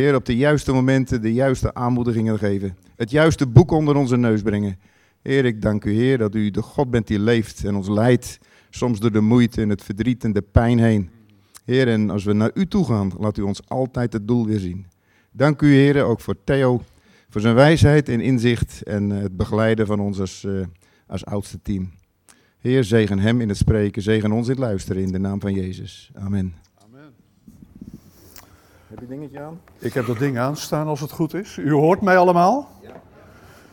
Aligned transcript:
Heer, 0.00 0.14
op 0.14 0.24
de 0.24 0.36
juiste 0.36 0.72
momenten 0.72 1.22
de 1.22 1.32
juiste 1.32 1.74
aanmoedigingen 1.74 2.38
geven. 2.38 2.76
Het 2.96 3.10
juiste 3.10 3.46
boek 3.46 3.70
onder 3.70 3.96
onze 3.96 4.16
neus 4.16 4.42
brengen. 4.42 4.78
Heer, 5.22 5.44
ik 5.44 5.62
dank 5.62 5.84
u, 5.84 5.92
Heer, 5.92 6.18
dat 6.18 6.34
u 6.34 6.50
de 6.50 6.62
God 6.62 6.90
bent 6.90 7.06
die 7.06 7.18
leeft 7.18 7.64
en 7.64 7.74
ons 7.74 7.88
leidt. 7.88 8.38
Soms 8.70 9.00
door 9.00 9.12
de 9.12 9.20
moeite 9.20 9.62
en 9.62 9.68
het 9.68 9.82
verdriet 9.82 10.24
en 10.24 10.32
de 10.32 10.42
pijn 10.42 10.78
heen. 10.78 11.10
Heer, 11.64 11.88
en 11.88 12.10
als 12.10 12.24
we 12.24 12.32
naar 12.32 12.50
u 12.54 12.66
toe 12.66 12.84
gaan, 12.84 13.12
laat 13.18 13.36
u 13.36 13.42
ons 13.42 13.68
altijd 13.68 14.12
het 14.12 14.28
doel 14.28 14.46
weer 14.46 14.58
zien. 14.58 14.86
Dank 15.32 15.62
u, 15.62 15.74
Heer, 15.74 16.02
ook 16.02 16.20
voor 16.20 16.36
Theo, 16.44 16.82
voor 17.28 17.40
zijn 17.40 17.54
wijsheid 17.54 18.08
en 18.08 18.20
inzicht 18.20 18.82
en 18.82 19.10
het 19.10 19.36
begeleiden 19.36 19.86
van 19.86 20.00
ons 20.00 20.20
als, 20.20 20.44
uh, 20.46 20.64
als 21.06 21.24
oudste 21.24 21.58
team. 21.62 21.90
Heer, 22.58 22.84
zegen 22.84 23.18
hem 23.18 23.40
in 23.40 23.48
het 23.48 23.56
spreken, 23.56 24.02
zegen 24.02 24.32
ons 24.32 24.46
in 24.46 24.52
het 24.52 24.60
luisteren 24.60 25.02
in 25.02 25.12
de 25.12 25.18
naam 25.18 25.40
van 25.40 25.54
Jezus. 25.54 26.10
Amen. 26.14 26.69
Heb 28.90 29.00
je 29.00 29.06
dingetje 29.06 29.40
aan? 29.40 29.60
Ik 29.78 29.92
heb 29.92 30.06
dat 30.06 30.18
ding 30.18 30.38
aanstaan 30.38 30.86
als 30.86 31.00
het 31.00 31.10
goed 31.10 31.34
is. 31.34 31.56
U 31.56 31.72
hoort 31.72 32.00
mij 32.00 32.16
allemaal? 32.16 32.68
Ja. 32.82 33.00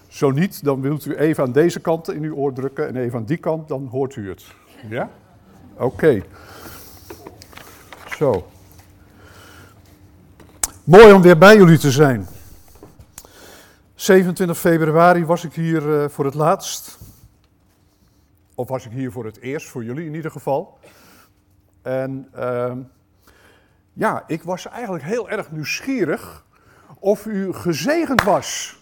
Zo 0.08 0.32
niet, 0.32 0.64
dan 0.64 0.82
wilt 0.82 1.06
u 1.06 1.16
even 1.16 1.44
aan 1.44 1.52
deze 1.52 1.80
kant 1.80 2.12
in 2.12 2.24
uw 2.24 2.36
oor 2.36 2.54
drukken 2.54 2.88
en 2.88 2.96
even 2.96 3.20
aan 3.20 3.26
die 3.26 3.38
kant, 3.38 3.68
dan 3.68 3.88
hoort 3.88 4.16
u 4.16 4.30
het. 4.30 4.46
Ja? 4.90 5.10
Oké. 5.78 6.24
Zo. 8.18 8.48
Mooi 10.84 11.14
om 11.14 11.22
weer 11.22 11.38
bij 11.38 11.56
jullie 11.56 11.78
te 11.78 11.92
zijn. 11.92 12.28
27 13.96 14.58
februari 14.58 15.26
was 15.26 15.44
ik 15.44 15.54
hier 15.54 16.02
uh, 16.02 16.10
voor 16.10 16.26
het 16.26 16.34
laatst. 16.34 16.98
Of 18.56 18.68
was 18.68 18.86
ik 18.86 18.92
hier 18.92 19.12
voor 19.12 19.26
het 19.26 19.40
eerst, 19.40 19.68
voor 19.68 19.84
jullie 19.84 20.06
in 20.06 20.16
ieder 20.16 20.32
geval. 20.32 20.80
En 21.82 22.30
uh, 22.36 22.72
ja, 23.98 24.24
ik 24.28 24.44
was 24.44 24.68
eigenlijk 24.68 25.04
heel 25.04 25.30
erg 25.30 25.52
nieuwsgierig 25.52 26.46
of 27.00 27.26
u 27.26 27.54
gezegend 27.54 28.24
was 28.24 28.78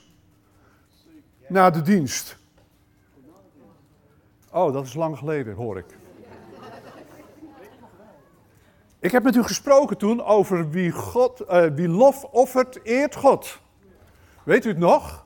na 1.48 1.70
de 1.70 1.82
dienst. 1.82 2.38
Oh, 4.52 4.74
dat 4.74 4.86
is 4.86 4.93
lang 4.93 5.18
geleden, 5.18 5.55
hoor 5.55 5.77
ik. 5.77 5.86
Ik 8.99 9.12
heb 9.12 9.24
met 9.24 9.36
u 9.36 9.43
gesproken 9.43 9.98
toen 9.98 10.24
over 10.24 10.70
wie, 10.70 10.91
God, 10.91 11.41
uh, 11.41 11.66
wie 11.66 11.88
lof 11.88 12.24
offert, 12.24 12.80
eert 12.84 13.16
God. 13.16 13.60
Weet 14.43 14.66
u 14.66 14.70
het 14.70 14.77
nog? 14.77 15.26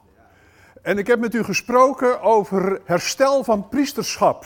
En 0.81 0.97
ik 0.97 1.07
heb 1.07 1.19
met 1.19 1.33
u 1.33 1.43
gesproken 1.43 2.21
over 2.21 2.81
herstel 2.85 3.43
van 3.43 3.67
priesterschap. 3.69 4.45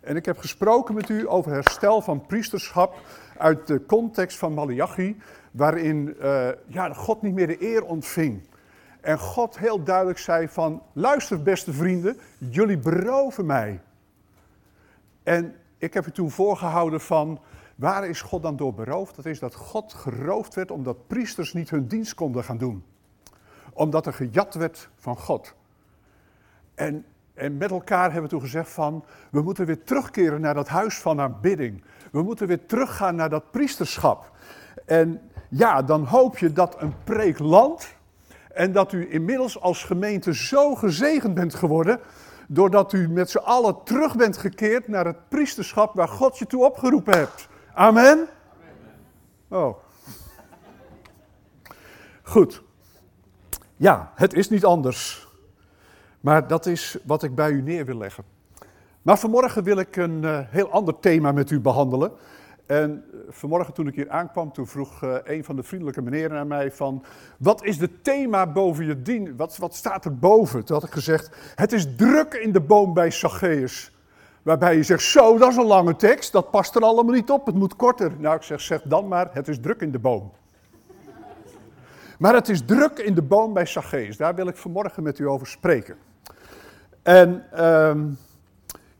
En 0.00 0.16
ik 0.16 0.24
heb 0.24 0.38
gesproken 0.38 0.94
met 0.94 1.08
u 1.08 1.28
over 1.28 1.52
herstel 1.52 2.00
van 2.00 2.26
priesterschap 2.26 2.94
uit 3.36 3.66
de 3.66 3.86
context 3.86 4.38
van 4.38 4.54
Malachi, 4.54 5.16
waarin 5.50 6.16
uh, 6.20 6.48
ja, 6.66 6.92
God 6.92 7.22
niet 7.22 7.34
meer 7.34 7.46
de 7.46 7.62
eer 7.62 7.84
ontving. 7.84 8.42
En 9.00 9.18
God 9.18 9.58
heel 9.58 9.82
duidelijk 9.82 10.18
zei 10.18 10.48
van, 10.48 10.82
luister 10.92 11.42
beste 11.42 11.72
vrienden, 11.72 12.18
jullie 12.38 12.78
beroven 12.78 13.46
mij. 13.46 13.80
En 15.22 15.54
ik 15.78 15.94
heb 15.94 16.06
u 16.06 16.10
toen 16.10 16.30
voorgehouden 16.30 17.00
van, 17.00 17.40
waar 17.74 18.08
is 18.08 18.22
God 18.22 18.42
dan 18.42 18.56
door 18.56 18.74
beroofd? 18.74 19.16
Dat 19.16 19.26
is 19.26 19.38
dat 19.38 19.54
God 19.54 19.92
geroofd 19.92 20.54
werd 20.54 20.70
omdat 20.70 21.06
priesters 21.06 21.52
niet 21.52 21.70
hun 21.70 21.86
dienst 21.86 22.14
konden 22.14 22.44
gaan 22.44 22.58
doen. 22.58 22.84
Omdat 23.72 24.06
er 24.06 24.12
gejat 24.12 24.54
werd 24.54 24.88
van 24.96 25.16
God. 25.16 25.54
En, 26.74 27.04
en 27.34 27.56
met 27.56 27.70
elkaar 27.70 28.04
hebben 28.04 28.22
we 28.22 28.28
toen 28.28 28.40
gezegd 28.40 28.70
van, 28.70 29.04
we 29.30 29.42
moeten 29.42 29.66
weer 29.66 29.84
terugkeren 29.84 30.40
naar 30.40 30.54
dat 30.54 30.68
huis 30.68 30.98
van 30.98 31.20
aanbidding. 31.20 31.82
We 32.12 32.22
moeten 32.22 32.46
weer 32.46 32.66
teruggaan 32.66 33.14
naar 33.14 33.30
dat 33.30 33.50
priesterschap. 33.50 34.30
En 34.86 35.30
ja, 35.48 35.82
dan 35.82 36.04
hoop 36.04 36.38
je 36.38 36.52
dat 36.52 36.80
een 36.80 36.94
preek 37.04 37.38
landt 37.38 37.94
en 38.52 38.72
dat 38.72 38.92
u 38.92 39.12
inmiddels 39.12 39.60
als 39.60 39.84
gemeente 39.84 40.34
zo 40.34 40.74
gezegend 40.74 41.34
bent 41.34 41.54
geworden, 41.54 42.00
doordat 42.48 42.92
u 42.92 43.08
met 43.08 43.30
z'n 43.30 43.38
allen 43.38 43.76
terug 43.84 44.16
bent 44.16 44.36
gekeerd 44.36 44.88
naar 44.88 45.06
het 45.06 45.28
priesterschap 45.28 45.94
waar 45.94 46.08
God 46.08 46.38
je 46.38 46.46
toe 46.46 46.64
opgeroepen 46.64 47.18
hebt. 47.18 47.48
Amen? 47.74 48.26
Oh. 49.48 49.76
Goed. 52.22 52.62
Ja, 53.76 54.12
het 54.14 54.34
is 54.34 54.48
niet 54.48 54.64
anders. 54.64 55.28
Maar 56.20 56.46
dat 56.46 56.66
is 56.66 56.98
wat 57.04 57.22
ik 57.22 57.34
bij 57.34 57.50
u 57.50 57.62
neer 57.62 57.84
wil 57.84 57.96
leggen. 57.98 58.24
Maar 59.02 59.18
vanmorgen 59.18 59.62
wil 59.62 59.78
ik 59.78 59.96
een 59.96 60.22
uh, 60.22 60.38
heel 60.46 60.70
ander 60.70 61.00
thema 61.00 61.32
met 61.32 61.50
u 61.50 61.60
behandelen. 61.60 62.12
En 62.66 63.04
uh, 63.14 63.20
vanmorgen 63.28 63.74
toen 63.74 63.86
ik 63.86 63.94
hier 63.94 64.10
aankwam, 64.10 64.52
toen 64.52 64.66
vroeg 64.66 65.02
uh, 65.02 65.14
een 65.24 65.44
van 65.44 65.56
de 65.56 65.62
vriendelijke 65.62 66.02
meneren 66.02 66.38
aan 66.38 66.46
mij 66.46 66.72
van... 66.72 67.04
Wat 67.38 67.64
is 67.64 67.78
het 67.78 68.04
thema 68.04 68.46
boven 68.46 68.86
je 68.86 69.02
dien? 69.02 69.36
Wat, 69.36 69.56
wat 69.56 69.74
staat 69.74 70.04
er 70.04 70.18
boven? 70.18 70.64
Toen 70.64 70.76
had 70.76 70.86
ik 70.86 70.92
gezegd, 70.92 71.30
het 71.54 71.72
is 71.72 71.96
druk 71.96 72.34
in 72.34 72.52
de 72.52 72.60
boom 72.60 72.94
bij 72.94 73.10
Zacchaeus. 73.10 73.92
Waarbij 74.42 74.76
je 74.76 74.82
zegt, 74.82 75.02
zo, 75.02 75.38
dat 75.38 75.50
is 75.50 75.56
een 75.56 75.64
lange 75.64 75.96
tekst, 75.96 76.32
dat 76.32 76.50
past 76.50 76.74
er 76.74 76.82
allemaal 76.82 77.14
niet 77.14 77.30
op, 77.30 77.46
het 77.46 77.54
moet 77.54 77.76
korter. 77.76 78.12
Nou, 78.18 78.36
ik 78.36 78.42
zeg, 78.42 78.60
zeg 78.60 78.82
dan 78.82 79.08
maar, 79.08 79.28
het 79.32 79.48
is 79.48 79.60
druk 79.60 79.80
in 79.80 79.90
de 79.90 79.98
boom. 79.98 80.32
Maar 82.18 82.34
het 82.34 82.48
is 82.48 82.64
druk 82.64 82.98
in 82.98 83.14
de 83.14 83.22
boom 83.22 83.52
bij 83.52 83.66
Zacchaeus, 83.66 84.16
daar 84.16 84.34
wil 84.34 84.46
ik 84.46 84.56
vanmorgen 84.56 85.02
met 85.02 85.18
u 85.18 85.28
over 85.28 85.46
spreken. 85.46 85.96
En 87.02 87.44
um, 87.64 88.18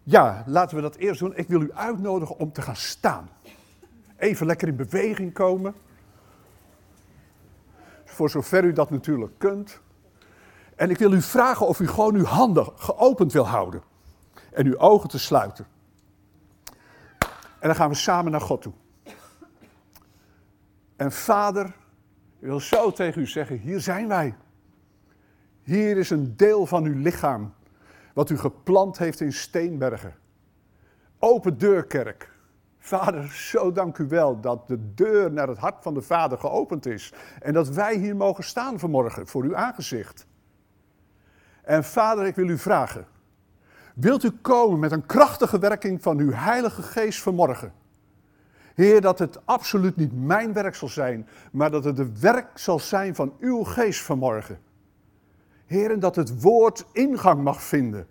ja, 0.02 0.42
laten 0.46 0.76
we 0.76 0.82
dat 0.82 0.96
eerst 0.96 1.20
doen. 1.20 1.36
Ik 1.36 1.48
wil 1.48 1.62
u 1.62 1.72
uitnodigen 1.72 2.38
om 2.38 2.52
te 2.52 2.62
gaan 2.62 2.76
staan. 2.76 3.28
Even 4.16 4.46
lekker 4.46 4.68
in 4.68 4.76
beweging 4.76 5.32
komen. 5.32 5.74
Voor 8.04 8.30
zover 8.30 8.64
u 8.64 8.72
dat 8.72 8.90
natuurlijk 8.90 9.38
kunt. 9.38 9.80
En 10.76 10.90
ik 10.90 10.98
wil 10.98 11.12
u 11.12 11.22
vragen 11.22 11.66
of 11.66 11.80
u 11.80 11.88
gewoon 11.88 12.14
uw 12.14 12.24
handen 12.24 12.72
geopend 12.76 13.32
wil 13.32 13.46
houden. 13.46 13.82
En 14.52 14.66
uw 14.66 14.78
ogen 14.78 15.08
te 15.08 15.18
sluiten. 15.18 15.66
En 17.58 17.68
dan 17.68 17.74
gaan 17.74 17.88
we 17.88 17.94
samen 17.94 18.32
naar 18.32 18.40
God 18.40 18.62
toe. 18.62 18.72
En 20.96 21.12
vader, 21.12 21.66
ik 22.38 22.46
wil 22.46 22.60
zo 22.60 22.92
tegen 22.92 23.22
u 23.22 23.26
zeggen, 23.26 23.58
hier 23.58 23.80
zijn 23.80 24.08
wij. 24.08 24.34
Hier 25.62 25.96
is 25.96 26.10
een 26.10 26.36
deel 26.36 26.66
van 26.66 26.84
uw 26.84 26.98
lichaam 26.98 27.54
wat 28.12 28.30
u 28.30 28.38
geplant 28.38 28.98
heeft 28.98 29.20
in 29.20 29.32
Steenbergen. 29.32 30.14
Open 31.18 31.58
deurkerk. 31.58 32.30
Vader, 32.78 33.32
zo 33.32 33.72
dank 33.72 33.98
u 33.98 34.06
wel 34.08 34.40
dat 34.40 34.68
de 34.68 34.94
deur 34.94 35.32
naar 35.32 35.48
het 35.48 35.58
hart 35.58 35.82
van 35.82 35.94
de 35.94 36.02
Vader 36.02 36.38
geopend 36.38 36.86
is. 36.86 37.12
En 37.40 37.52
dat 37.52 37.68
wij 37.68 37.96
hier 37.96 38.16
mogen 38.16 38.44
staan 38.44 38.78
vanmorgen 38.78 39.26
voor 39.26 39.42
uw 39.42 39.56
aangezicht. 39.56 40.26
En 41.62 41.84
Vader, 41.84 42.26
ik 42.26 42.34
wil 42.34 42.48
u 42.48 42.58
vragen. 42.58 43.06
Wilt 43.94 44.24
u 44.24 44.30
komen 44.30 44.78
met 44.78 44.92
een 44.92 45.06
krachtige 45.06 45.58
werking 45.58 46.02
van 46.02 46.18
uw 46.18 46.32
Heilige 46.32 46.82
Geest 46.82 47.22
vanmorgen? 47.22 47.72
Heer, 48.74 49.00
dat 49.00 49.18
het 49.18 49.46
absoluut 49.46 49.96
niet 49.96 50.24
mijn 50.24 50.52
werk 50.52 50.74
zal 50.74 50.88
zijn, 50.88 51.28
maar 51.52 51.70
dat 51.70 51.84
het 51.84 51.96
de 51.96 52.18
werk 52.20 52.58
zal 52.58 52.78
zijn 52.78 53.14
van 53.14 53.34
uw 53.40 53.64
Geest 53.64 54.02
vanmorgen. 54.02 54.58
Heer, 55.72 56.00
dat 56.00 56.16
het 56.16 56.40
woord 56.40 56.84
ingang 56.92 57.42
mag 57.42 57.62
vinden. 57.62 58.06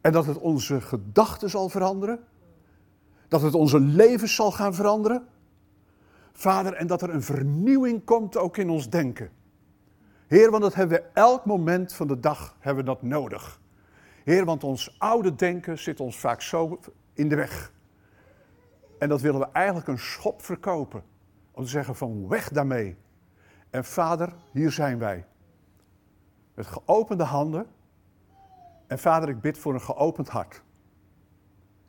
En 0.00 0.12
dat 0.12 0.26
het 0.26 0.38
onze 0.38 0.80
gedachten 0.80 1.50
zal 1.50 1.68
veranderen. 1.68 2.20
Dat 3.28 3.42
het 3.42 3.54
onze 3.54 3.80
levens 3.80 4.34
zal 4.34 4.52
gaan 4.52 4.74
veranderen. 4.74 5.26
Vader, 6.32 6.72
en 6.72 6.86
dat 6.86 7.02
er 7.02 7.10
een 7.10 7.22
vernieuwing 7.22 8.04
komt 8.04 8.36
ook 8.36 8.56
in 8.56 8.70
ons 8.70 8.90
denken. 8.90 9.30
Heer, 10.26 10.50
want 10.50 10.62
dat 10.62 10.74
hebben 10.74 10.98
we 10.98 11.04
elk 11.12 11.44
moment 11.44 11.92
van 11.92 12.06
de 12.06 12.20
dag 12.20 12.56
hebben 12.58 12.84
we 12.84 12.90
dat 12.90 13.02
nodig. 13.02 13.60
Heer, 14.24 14.44
want 14.44 14.64
ons 14.64 14.96
oude 14.98 15.34
denken 15.34 15.78
zit 15.78 16.00
ons 16.00 16.18
vaak 16.18 16.42
zo 16.42 16.78
in 17.12 17.28
de 17.28 17.36
weg. 17.36 17.72
En 18.98 19.08
dat 19.08 19.20
willen 19.20 19.40
we 19.40 19.48
eigenlijk 19.52 19.86
een 19.86 19.98
schop 19.98 20.42
verkopen. 20.42 21.02
Om 21.50 21.64
te 21.64 21.70
zeggen 21.70 21.94
van 21.94 22.28
weg 22.28 22.48
daarmee. 22.48 22.96
En 23.70 23.84
vader, 23.84 24.32
hier 24.52 24.70
zijn 24.70 24.98
wij. 24.98 25.24
Met 26.60 26.68
geopende 26.68 27.24
handen. 27.24 27.66
En 28.86 28.98
vader, 28.98 29.28
ik 29.28 29.40
bid 29.40 29.58
voor 29.58 29.74
een 29.74 29.80
geopend 29.80 30.28
hart. 30.28 30.62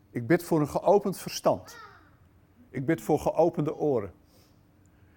Ik 0.10 0.28
bid 0.28 0.44
voor 0.44 0.60
een 0.60 0.68
geopend 0.68 1.18
verstand. 1.18 1.78
Ik 2.70 2.86
bid 2.86 3.02
voor 3.02 3.20
geopende 3.20 3.76
oren. 3.76 4.14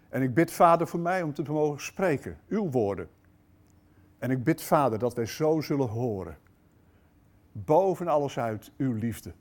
En 0.09 0.23
ik 0.23 0.35
bid, 0.35 0.53
Vader, 0.53 0.87
voor 0.87 1.01
mij 1.01 1.23
om 1.23 1.35
te 1.35 1.43
mogen 1.43 1.81
spreken, 1.81 2.39
uw 2.49 2.71
woorden. 2.71 3.09
En 4.19 4.31
ik 4.31 4.45
bid, 4.45 4.63
Vader, 4.63 4.99
dat 4.99 5.15
wij 5.15 5.27
zo 5.27 5.61
zullen 5.61 5.89
horen. 5.89 6.39
Boven 7.53 8.09
alles 8.09 8.39
uit, 8.39 8.73
uw 8.77 8.93
liefde. 8.93 9.33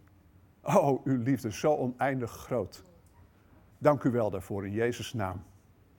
Oh, 0.64 1.06
uw 1.06 1.22
liefde, 1.22 1.52
zo 1.52 1.76
oneindig 1.76 2.32
groot. 2.32 2.84
Dank 3.78 4.04
u 4.04 4.12
wel 4.12 4.30
daarvoor 4.30 4.66
in 4.66 4.72
Jezus' 4.72 5.14
naam. 5.14 5.44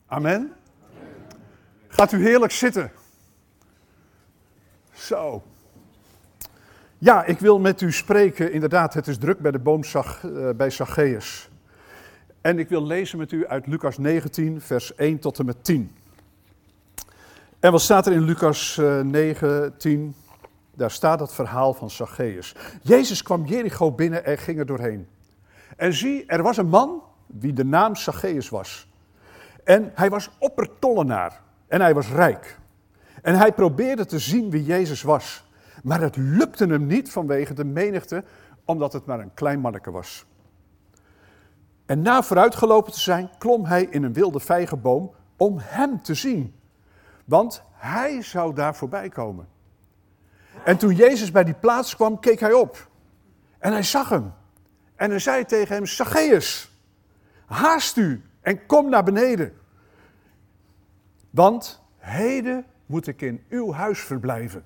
Amen. 0.06 0.52
Gaat 1.88 2.12
u 2.12 2.22
heerlijk 2.22 2.52
zitten. 2.52 2.92
Zo. 4.94 5.42
Ja, 6.98 7.24
ik 7.24 7.38
wil 7.38 7.58
met 7.58 7.80
u 7.80 7.92
spreken. 7.92 8.52
Inderdaad, 8.52 8.94
het 8.94 9.06
is 9.06 9.18
druk 9.18 9.38
bij 9.38 9.50
de 9.50 9.58
boom 9.58 9.82
uh, 10.24 10.50
bij 10.56 10.70
Zacchaeus. 10.70 11.48
En 12.40 12.58
ik 12.58 12.68
wil 12.68 12.86
lezen 12.86 13.18
met 13.18 13.32
u 13.32 13.46
uit 13.46 13.66
Lucas 13.66 13.98
19, 13.98 14.60
vers 14.60 14.94
1 14.94 15.18
tot 15.18 15.38
en 15.38 15.46
met 15.46 15.64
10. 15.64 15.96
En 17.60 17.72
wat 17.72 17.80
staat 17.80 18.06
er 18.06 18.12
in 18.12 18.22
Lucas 18.22 18.78
eh, 18.78 19.00
19? 19.00 20.14
Daar 20.74 20.90
staat 20.90 21.20
het 21.20 21.32
verhaal 21.32 21.74
van 21.74 21.90
Zacchaeus. 21.90 22.54
Jezus 22.82 23.22
kwam 23.22 23.44
Jericho 23.44 23.92
binnen 23.92 24.24
en 24.24 24.38
ging 24.38 24.58
er 24.58 24.66
doorheen. 24.66 25.08
En 25.76 25.92
zie, 25.92 26.26
er 26.26 26.42
was 26.42 26.56
een 26.56 26.68
man 26.68 27.02
wie 27.26 27.52
de 27.52 27.64
naam 27.64 27.96
Zacchaeus 27.96 28.48
was. 28.48 28.88
En 29.64 29.90
hij 29.94 30.10
was 30.10 30.30
oppertollenaar 30.38 31.40
en 31.66 31.80
hij 31.80 31.94
was 31.94 32.08
rijk. 32.08 32.58
En 33.24 33.34
hij 33.34 33.52
probeerde 33.52 34.06
te 34.06 34.18
zien 34.18 34.50
wie 34.50 34.64
Jezus 34.64 35.02
was. 35.02 35.44
Maar 35.82 36.00
het 36.00 36.16
lukte 36.16 36.66
hem 36.66 36.86
niet 36.86 37.10
vanwege 37.10 37.54
de 37.54 37.64
menigte, 37.64 38.24
omdat 38.64 38.92
het 38.92 39.06
maar 39.06 39.20
een 39.20 39.34
klein 39.34 39.60
manneke 39.60 39.90
was. 39.90 40.26
En 41.86 42.02
na 42.02 42.22
vooruitgelopen 42.22 42.92
te 42.92 43.00
zijn, 43.00 43.30
klom 43.38 43.64
hij 43.64 43.82
in 43.82 44.02
een 44.02 44.12
wilde 44.12 44.40
vijgenboom 44.40 45.14
om 45.36 45.56
hem 45.58 46.02
te 46.02 46.14
zien. 46.14 46.54
Want 47.24 47.62
hij 47.72 48.22
zou 48.22 48.54
daar 48.54 48.74
voorbij 48.74 49.08
komen. 49.08 49.48
En 50.64 50.76
toen 50.76 50.94
Jezus 50.94 51.30
bij 51.30 51.44
die 51.44 51.54
plaats 51.54 51.96
kwam, 51.96 52.20
keek 52.20 52.40
hij 52.40 52.52
op. 52.52 52.88
En 53.58 53.72
hij 53.72 53.82
zag 53.82 54.08
hem. 54.08 54.32
En 54.96 55.10
hij 55.10 55.18
zei 55.18 55.44
tegen 55.44 55.74
hem, 55.74 55.86
Zacchaeus, 55.86 56.72
haast 57.46 57.96
u 57.96 58.24
en 58.40 58.66
kom 58.66 58.88
naar 58.88 59.04
beneden. 59.04 59.52
Want 61.30 61.82
heden 61.96 62.64
moet 62.86 63.06
ik 63.06 63.20
in 63.20 63.44
uw 63.48 63.72
huis 63.72 64.00
verblijven. 64.00 64.64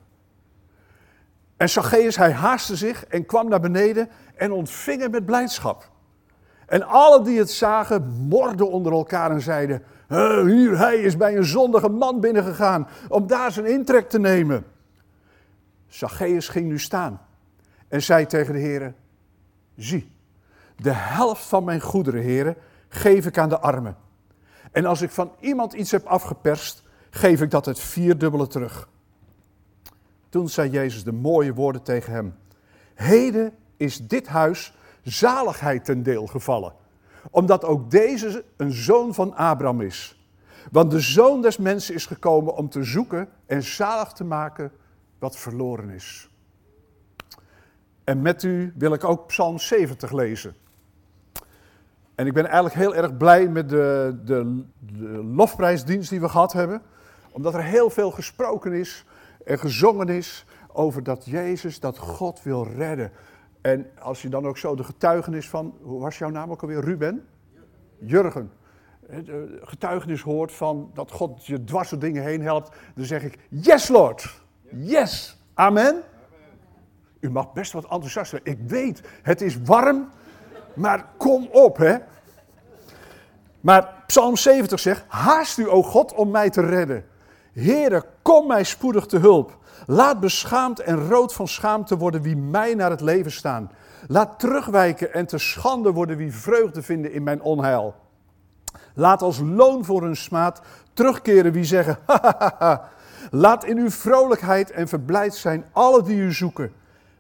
En 1.57 1.69
Zacchaeus, 1.69 2.17
hij 2.17 2.33
haastte 2.33 2.77
zich 2.77 3.07
en 3.07 3.27
kwam 3.27 3.49
naar 3.49 3.61
beneden 3.61 4.09
en 4.35 4.53
ontving 4.53 5.01
hem 5.01 5.11
met 5.11 5.27
blijdschap. 5.27 5.91
En 6.67 6.83
alle 6.83 7.25
die 7.25 7.39
het 7.39 7.51
zagen, 7.51 8.09
morden 8.09 8.71
onder 8.71 8.93
elkaar 8.93 9.31
en 9.31 9.41
zeiden, 9.41 9.83
"Huh, 10.09 10.45
hier, 10.45 10.79
hij 10.79 10.97
is 10.97 11.17
bij 11.17 11.37
een 11.37 11.45
zondige 11.45 11.89
man 11.89 12.21
binnengegaan 12.21 12.89
om 13.09 13.27
daar 13.27 13.53
zijn 13.53 13.67
intrek 13.67 14.09
te 14.09 14.19
nemen. 14.19 14.65
Zacchaeus 15.87 16.49
ging 16.49 16.67
nu 16.67 16.79
staan 16.79 17.21
en 17.89 18.03
zei 18.03 18.27
tegen 18.27 18.53
de 18.53 18.61
heren, 18.61 18.97
zie, 19.77 20.13
de 20.77 20.93
helft 20.93 21.43
van 21.43 21.65
mijn 21.65 21.81
goederen, 21.81 22.23
heren, 22.23 22.57
geef 22.89 23.27
ik 23.27 23.39
aan 23.39 23.49
de 23.49 23.59
armen. 23.59 23.97
En 24.73 24.87
als 24.87 25.03
ik 25.03 25.11
van 25.11 25.33
iemand 25.41 25.73
iets 25.73 25.91
heb 25.91 26.07
afgeperst, 26.07 26.83
geef 27.19 27.41
ik 27.43 27.51
dat 27.51 27.67
het 27.67 27.81
vierdubbele 27.81 28.47
terug. 28.47 28.89
Toen 30.29 30.49
zei 30.49 30.71
Jezus 30.71 31.05
de 31.05 31.13
mooie 31.13 31.55
woorden 31.55 31.83
tegen 31.83 32.13
hem. 32.13 32.35
Heden 32.95 33.53
is 33.77 34.07
dit 34.07 34.27
huis 34.27 34.75
zaligheid 35.03 35.85
ten 35.85 36.03
deel 36.03 36.27
gevallen, 36.27 36.73
omdat 37.31 37.65
ook 37.65 37.91
deze 37.91 38.45
een 38.57 38.73
zoon 38.73 39.15
van 39.15 39.35
Abraham 39.35 39.81
is. 39.81 40.23
Want 40.71 40.91
de 40.91 41.01
zoon 41.01 41.43
des 41.43 41.57
mensen 41.57 41.95
is 41.95 42.07
gekomen 42.07 42.57
om 42.57 42.69
te 42.69 42.85
zoeken 42.85 43.29
en 43.47 43.63
zalig 43.63 44.13
te 44.13 44.25
maken 44.25 44.73
wat 45.19 45.37
verloren 45.37 45.91
is. 45.91 46.31
En 48.05 48.23
met 48.23 48.43
u 48.43 48.73
wil 48.77 48.93
ik 48.93 49.05
ook 49.05 49.27
Psalm 49.27 49.59
70 49.59 50.13
lezen. 50.13 50.55
En 52.15 52.27
ik 52.27 52.33
ben 52.33 52.45
eigenlijk 52.45 52.75
heel 52.75 52.95
erg 52.95 53.17
blij 53.17 53.49
met 53.49 53.69
de, 53.69 54.19
de, 54.25 54.65
de 54.79 55.25
lofprijsdienst 55.25 56.11
die 56.11 56.21
we 56.21 56.29
gehad 56.29 56.53
hebben. 56.53 56.83
Omdat 57.39 57.55
er 57.55 57.63
heel 57.63 57.91
veel 57.91 58.11
gesproken 58.11 58.73
is 58.73 59.05
en 59.45 59.59
gezongen 59.59 60.09
is 60.09 60.45
over 60.73 61.03
dat 61.03 61.25
Jezus, 61.25 61.81
dat 61.81 61.99
God 61.99 62.43
wil 62.43 62.67
redden. 62.67 63.13
En 63.61 63.91
als 63.99 64.23
je 64.23 64.29
dan 64.29 64.47
ook 64.47 64.59
zo 64.59 64.75
de 64.75 64.85
getuigenis 64.85 65.49
van, 65.49 65.75
hoe 65.83 66.01
was 66.01 66.19
jouw 66.19 66.29
naam 66.31 66.51
ook 66.51 66.63
alweer, 66.63 66.81
Ruben? 66.81 67.29
Jurgen. 67.99 68.53
Getuigenis 69.61 70.23
hoort 70.23 70.53
van 70.53 70.91
dat 70.95 71.11
God 71.11 71.47
je 71.47 71.65
dwars 71.65 71.91
door 71.91 71.99
dingen 71.99 72.23
heen 72.23 72.43
helpt. 72.43 72.77
Dan 72.95 73.05
zeg 73.05 73.23
ik, 73.23 73.39
yes 73.49 73.89
Lord, 73.89 74.43
yes, 74.71 75.39
amen. 75.55 76.03
U 77.21 77.31
mag 77.31 77.53
best 77.53 77.73
wat 77.73 77.85
enthousiast 77.85 78.31
zijn. 78.31 78.43
Ik 78.45 78.59
weet, 78.67 79.03
het 79.23 79.41
is 79.41 79.63
warm, 79.63 80.09
maar 80.75 81.07
kom 81.17 81.49
op 81.53 81.77
hè. 81.77 81.97
Maar 83.61 84.03
Psalm 84.07 84.37
70 84.37 84.81
zegt, 84.81 85.05
haast 85.09 85.59
u 85.59 85.69
o 85.69 85.83
God 85.83 86.15
om 86.15 86.31
mij 86.31 86.51
te 86.51 86.61
redden. 86.61 87.05
Heere, 87.59 88.05
kom 88.23 88.47
mij 88.47 88.65
spoedig 88.65 89.07
te 89.07 89.19
hulp. 89.19 89.59
Laat 89.87 90.21
beschaamd 90.21 90.81
en 90.81 91.09
rood 91.09 91.35
van 91.35 91.49
schaamte 91.49 91.97
worden 91.97 92.23
wie 92.23 92.37
mij 92.37 92.75
naar 92.75 92.91
het 92.91 93.01
leven 93.01 93.33
staan. 93.33 93.71
Laat 94.07 94.39
terugwijken 94.39 95.13
en 95.13 95.27
te 95.27 95.39
schande 95.39 95.93
worden 95.93 96.17
wie 96.17 96.33
vreugde 96.33 96.83
vinden 96.83 97.13
in 97.13 97.23
mijn 97.23 97.43
onheil. 97.43 97.95
Laat 98.95 99.23
als 99.23 99.41
loon 99.41 99.85
voor 99.85 100.03
hun 100.03 100.17
smaad 100.17 100.61
terugkeren 100.93 101.53
wie 101.53 101.65
zeggen, 101.65 101.99
hahaha. 102.07 102.89
Laat 103.31 103.65
in 103.65 103.79
uw 103.79 103.91
vrolijkheid 103.91 104.71
en 104.71 104.89
verblijd 104.89 105.35
zijn 105.35 105.65
alle 105.73 106.03
die 106.03 106.19
u 106.19 106.33
zoeken. 106.33 106.73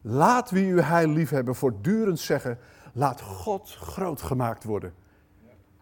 Laat 0.03 0.51
wie 0.51 0.67
u 0.67 0.81
heil 0.81 1.09
liefhebben 1.09 1.55
voortdurend 1.55 2.19
zeggen, 2.21 2.59
laat 2.93 3.21
God 3.21 3.77
groot 3.81 4.23
gemaakt 4.23 4.65
worden. 4.65 4.95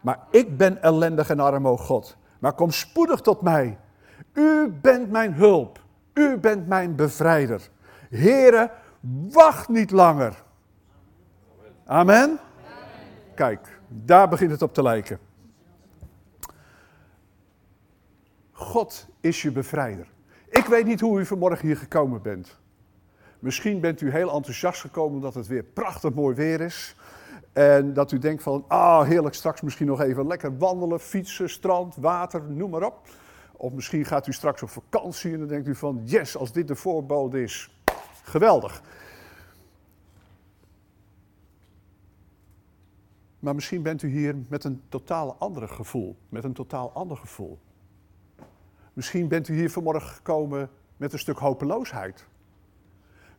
Maar 0.01 0.19
ik 0.31 0.57
ben 0.57 0.81
ellendig 0.81 1.29
en 1.29 1.39
arm, 1.39 1.67
o 1.67 1.77
God. 1.77 2.17
Maar 2.39 2.53
kom 2.53 2.71
spoedig 2.71 3.21
tot 3.21 3.41
mij. 3.41 3.77
U 4.37 4.69
bent 4.81 5.11
mijn 5.11 5.33
hulp. 5.33 5.79
U 6.13 6.37
bent 6.37 6.67
mijn 6.67 6.95
bevrijder. 6.95 7.69
Here, 8.09 8.71
wacht 9.29 9.69
niet 9.69 9.91
langer. 9.91 10.43
Amen? 11.85 12.39
Kijk, 13.35 13.79
daar 13.87 14.29
begint 14.29 14.51
het 14.51 14.61
op 14.61 14.73
te 14.73 14.81
lijken. 14.81 15.19
God 18.51 19.07
is 19.19 19.41
je 19.41 19.51
bevrijder. 19.51 20.07
Ik 20.49 20.65
weet 20.65 20.85
niet 20.85 20.99
hoe 20.99 21.19
u 21.19 21.25
vanmorgen 21.25 21.67
hier 21.67 21.77
gekomen 21.77 22.21
bent. 22.21 22.59
Misschien 23.39 23.79
bent 23.79 24.01
u 24.01 24.11
heel 24.11 24.33
enthousiast 24.33 24.81
gekomen 24.81 25.15
omdat 25.15 25.33
het 25.33 25.47
weer 25.47 25.63
prachtig 25.63 26.13
mooi 26.13 26.35
weer 26.35 26.61
is. 26.61 26.95
En 27.53 27.93
dat 27.93 28.11
u 28.11 28.17
denkt 28.17 28.43
van, 28.43 28.65
ah 28.67 29.07
heerlijk, 29.07 29.35
straks 29.35 29.61
misschien 29.61 29.87
nog 29.87 30.01
even 30.01 30.27
lekker 30.27 30.57
wandelen, 30.57 30.99
fietsen, 30.99 31.49
strand, 31.49 31.95
water, 31.95 32.41
noem 32.41 32.69
maar 32.69 32.83
op. 32.83 33.07
Of 33.57 33.73
misschien 33.73 34.05
gaat 34.05 34.27
u 34.27 34.33
straks 34.33 34.63
op 34.63 34.69
vakantie 34.69 35.33
en 35.33 35.39
dan 35.39 35.47
denkt 35.47 35.67
u 35.67 35.75
van, 35.75 36.01
yes, 36.03 36.37
als 36.37 36.51
dit 36.51 36.67
de 36.67 36.75
voorbode 36.75 37.43
is, 37.43 37.81
geweldig. 38.23 38.81
Maar 43.39 43.55
misschien 43.55 43.81
bent 43.81 44.01
u 44.01 44.09
hier 44.09 44.35
met 44.49 44.63
een 44.63 44.81
totaal 44.89 45.35
ander 45.39 45.67
gevoel, 45.67 46.15
met 46.29 46.43
een 46.43 46.53
totaal 46.53 46.91
ander 46.91 47.17
gevoel. 47.17 47.59
Misschien 48.93 49.27
bent 49.27 49.47
u 49.47 49.53
hier 49.55 49.71
vanmorgen 49.71 50.09
gekomen 50.09 50.69
met 50.97 51.13
een 51.13 51.19
stuk 51.19 51.37
hopeloosheid. 51.37 52.25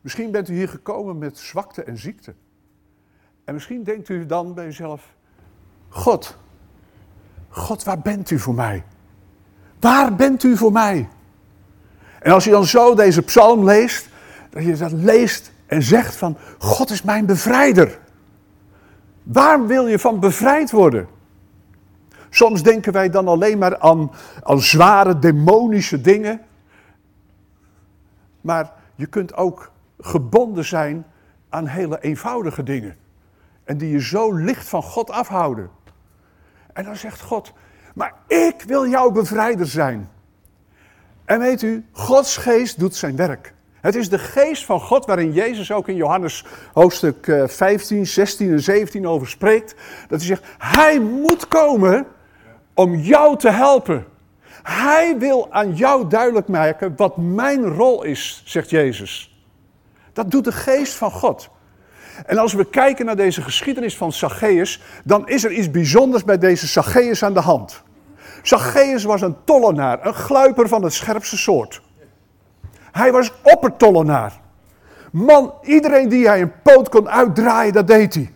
Misschien 0.01 0.31
bent 0.31 0.49
u 0.49 0.53
hier 0.53 0.69
gekomen 0.69 1.17
met 1.17 1.37
zwakte 1.37 1.83
en 1.83 1.97
ziekte. 1.97 2.33
En 3.43 3.53
misschien 3.53 3.83
denkt 3.83 4.09
u 4.09 4.25
dan 4.25 4.53
bij 4.53 4.67
uzelf: 4.67 5.15
God, 5.89 6.37
God, 7.49 7.83
waar 7.83 7.99
bent 7.99 8.29
u 8.29 8.39
voor 8.39 8.53
mij? 8.53 8.83
Waar 9.79 10.15
bent 10.15 10.43
u 10.43 10.57
voor 10.57 10.71
mij? 10.71 11.09
En 12.19 12.31
als 12.31 12.43
je 12.43 12.51
dan 12.51 12.65
zo 12.65 12.95
deze 12.95 13.21
psalm 13.21 13.63
leest, 13.63 14.09
dat 14.49 14.63
je 14.63 14.75
dat 14.75 14.91
leest 14.91 15.51
en 15.65 15.83
zegt 15.83 16.15
van 16.15 16.37
God 16.57 16.89
is 16.89 17.01
mijn 17.01 17.25
bevrijder. 17.25 17.99
Waar 19.23 19.67
wil 19.67 19.87
je 19.87 19.99
van 19.99 20.19
bevrijd 20.19 20.71
worden? 20.71 21.07
Soms 22.29 22.63
denken 22.63 22.93
wij 22.93 23.09
dan 23.09 23.27
alleen 23.27 23.57
maar 23.57 23.79
aan, 23.79 24.11
aan 24.43 24.61
zware 24.61 25.19
demonische 25.19 26.01
dingen. 26.01 26.41
Maar 28.41 28.71
je 28.95 29.05
kunt 29.05 29.35
ook 29.35 29.71
gebonden 29.99 30.65
zijn 30.65 31.05
aan 31.49 31.67
hele 31.67 32.01
eenvoudige 32.01 32.63
dingen. 32.63 32.97
En 33.63 33.77
die 33.77 33.91
je 33.91 34.01
zo 34.01 34.33
licht 34.33 34.67
van 34.67 34.83
God 34.83 35.11
afhouden. 35.11 35.69
En 36.73 36.83
dan 36.83 36.95
zegt 36.95 37.21
God, 37.21 37.53
maar 37.95 38.13
ik 38.27 38.63
wil 38.67 38.87
jouw 38.87 39.11
bevrijder 39.11 39.67
zijn. 39.67 40.09
En 41.25 41.39
weet 41.39 41.61
u, 41.61 41.85
Gods 41.91 42.37
geest 42.37 42.79
doet 42.79 42.95
zijn 42.95 43.15
werk. 43.15 43.53
Het 43.81 43.95
is 43.95 44.09
de 44.09 44.19
geest 44.19 44.65
van 44.65 44.79
God 44.79 45.05
waarin 45.05 45.33
Jezus 45.33 45.71
ook 45.71 45.87
in 45.87 45.95
Johannes 45.95 46.45
hoofdstuk 46.73 47.43
15, 47.45 48.07
16 48.07 48.51
en 48.51 48.59
17 48.59 49.07
over 49.07 49.27
spreekt. 49.27 49.75
Dat 50.07 50.19
hij 50.19 50.27
zegt, 50.27 50.43
hij 50.57 50.99
moet 50.99 51.47
komen 51.47 52.07
om 52.73 52.95
jou 52.95 53.37
te 53.37 53.49
helpen. 53.49 54.05
Hij 54.63 55.17
wil 55.17 55.51
aan 55.51 55.75
jou 55.75 56.07
duidelijk 56.07 56.47
maken 56.47 56.93
wat 56.95 57.17
mijn 57.17 57.65
rol 57.65 58.03
is, 58.03 58.41
zegt 58.45 58.69
Jezus. 58.69 59.43
Dat 60.13 60.31
doet 60.31 60.43
de 60.43 60.51
geest 60.51 60.93
van 60.93 61.11
God. 61.11 61.49
En 62.25 62.37
als 62.37 62.53
we 62.53 62.65
kijken 62.65 63.05
naar 63.05 63.15
deze 63.15 63.41
geschiedenis 63.41 63.97
van 63.97 64.13
Zacchaeus, 64.13 64.81
dan 65.03 65.27
is 65.27 65.43
er 65.43 65.51
iets 65.51 65.71
bijzonders 65.71 66.23
bij 66.23 66.37
deze 66.37 66.67
Zacchaeus 66.67 67.23
aan 67.23 67.33
de 67.33 67.39
hand. 67.39 67.83
Zacchaeus 68.43 69.03
was 69.03 69.21
een 69.21 69.35
tollenaar, 69.43 70.05
een 70.05 70.13
gluiper 70.13 70.67
van 70.67 70.83
het 70.83 70.93
scherpste 70.93 71.37
soort. 71.37 71.81
Hij 72.91 73.11
was 73.11 73.31
oppertollenaar. 73.43 74.39
Man, 75.11 75.53
iedereen 75.61 76.09
die 76.09 76.27
hij 76.27 76.41
een 76.41 76.61
poot 76.61 76.89
kon 76.89 77.09
uitdraaien, 77.09 77.73
dat 77.73 77.87
deed 77.87 78.13
hij. 78.13 78.31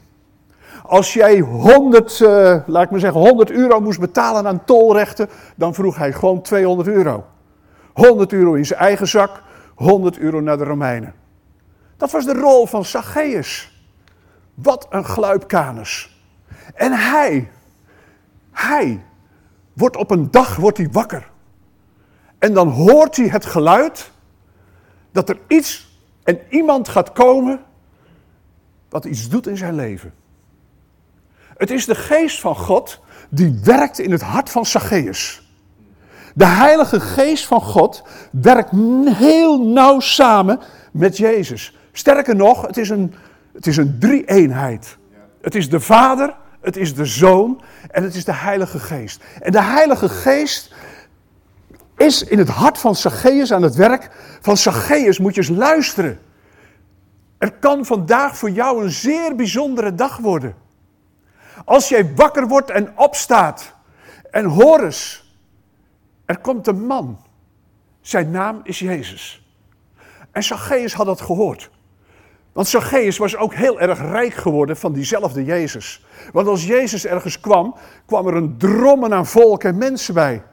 als 0.83 1.13
jij 1.13 1.39
100, 1.39 2.19
uh, 2.19 2.27
laat 2.65 2.83
ik 2.83 2.91
maar 2.91 2.99
zeggen, 2.99 3.21
100 3.21 3.51
euro 3.51 3.79
moest 3.79 3.99
betalen 3.99 4.47
aan 4.47 4.65
tolrechten, 4.65 5.29
dan 5.55 5.73
vroeg 5.73 5.97
hij 5.97 6.13
gewoon 6.13 6.41
200 6.41 6.87
euro. 6.87 7.25
100 7.93 8.33
euro 8.33 8.53
in 8.53 8.65
zijn 8.65 8.79
eigen 8.79 9.07
zak, 9.07 9.41
100 9.75 10.17
euro 10.17 10.41
naar 10.41 10.57
de 10.57 10.63
Romeinen. 10.63 11.13
Dat 11.97 12.11
was 12.11 12.25
de 12.25 12.33
rol 12.33 12.65
van 12.65 12.85
Zacchaeus. 12.85 13.72
Wat 14.53 14.87
een 14.89 15.03
gluipkanus. 15.03 16.21
En 16.73 16.91
hij, 16.91 17.51
hij 18.51 19.03
wordt 19.73 19.95
op 19.95 20.11
een 20.11 20.31
dag 20.31 20.55
wordt 20.55 20.77
hij 20.77 20.89
wakker. 20.91 21.31
En 22.39 22.53
dan 22.53 22.67
hoort 22.67 23.15
hij 23.15 23.27
het 23.27 23.45
geluid 23.45 24.11
dat 25.11 25.29
er 25.29 25.39
iets 25.47 25.97
en 26.23 26.39
iemand 26.49 26.89
gaat 26.89 27.11
komen 27.11 27.63
wat 28.89 29.05
iets 29.05 29.29
doet 29.29 29.47
in 29.47 29.57
zijn 29.57 29.75
leven. 29.75 30.13
Het 31.57 31.71
is 31.71 31.85
de 31.85 31.95
geest 31.95 32.39
van 32.39 32.55
God 32.55 32.99
die 33.29 33.59
werkt 33.63 33.99
in 33.99 34.11
het 34.11 34.21
hart 34.21 34.49
van 34.49 34.65
Zacchaeus. 34.65 35.47
De 36.35 36.45
Heilige 36.45 36.99
Geest 36.99 37.45
van 37.45 37.61
God 37.61 38.03
werkt 38.31 38.71
heel 39.05 39.67
nauw 39.67 39.99
samen 39.99 40.59
met 40.91 41.17
Jezus. 41.17 41.77
Sterker 41.91 42.35
nog, 42.35 42.61
het 42.61 42.77
is 42.77 42.89
een, 42.89 43.13
het 43.53 43.67
is 43.67 43.77
een 43.77 43.99
drie-eenheid. 43.99 44.97
Het 45.41 45.55
is 45.55 45.69
de 45.69 45.79
Vader, 45.79 46.35
het 46.61 46.77
is 46.77 46.95
de 46.95 47.05
Zoon 47.05 47.61
en 47.91 48.03
het 48.03 48.15
is 48.15 48.25
de 48.25 48.33
Heilige 48.33 48.79
Geest. 48.79 49.23
En 49.41 49.51
de 49.51 49.61
Heilige 49.61 50.09
Geest 50.09 50.73
is 51.97 52.23
in 52.23 52.37
het 52.37 52.49
hart 52.49 52.77
van 52.77 52.95
Zacchaeus 52.95 53.53
aan 53.53 53.61
het 53.61 53.75
werk. 53.75 54.09
Van 54.41 54.57
Zacchaeus 54.57 55.19
moet 55.19 55.35
je 55.35 55.41
eens 55.41 55.57
luisteren. 55.57 56.19
Er 57.37 57.51
kan 57.51 57.85
vandaag 57.85 58.37
voor 58.37 58.49
jou 58.49 58.83
een 58.83 58.91
zeer 58.91 59.35
bijzondere 59.35 59.95
dag 59.95 60.17
worden. 60.17 60.55
Als 61.65 61.89
jij 61.89 62.15
wakker 62.15 62.47
wordt 62.47 62.69
en 62.69 62.97
opstaat 62.97 63.73
en 64.31 64.45
hoor 64.45 64.83
eens, 64.83 65.35
er 66.25 66.37
komt 66.37 66.67
een 66.67 66.85
man. 66.85 67.19
Zijn 68.01 68.31
naam 68.31 68.59
is 68.63 68.79
Jezus. 68.79 69.47
En 70.31 70.43
Zacchaeus 70.43 70.93
had 70.93 71.05
dat 71.05 71.21
gehoord. 71.21 71.69
Want 72.53 72.67
Zacchaeus 72.67 73.17
was 73.17 73.35
ook 73.35 73.53
heel 73.53 73.79
erg 73.79 73.99
rijk 73.99 74.33
geworden 74.33 74.77
van 74.77 74.93
diezelfde 74.93 75.43
Jezus. 75.43 76.05
Want 76.31 76.47
als 76.47 76.65
Jezus 76.65 77.05
ergens 77.05 77.39
kwam, 77.39 77.75
kwam 78.05 78.27
er 78.27 78.35
een 78.35 78.57
drommen 78.57 79.13
aan 79.13 79.25
volk 79.25 79.63
en 79.63 79.77
mensen 79.77 80.13
bij. 80.13 80.43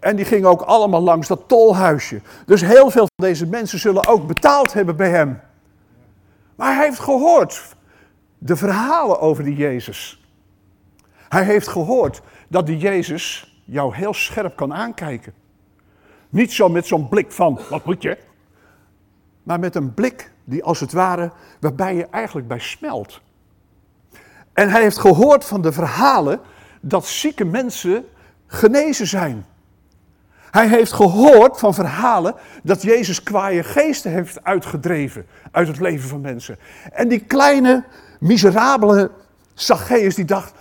En 0.00 0.16
die 0.16 0.24
gingen 0.24 0.48
ook 0.48 0.62
allemaal 0.62 1.00
langs 1.00 1.28
dat 1.28 1.48
tolhuisje. 1.48 2.20
Dus 2.46 2.60
heel 2.60 2.90
veel 2.90 3.06
van 3.16 3.26
deze 3.26 3.46
mensen 3.46 3.78
zullen 3.78 4.06
ook 4.06 4.26
betaald 4.26 4.72
hebben 4.72 4.96
bij 4.96 5.10
hem. 5.10 5.40
Maar 6.56 6.74
hij 6.74 6.84
heeft 6.84 6.98
gehoord 6.98 7.76
de 8.38 8.56
verhalen 8.56 9.20
over 9.20 9.44
die 9.44 9.56
Jezus. 9.56 10.26
Hij 11.28 11.44
heeft 11.44 11.68
gehoord 11.68 12.20
dat 12.48 12.66
die 12.66 12.78
Jezus 12.78 13.56
jou 13.64 13.94
heel 13.94 14.14
scherp 14.14 14.56
kan 14.56 14.74
aankijken. 14.74 15.32
Niet 16.28 16.52
zo 16.52 16.68
met 16.68 16.86
zo'n 16.86 17.08
blik 17.08 17.32
van, 17.32 17.60
wat 17.70 17.84
moet 17.84 18.02
je? 18.02 18.18
Maar 19.48 19.58
met 19.58 19.74
een 19.74 19.94
blik 19.94 20.30
die 20.44 20.64
als 20.64 20.80
het 20.80 20.92
ware, 20.92 21.30
waarbij 21.60 21.94
je 21.94 22.06
eigenlijk 22.10 22.48
bij 22.48 22.58
smelt. 22.58 23.20
En 24.52 24.70
hij 24.70 24.82
heeft 24.82 24.98
gehoord 24.98 25.44
van 25.44 25.62
de 25.62 25.72
verhalen 25.72 26.40
dat 26.80 27.06
zieke 27.06 27.44
mensen 27.44 28.04
genezen 28.46 29.06
zijn. 29.06 29.46
Hij 30.50 30.68
heeft 30.68 30.92
gehoord 30.92 31.58
van 31.58 31.74
verhalen 31.74 32.34
dat 32.62 32.82
Jezus 32.82 33.22
kwaaie 33.22 33.62
geesten 33.62 34.10
heeft 34.10 34.44
uitgedreven 34.44 35.26
uit 35.50 35.68
het 35.68 35.80
leven 35.80 36.08
van 36.08 36.20
mensen. 36.20 36.58
En 36.92 37.08
die 37.08 37.20
kleine, 37.20 37.84
miserabele 38.20 39.10
Zacchaeus 39.54 40.14
die 40.14 40.24
dacht, 40.24 40.52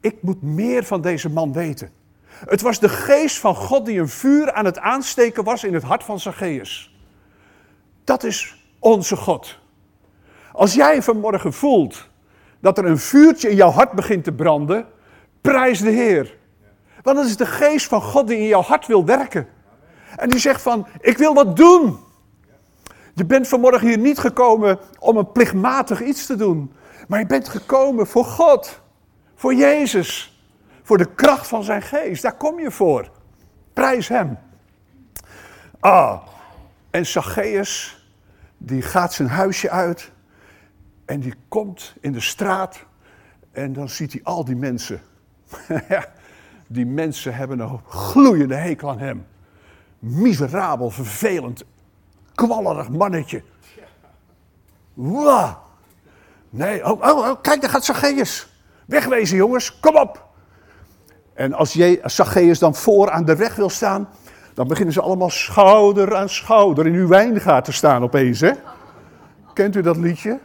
ik 0.00 0.22
moet 0.22 0.42
meer 0.42 0.84
van 0.84 1.00
deze 1.00 1.30
man 1.30 1.52
weten. 1.52 1.90
Het 2.24 2.60
was 2.60 2.80
de 2.80 2.88
geest 2.88 3.38
van 3.38 3.54
God 3.54 3.86
die 3.86 4.00
een 4.00 4.08
vuur 4.08 4.52
aan 4.52 4.64
het 4.64 4.78
aansteken 4.78 5.44
was 5.44 5.64
in 5.64 5.74
het 5.74 5.82
hart 5.82 6.04
van 6.04 6.20
Zacchaeus. 6.20 6.96
Dat 8.08 8.24
is 8.24 8.64
onze 8.78 9.16
God. 9.16 9.58
Als 10.52 10.74
jij 10.74 11.02
vanmorgen 11.02 11.52
voelt 11.52 12.08
dat 12.60 12.78
er 12.78 12.84
een 12.84 12.98
vuurtje 12.98 13.50
in 13.50 13.56
jouw 13.56 13.70
hart 13.70 13.92
begint 13.92 14.24
te 14.24 14.32
branden, 14.32 14.86
prijs 15.40 15.80
de 15.80 15.90
Heer. 15.90 16.36
Want 17.02 17.18
het 17.18 17.26
is 17.26 17.36
de 17.36 17.46
geest 17.46 17.86
van 17.86 18.02
God 18.02 18.28
die 18.28 18.38
in 18.38 18.46
jouw 18.46 18.62
hart 18.62 18.86
wil 18.86 19.04
werken. 19.04 19.48
En 20.16 20.28
die 20.28 20.38
zegt 20.38 20.62
van, 20.62 20.86
ik 21.00 21.18
wil 21.18 21.34
wat 21.34 21.56
doen. 21.56 21.98
Je 23.14 23.24
bent 23.24 23.48
vanmorgen 23.48 23.88
hier 23.88 23.98
niet 23.98 24.18
gekomen 24.18 24.78
om 24.98 25.16
een 25.16 25.32
plichtmatig 25.32 26.02
iets 26.02 26.26
te 26.26 26.36
doen. 26.36 26.72
Maar 27.08 27.18
je 27.18 27.26
bent 27.26 27.48
gekomen 27.48 28.06
voor 28.06 28.24
God. 28.24 28.80
Voor 29.34 29.54
Jezus. 29.54 30.42
Voor 30.82 30.98
de 30.98 31.14
kracht 31.14 31.46
van 31.46 31.62
zijn 31.62 31.82
geest. 31.82 32.22
Daar 32.22 32.36
kom 32.36 32.60
je 32.60 32.70
voor. 32.70 33.10
Prijs 33.72 34.08
hem. 34.08 34.38
Ah, 35.80 36.20
en 36.90 37.06
Zacchaeus, 37.06 37.97
die 38.58 38.82
gaat 38.82 39.12
zijn 39.12 39.28
huisje 39.28 39.70
uit. 39.70 40.10
En 41.04 41.20
die 41.20 41.34
komt 41.48 41.94
in 42.00 42.12
de 42.12 42.20
straat. 42.20 42.84
En 43.52 43.72
dan 43.72 43.88
ziet 43.88 44.12
hij 44.12 44.20
al 44.24 44.44
die 44.44 44.56
mensen. 44.56 45.00
die 46.66 46.86
mensen 46.86 47.34
hebben 47.34 47.58
een 47.58 47.80
gloeiende 47.86 48.54
hekel 48.54 48.90
aan 48.90 48.98
hem. 48.98 49.26
Miserabel, 49.98 50.90
vervelend, 50.90 51.64
kwallerig 52.34 52.88
mannetje. 52.88 53.42
Wow. 54.94 55.56
Nee, 56.50 56.84
oh, 56.84 57.02
oh, 57.02 57.18
oh, 57.18 57.40
kijk, 57.42 57.60
daar 57.60 57.70
gaat 57.70 57.84
Zacchaeus. 57.84 58.48
Wegwezen, 58.86 59.36
jongens, 59.36 59.80
kom 59.80 59.96
op. 59.96 60.28
En 61.34 61.52
als 61.52 61.78
Zacchaeus 62.04 62.58
dan 62.58 62.74
voor 62.74 63.10
aan 63.10 63.24
de 63.24 63.36
weg 63.36 63.54
wil 63.54 63.70
staan, 63.70 64.08
dan 64.58 64.66
beginnen 64.66 64.94
ze 64.94 65.00
allemaal 65.00 65.30
schouder 65.30 66.16
aan 66.16 66.28
schouder 66.28 66.86
in 66.86 66.94
uw 66.94 67.08
wijngaard 67.08 67.64
te 67.64 67.72
staan 67.72 68.02
opeens, 68.02 68.40
hè? 68.40 68.50
Kent 69.52 69.76
u 69.76 69.80
dat 69.80 69.96
liedje? 69.96 70.38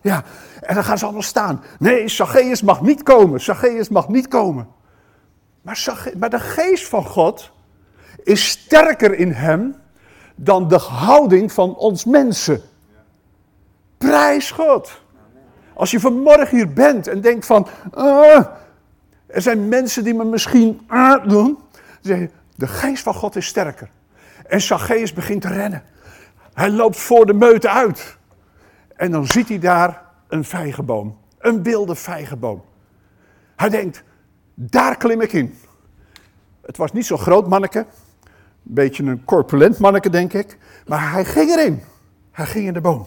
Ja, 0.00 0.24
en 0.60 0.74
dan 0.74 0.84
gaan 0.84 0.98
ze 0.98 1.04
allemaal 1.04 1.22
staan. 1.22 1.62
Nee, 1.78 2.08
Zacchaeus 2.08 2.62
mag 2.62 2.80
niet 2.80 3.02
komen, 3.02 3.40
Zacchaeus 3.40 3.88
mag 3.88 4.08
niet 4.08 4.28
komen. 4.28 4.68
Maar, 5.62 6.12
maar 6.18 6.30
de 6.30 6.38
geest 6.38 6.88
van 6.88 7.04
God 7.04 7.50
is 8.22 8.48
sterker 8.48 9.14
in 9.14 9.32
hem 9.32 9.74
dan 10.34 10.68
de 10.68 10.78
houding 10.78 11.52
van 11.52 11.76
ons 11.76 12.04
mensen. 12.04 12.60
Prijs 13.98 14.50
God. 14.50 15.00
Als 15.74 15.90
je 15.90 16.00
vanmorgen 16.00 16.56
hier 16.56 16.72
bent 16.72 17.06
en 17.06 17.20
denkt 17.20 17.46
van, 17.46 17.66
uh, 17.98 18.44
er 19.26 19.42
zijn 19.42 19.68
mensen 19.68 20.04
die 20.04 20.14
me 20.14 20.24
misschien 20.24 20.86
uh, 20.90 21.26
doen, 21.26 21.58
zeg 22.00 22.18
je, 22.18 22.30
de 22.62 22.68
geest 22.68 23.02
van 23.02 23.14
God 23.14 23.36
is 23.36 23.46
sterker. 23.46 23.90
En 24.46 24.60
Zacchaeus 24.60 25.12
begint 25.12 25.42
te 25.42 25.48
rennen. 25.48 25.82
Hij 26.52 26.70
loopt 26.70 26.96
voor 26.96 27.26
de 27.26 27.34
meute 27.34 27.70
uit. 27.70 28.16
En 28.96 29.10
dan 29.10 29.26
ziet 29.26 29.48
hij 29.48 29.58
daar 29.58 30.04
een 30.28 30.44
vijgenboom. 30.44 31.18
Een 31.38 31.62
wilde 31.62 31.94
vijgenboom. 31.94 32.64
Hij 33.56 33.68
denkt, 33.68 34.02
daar 34.54 34.96
klim 34.96 35.20
ik 35.20 35.32
in. 35.32 35.58
Het 36.60 36.76
was 36.76 36.92
niet 36.92 37.06
zo'n 37.06 37.18
groot 37.18 37.48
manneke. 37.48 37.78
Een 37.78 37.86
beetje 38.74 39.02
een 39.02 39.24
corpulent 39.24 39.78
manneke, 39.78 40.10
denk 40.10 40.32
ik. 40.32 40.58
Maar 40.86 41.10
hij 41.12 41.24
ging 41.24 41.50
erin. 41.50 41.82
Hij 42.30 42.46
ging 42.46 42.66
in 42.66 42.72
de 42.72 42.80
boom. 42.80 43.06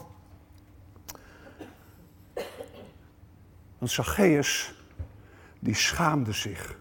Want 3.77 3.91
Zacchaeus, 3.91 4.75
die 5.59 5.75
schaamde 5.75 6.31
zich. 6.31 6.77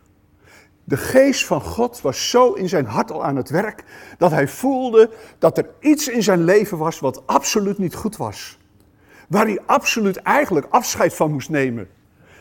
De 0.85 0.97
geest 0.97 1.47
van 1.47 1.61
God 1.61 2.01
was 2.01 2.31
zo 2.31 2.53
in 2.53 2.69
zijn 2.69 2.87
hart 2.87 3.11
al 3.11 3.25
aan 3.25 3.37
het 3.37 3.51
werk 3.51 3.85
dat 4.19 4.31
hij 4.31 4.49
voelde 4.49 5.11
dat 5.39 5.59
er 5.59 5.71
iets 5.81 6.09
in 6.09 6.23
zijn 6.23 6.45
leven 6.45 6.79
was 6.79 7.01
wat 7.01 7.27
absoluut 7.27 7.79
niet 7.79 7.95
goed 7.95 8.17
was. 8.17 8.59
Waar 9.29 9.45
hij 9.45 9.61
absoluut 9.67 10.17
eigenlijk 10.17 10.67
afscheid 10.71 11.15
van 11.15 11.33
moest 11.33 11.49
nemen. 11.49 11.89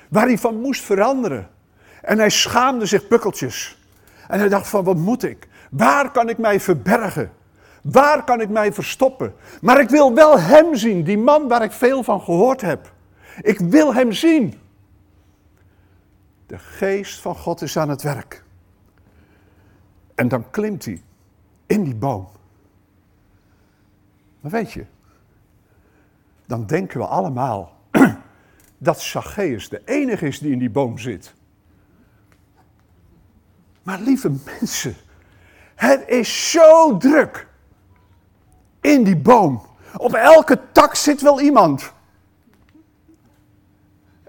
Waar 0.09 0.25
hij 0.25 0.37
van 0.37 0.61
moest 0.61 0.81
veranderen. 0.81 1.49
En 2.01 2.17
hij 2.17 2.29
schaamde 2.29 2.85
zich 2.85 3.07
pukkeltjes. 3.07 3.77
En 4.27 4.39
hij 4.39 4.49
dacht 4.49 4.67
van 4.67 4.83
wat 4.83 4.97
moet 4.97 5.23
ik? 5.23 5.47
Waar 5.71 6.11
kan 6.11 6.29
ik 6.29 6.37
mij 6.37 6.59
verbergen? 6.59 7.31
Waar 7.81 8.23
kan 8.23 8.41
ik 8.41 8.49
mij 8.49 8.73
verstoppen? 8.73 9.33
Maar 9.61 9.79
ik 9.79 9.89
wil 9.89 10.13
wel 10.13 10.39
hem 10.39 10.75
zien, 10.75 11.03
die 11.03 11.17
man 11.17 11.47
waar 11.47 11.63
ik 11.63 11.71
veel 11.71 12.03
van 12.03 12.21
gehoord 12.21 12.61
heb. 12.61 12.91
Ik 13.41 13.59
wil 13.59 13.93
hem 13.93 14.11
zien. 14.11 14.61
De 16.53 16.59
geest 16.59 17.19
van 17.19 17.35
God 17.35 17.61
is 17.61 17.77
aan 17.77 17.89
het 17.89 18.01
werk. 18.01 18.43
En 20.15 20.27
dan 20.27 20.49
klimt 20.49 20.85
hij 20.85 21.03
in 21.65 21.83
die 21.83 21.95
boom. 21.95 22.27
Maar 24.39 24.51
weet 24.51 24.71
je, 24.71 24.85
dan 26.45 26.65
denken 26.65 26.99
we 26.99 27.05
allemaal 27.05 27.77
dat 28.77 29.01
Zacchaeus 29.01 29.69
de 29.69 29.81
enige 29.85 30.27
is 30.27 30.39
die 30.39 30.51
in 30.51 30.59
die 30.59 30.69
boom 30.69 30.97
zit. 30.97 31.33
Maar 33.83 33.99
lieve 33.99 34.31
mensen, 34.45 34.95
het 35.75 36.07
is 36.07 36.51
zo 36.51 36.97
druk 36.97 37.47
in 38.81 39.03
die 39.03 39.17
boom. 39.17 39.65
Op 39.97 40.13
elke 40.13 40.59
tak 40.71 40.95
zit 40.95 41.21
wel 41.21 41.41
iemand. 41.41 41.93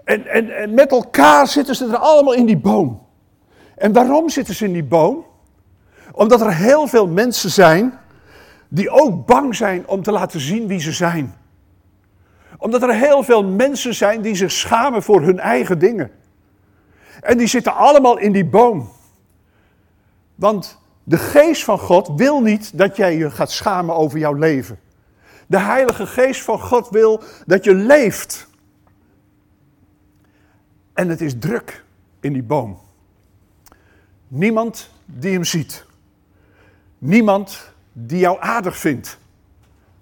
En, 0.05 0.27
en, 0.27 0.57
en 0.57 0.73
met 0.73 0.91
elkaar 0.91 1.47
zitten 1.47 1.75
ze 1.75 1.85
er 1.85 1.97
allemaal 1.97 2.33
in 2.33 2.45
die 2.45 2.57
boom. 2.57 3.01
En 3.75 3.93
waarom 3.93 4.29
zitten 4.29 4.55
ze 4.55 4.65
in 4.65 4.73
die 4.73 4.83
boom? 4.83 5.25
Omdat 6.11 6.41
er 6.41 6.53
heel 6.53 6.87
veel 6.87 7.07
mensen 7.07 7.49
zijn 7.49 7.99
die 8.67 8.89
ook 8.89 9.25
bang 9.25 9.55
zijn 9.55 9.87
om 9.87 10.03
te 10.03 10.11
laten 10.11 10.39
zien 10.39 10.67
wie 10.67 10.79
ze 10.79 10.91
zijn. 10.91 11.35
Omdat 12.57 12.81
er 12.81 12.93
heel 12.93 13.23
veel 13.23 13.43
mensen 13.43 13.95
zijn 13.95 14.21
die 14.21 14.35
zich 14.35 14.51
schamen 14.51 15.03
voor 15.03 15.21
hun 15.21 15.39
eigen 15.39 15.79
dingen. 15.79 16.11
En 17.21 17.37
die 17.37 17.47
zitten 17.47 17.75
allemaal 17.75 18.17
in 18.17 18.31
die 18.31 18.45
boom. 18.45 18.89
Want 20.35 20.79
de 21.03 21.17
geest 21.17 21.63
van 21.63 21.79
God 21.79 22.11
wil 22.15 22.41
niet 22.41 22.77
dat 22.77 22.95
jij 22.95 23.17
je 23.17 23.31
gaat 23.31 23.51
schamen 23.51 23.95
over 23.95 24.19
jouw 24.19 24.33
leven. 24.33 24.79
De 25.47 25.59
Heilige 25.59 26.05
Geest 26.05 26.41
van 26.41 26.59
God 26.59 26.89
wil 26.89 27.21
dat 27.45 27.63
je 27.63 27.73
leeft. 27.73 28.47
En 30.95 31.09
het 31.09 31.21
is 31.21 31.33
druk 31.39 31.83
in 32.19 32.33
die 32.33 32.43
boom. 32.43 32.79
Niemand 34.27 34.89
die 35.05 35.33
hem 35.33 35.43
ziet. 35.43 35.85
Niemand 36.97 37.73
die 37.91 38.19
jou 38.19 38.37
aardig 38.39 38.77
vindt. 38.77 39.17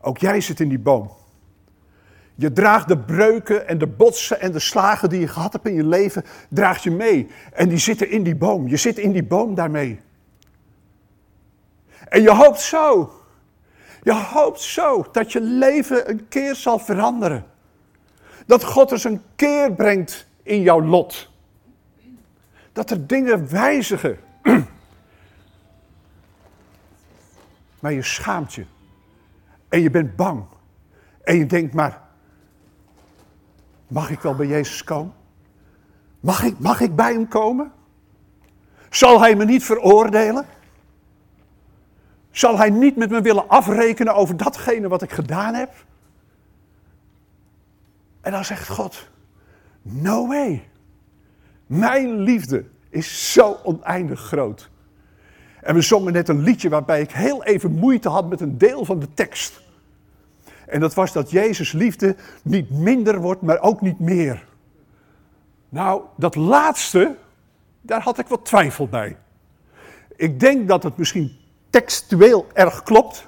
Ook 0.02 0.18
jij 0.18 0.42
zit 0.42 0.60
in 0.60 0.70
die 0.70 0.80
boom. 0.80 1.12
Je 2.36 2.54
draagt 2.54 2.88
de 2.88 2.98
breuken 2.98 3.68
en 3.68 3.78
de 3.78 3.88
botsen 3.88 4.42
en 4.42 4.52
de 4.52 4.60
slagen 4.60 5.10
die 5.10 5.20
je 5.20 5.28
gehad 5.28 5.54
hebt 5.54 5.66
in 5.66 5.74
je 5.74 5.86
leven, 5.86 6.24
draag 6.50 6.84
je 6.84 6.92
mee. 6.92 7.28
En 7.54 7.70
die 7.70 7.78
zitten 7.78 8.10
in 8.10 8.24
die 8.24 8.36
boom. 8.36 8.68
Je 8.68 8.78
zit 8.78 8.98
in 8.98 9.12
die 9.12 9.24
boom 9.24 9.56
daarmee. 9.56 10.00
En 12.10 12.22
je 12.22 12.32
hoopt 12.32 12.60
zo, 12.60 13.14
je 14.04 14.14
hoopt 14.14 14.62
zo 14.62 15.06
dat 15.12 15.32
je 15.32 15.42
leven 15.42 16.10
een 16.10 16.28
keer 16.28 16.56
zal 16.56 16.80
veranderen. 16.80 17.46
Dat 18.46 18.64
God 18.64 18.92
eens 18.92 19.04
een 19.04 19.22
keer 19.36 19.72
brengt 19.72 20.28
in 20.44 20.62
jouw 20.62 20.82
lot. 20.82 21.32
Dat 22.72 22.90
er 22.90 23.08
dingen 23.08 23.50
wijzigen. 23.50 24.20
Maar 27.80 27.94
je 27.94 28.04
schaamt 28.04 28.54
je. 28.54 28.66
En 29.70 29.82
je 29.82 29.90
bent 29.90 30.16
bang. 30.16 30.46
En 31.24 31.38
je 31.38 31.46
denkt 31.46 31.74
maar, 31.74 32.02
mag 33.88 34.10
ik 34.10 34.20
wel 34.20 34.36
bij 34.36 34.48
Jezus 34.48 34.84
komen? 34.84 35.14
Mag 36.20 36.44
ik, 36.44 36.60
mag 36.60 36.80
ik 36.80 36.96
bij 36.96 37.14
hem 37.14 37.28
komen? 37.28 37.72
Zal 38.90 39.20
hij 39.20 39.36
me 39.36 39.46
niet 39.46 39.64
veroordelen? 39.64 40.46
Zal 42.32 42.58
hij 42.58 42.70
niet 42.70 42.96
met 42.96 43.10
me 43.10 43.22
willen 43.22 43.48
afrekenen 43.48 44.16
over 44.16 44.38
datgene 44.38 44.88
wat 44.88 45.02
ik 45.02 45.12
gedaan 45.12 45.54
heb? 45.54 45.86
En 48.22 48.32
dan 48.32 48.46
zegt 48.46 48.70
God, 48.70 49.10
no 49.84 50.28
way. 50.28 50.68
Mijn 51.68 52.20
liefde 52.20 52.66
is 52.90 53.34
zo 53.34 53.58
oneindig 53.64 54.20
groot. 54.20 54.70
En 55.62 55.76
we 55.76 55.82
zongen 55.82 56.14
net 56.14 56.30
een 56.30 56.44
liedje 56.44 56.70
waarbij 56.70 57.02
ik 57.02 57.12
heel 57.12 57.44
even 57.44 57.72
moeite 57.72 58.10
had 58.10 58.30
met 58.30 58.42
een 58.42 58.58
deel 58.58 58.86
van 58.86 59.00
de 59.00 59.14
tekst. 59.14 59.62
En 60.68 60.80
dat 60.80 60.94
was 60.94 61.12
dat 61.12 61.32
Jezus 61.32 61.72
liefde 61.72 62.16
niet 62.44 62.70
minder 62.70 63.22
wordt, 63.22 63.42
maar 63.42 63.60
ook 63.60 63.82
niet 63.82 64.00
meer. 64.00 64.46
Nou, 65.70 66.02
dat 66.18 66.36
laatste, 66.36 67.16
daar 67.82 68.02
had 68.02 68.20
ik 68.20 68.28
wat 68.28 68.46
twijfel 68.46 68.88
bij. 68.88 69.18
Ik 70.16 70.40
denk 70.40 70.68
dat 70.68 70.84
het 70.84 70.98
misschien 70.98 71.38
textueel 71.70 72.48
erg 72.54 72.84
klopt, 72.84 73.28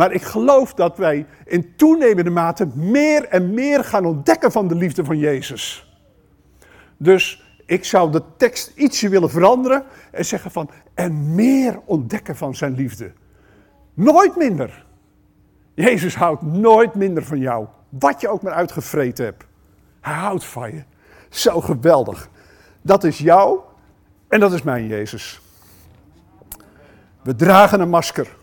maar 0.00 0.12
ik 0.12 0.22
geloof 0.22 0.74
dat 0.74 0.96
wij 0.96 1.26
in 1.44 1.76
toenemende 1.76 2.30
mate 2.30 2.66
meer 2.74 3.24
en 3.28 3.54
meer 3.54 3.84
gaan 3.84 4.04
ontdekken 4.04 4.52
van 4.52 4.68
de 4.68 4.74
liefde 4.74 5.04
van 5.04 5.18
Jezus. 5.18 5.94
Dus 6.96 7.44
ik 7.66 7.84
zou 7.84 8.12
de 8.12 8.22
tekst 8.36 8.72
ietsje 8.76 9.08
willen 9.08 9.30
veranderen 9.30 9.84
en 10.10 10.24
zeggen 10.24 10.50
van 10.50 10.70
en 10.94 11.34
meer 11.34 11.80
ontdekken 11.84 12.36
van 12.36 12.54
zijn 12.54 12.74
liefde. 12.74 13.12
Nooit 13.94 14.36
minder. 14.36 14.86
Jezus 15.74 16.14
houdt 16.14 16.42
nooit 16.42 16.94
minder 16.94 17.24
van 17.24 17.38
jou, 17.38 17.66
wat 17.88 18.20
je 18.20 18.28
ook 18.28 18.42
maar 18.42 18.52
uitgevreten 18.52 19.24
hebt. 19.24 19.44
Hij 20.00 20.14
houdt 20.14 20.44
van 20.44 20.72
je. 20.72 20.82
Zo 21.28 21.60
geweldig. 21.60 22.28
Dat 22.82 23.04
is 23.04 23.18
jou 23.18 23.58
en 24.28 24.40
dat 24.40 24.52
is 24.52 24.62
mijn 24.62 24.86
Jezus. 24.86 25.40
We 27.22 27.36
dragen 27.36 27.80
een 27.80 27.88
masker. 27.88 28.38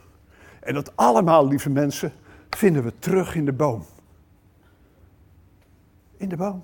En 0.67 0.73
dat 0.73 0.95
allemaal, 0.95 1.47
lieve 1.47 1.69
mensen, 1.69 2.13
vinden 2.49 2.83
we 2.83 2.93
terug 2.99 3.35
in 3.35 3.45
de 3.45 3.53
boom. 3.53 3.85
In 6.17 6.29
de 6.29 6.35
boom. 6.35 6.63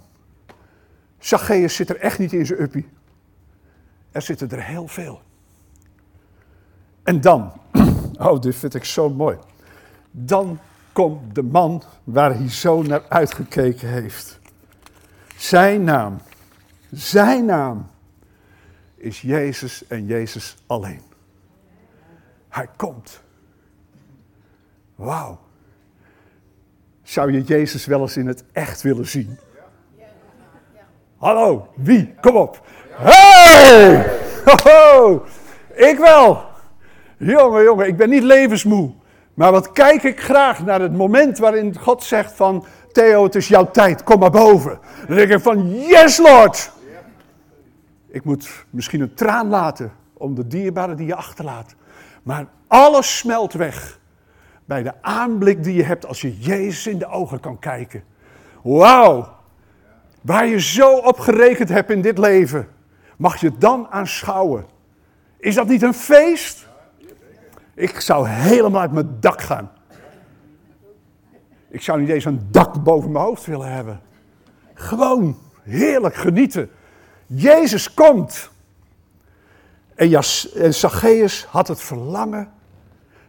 Zacchaeus 1.19 1.75
zit 1.75 1.89
er 1.89 1.99
echt 1.99 2.19
niet 2.19 2.33
in 2.33 2.45
zijn 2.45 2.61
uppie. 2.61 2.89
Er 4.11 4.21
zitten 4.21 4.49
er 4.49 4.63
heel 4.63 4.87
veel. 4.87 5.21
En 7.03 7.21
dan, 7.21 7.51
oh, 8.19 8.41
dit 8.41 8.55
vind 8.55 8.73
ik 8.73 8.83
zo 8.83 9.09
mooi. 9.09 9.37
Dan 10.11 10.59
komt 10.91 11.35
de 11.35 11.43
man 11.43 11.83
waar 12.03 12.35
hij 12.35 12.49
zo 12.49 12.81
naar 12.81 13.03
uitgekeken 13.09 13.89
heeft. 13.89 14.39
Zijn 15.37 15.83
naam, 15.83 16.17
zijn 16.91 17.45
naam 17.45 17.87
is 18.95 19.21
Jezus 19.21 19.87
en 19.87 20.05
Jezus 20.05 20.57
alleen. 20.67 21.01
Hij 22.49 22.67
komt. 22.75 23.22
Wauw. 24.95 25.39
Zou 27.03 27.31
je 27.31 27.41
Jezus 27.41 27.85
wel 27.85 28.01
eens 28.01 28.17
in 28.17 28.27
het 28.27 28.43
echt 28.51 28.81
willen 28.81 29.07
zien? 29.07 29.37
Hallo, 31.17 31.67
wie? 31.75 32.13
Kom 32.21 32.35
op. 32.35 32.61
Hey! 32.89 34.11
Ho, 34.63 35.23
Ik 35.75 35.97
wel. 35.97 36.43
Jongen, 37.17 37.63
jongen, 37.63 37.87
ik 37.87 37.97
ben 37.97 38.09
niet 38.09 38.23
levensmoe. 38.23 38.93
Maar 39.33 39.51
wat 39.51 39.71
kijk 39.71 40.03
ik 40.03 40.21
graag 40.21 40.65
naar 40.65 40.81
het 40.81 40.93
moment 40.97 41.37
waarin 41.37 41.79
God 41.79 42.03
zegt 42.03 42.33
van... 42.33 42.65
Theo, 42.91 43.23
het 43.23 43.35
is 43.35 43.47
jouw 43.47 43.71
tijd, 43.71 44.03
kom 44.03 44.19
maar 44.19 44.31
boven. 44.31 44.79
Dan 45.07 45.15
denk 45.15 45.31
ik 45.31 45.39
van, 45.39 45.69
yes 45.69 46.17
Lord. 46.17 46.71
Ik 48.07 48.23
moet 48.23 48.65
misschien 48.69 49.01
een 49.01 49.13
traan 49.13 49.47
laten 49.47 49.91
om 50.13 50.35
de 50.35 50.47
dierbare 50.47 50.95
die 50.95 51.07
je 51.07 51.15
achterlaat. 51.15 51.75
Maar 52.23 52.45
alles 52.67 53.17
smelt 53.17 53.53
weg 53.53 53.99
bij 54.65 54.83
de 54.83 54.93
aanblik 55.01 55.63
die 55.63 55.73
je 55.73 55.83
hebt 55.83 56.05
als 56.05 56.21
je 56.21 56.37
Jezus 56.37 56.87
in 56.87 56.97
de 56.97 57.07
ogen 57.07 57.39
kan 57.39 57.59
kijken. 57.59 58.03
Wauw, 58.61 59.33
waar 60.21 60.47
je 60.47 60.59
zo 60.59 60.97
op 60.97 61.19
gerekend 61.19 61.69
hebt 61.69 61.89
in 61.89 62.01
dit 62.01 62.17
leven, 62.17 62.67
mag 63.17 63.37
je 63.37 63.57
dan 63.57 63.87
aanschouwen. 63.89 64.65
Is 65.37 65.55
dat 65.55 65.67
niet 65.67 65.81
een 65.81 65.93
feest? 65.93 66.67
Ik 67.73 67.99
zou 67.99 68.27
helemaal 68.27 68.81
uit 68.81 68.91
mijn 68.91 69.17
dak 69.19 69.41
gaan. 69.41 69.71
Ik 71.69 71.81
zou 71.81 71.99
niet 71.99 72.09
eens 72.09 72.25
een 72.25 72.47
dak 72.51 72.83
boven 72.83 73.11
mijn 73.11 73.25
hoofd 73.25 73.45
willen 73.45 73.71
hebben. 73.71 74.01
Gewoon 74.73 75.37
heerlijk 75.61 76.15
genieten. 76.15 76.69
Jezus 77.25 77.93
komt. 77.93 78.51
En, 79.95 80.09
Jas, 80.09 80.53
Zacchaeus 80.53 81.45
had 81.45 81.67
het 81.67 81.81
verlangen 81.81 82.52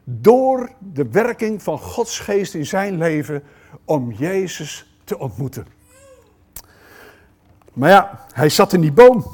door 0.04 0.70
de 0.78 1.08
werking 1.10 1.62
van 1.62 1.78
Gods 1.78 2.18
geest 2.18 2.54
in 2.54 2.66
zijn 2.66 2.98
leven 2.98 3.42
om 3.84 4.12
Jezus 4.12 4.96
te 5.04 5.18
ontmoeten. 5.18 5.66
Maar 7.72 7.90
ja, 7.90 8.26
hij 8.32 8.48
zat 8.48 8.72
in 8.72 8.80
die 8.80 8.92
boom. 8.92 9.26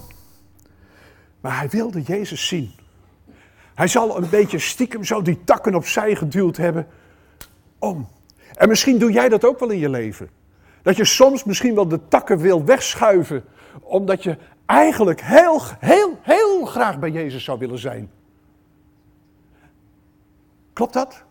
Maar 1.41 1.59
hij 1.59 1.69
wilde 1.69 2.03
Jezus 2.03 2.47
zien. 2.49 2.71
Hij 3.75 3.89
zal 3.89 4.17
een 4.17 4.29
beetje 4.31 4.59
stiekem 4.59 5.05
zo 5.05 5.23
die 5.23 5.45
takken 5.45 5.75
opzij 5.75 6.15
geduwd 6.15 6.57
hebben 6.57 6.87
om. 7.79 8.09
En 8.55 8.69
misschien 8.69 8.99
doe 8.99 9.13
jij 9.13 9.29
dat 9.29 9.45
ook 9.45 9.59
wel 9.59 9.71
in 9.71 9.79
je 9.79 9.89
leven. 9.89 10.31
Dat 10.83 10.97
je 10.97 11.05
soms 11.05 11.45
misschien 11.45 11.75
wel 11.75 11.89
de 11.89 12.09
takken 12.09 12.39
wil 12.39 12.65
wegschuiven, 12.65 13.45
omdat 13.81 14.23
je 14.23 14.37
eigenlijk 14.67 15.21
heel, 15.23 15.61
heel, 15.79 16.19
heel 16.23 16.65
graag 16.65 16.99
bij 16.99 17.11
Jezus 17.11 17.45
zou 17.45 17.59
willen 17.59 17.79
zijn. 17.79 18.11
Klopt 20.81 20.95
dat? 20.95 21.23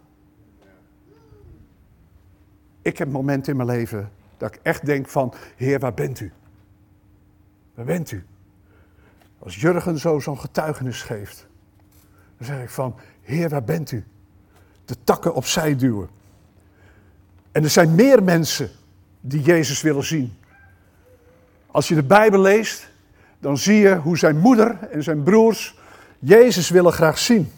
Ik 2.82 2.98
heb 2.98 3.12
momenten 3.12 3.52
in 3.52 3.58
mijn 3.58 3.70
leven 3.70 4.12
dat 4.38 4.54
ik 4.54 4.60
echt 4.64 4.86
denk 4.86 5.08
van, 5.08 5.34
Heer, 5.56 5.80
waar 5.80 5.94
bent 5.94 6.20
u? 6.20 6.32
Waar 7.74 7.86
bent 7.86 8.12
u? 8.12 8.26
Als 9.40 9.56
Jurgen 9.56 10.00
zo 10.00 10.20
zo'n 10.20 10.40
getuigenis 10.40 11.02
geeft, 11.02 11.48
dan 12.38 12.48
zeg 12.48 12.62
ik 12.62 12.70
van, 12.70 12.96
Heer, 13.22 13.50
waar 13.50 13.64
bent 13.64 13.92
u? 13.92 14.04
De 14.86 14.96
takken 15.04 15.34
opzij 15.34 15.76
duwen. 15.76 16.10
En 17.52 17.64
er 17.64 17.70
zijn 17.70 17.96
meer 17.96 18.24
mensen 18.24 18.70
die 19.22 19.42
Jezus 19.42 19.82
willen 19.82 20.06
zien. 20.06 20.34
Als 21.68 21.88
je 21.88 21.96
de 21.96 22.04
Bijbel 22.04 22.40
leest, 22.40 22.90
dan 23.40 23.58
zie 23.58 23.78
je 23.78 23.96
hoe 23.96 24.18
zijn 24.18 24.38
moeder 24.38 24.88
en 24.92 25.04
zijn 25.04 25.24
broers 25.24 25.80
Jezus 26.20 26.70
willen 26.70 26.94
graag 26.94 27.18
zien. 27.18 27.52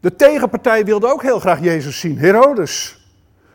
De 0.00 0.16
tegenpartij 0.16 0.84
wilde 0.84 1.12
ook 1.12 1.22
heel 1.22 1.40
graag 1.40 1.60
Jezus 1.60 2.00
zien, 2.00 2.18
Herodes. 2.18 3.02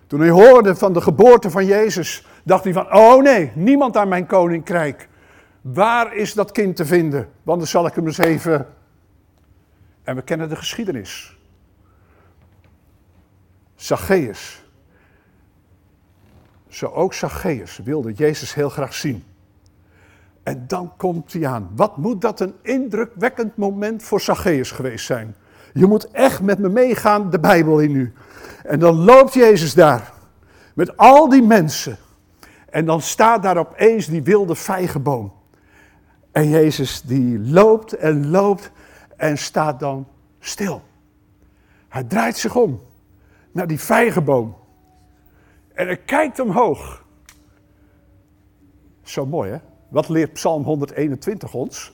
Toen 0.08 0.20
hij 0.20 0.30
hoorde 0.30 0.76
van 0.76 0.94
de 0.94 1.02
geboorte 1.02 1.50
van 1.50 1.66
Jezus, 1.66 2.26
dacht 2.44 2.64
hij 2.64 2.74
van, 2.74 2.94
oh 2.94 3.22
nee, 3.22 3.52
niemand 3.56 3.98
aan 3.98 4.08
mijn 4.08 4.26
koninkrijk. 4.26 5.10
Waar 5.62 6.16
is 6.16 6.34
dat 6.34 6.52
kind 6.52 6.76
te 6.76 6.86
vinden? 6.86 7.30
Want 7.44 7.60
dan 7.60 7.68
zal 7.68 7.86
ik 7.86 7.94
hem 7.94 8.06
eens 8.06 8.18
even... 8.18 8.68
En 10.04 10.16
we 10.16 10.22
kennen 10.22 10.50
de 10.50 10.56
geschiedenis. 10.56 11.38
Zacchaeus. 13.76 14.64
Zo 16.68 16.86
ook 16.86 17.14
Zacchaeus 17.14 17.78
wilde 17.84 18.14
Jezus 18.14 18.54
heel 18.54 18.70
graag 18.70 18.94
zien. 18.94 19.24
En 20.44 20.68
dan 20.68 20.94
komt 20.98 21.34
hij 21.34 21.48
aan. 21.48 21.70
Wat 21.76 21.98
moet 21.98 22.22
dat 22.22 22.40
een 22.40 22.54
indrukwekkend 22.62 23.58
moment 23.58 24.04
voor 24.04 24.22
Zacchaeus 24.22 24.72
geweest 24.72 25.06
zijn? 25.06 25.36
Je 25.74 25.86
moet 25.86 26.12
echt 26.12 26.42
met 26.42 26.60
me 26.60 26.70
meegaan 26.70 27.30
de 27.30 27.40
Bijbel 27.40 27.80
in 27.80 27.92
nu. 27.92 28.14
En 28.64 28.80
dan 28.80 28.96
loopt 28.96 29.34
Jezus 29.34 29.74
daar. 29.74 30.14
Met 30.74 30.98
al 30.98 31.30
die 31.30 31.44
mensen. 31.44 31.98
En 32.70 32.86
dan 32.86 33.02
staat 33.02 33.44
daar 33.44 33.58
opeens 33.58 34.06
die 34.06 34.24
wilde 34.24 34.56
vijgenboom. 34.56 35.34
En 36.32 36.50
Jezus 36.50 37.02
die 37.02 37.40
loopt 37.40 37.94
en 37.94 38.30
loopt 38.30 38.72
en 39.18 39.38
staat 39.38 39.80
dan 39.80 40.08
stil. 40.40 40.82
Hij 41.90 42.04
draait 42.04 42.38
zich 42.38 42.56
om 42.56 42.82
naar 43.52 43.68
die 43.68 43.80
vijgenboom. 43.80 44.56
En 45.74 45.86
hij 45.86 45.98
kijkt 45.98 46.40
omhoog. 46.40 47.06
Zo 49.04 49.26
mooi 49.26 49.52
hè? 49.52 49.58
Wat 49.90 50.10
leert 50.10 50.34
Psalm 50.34 50.64
121 50.64 51.54
ons? 51.54 51.94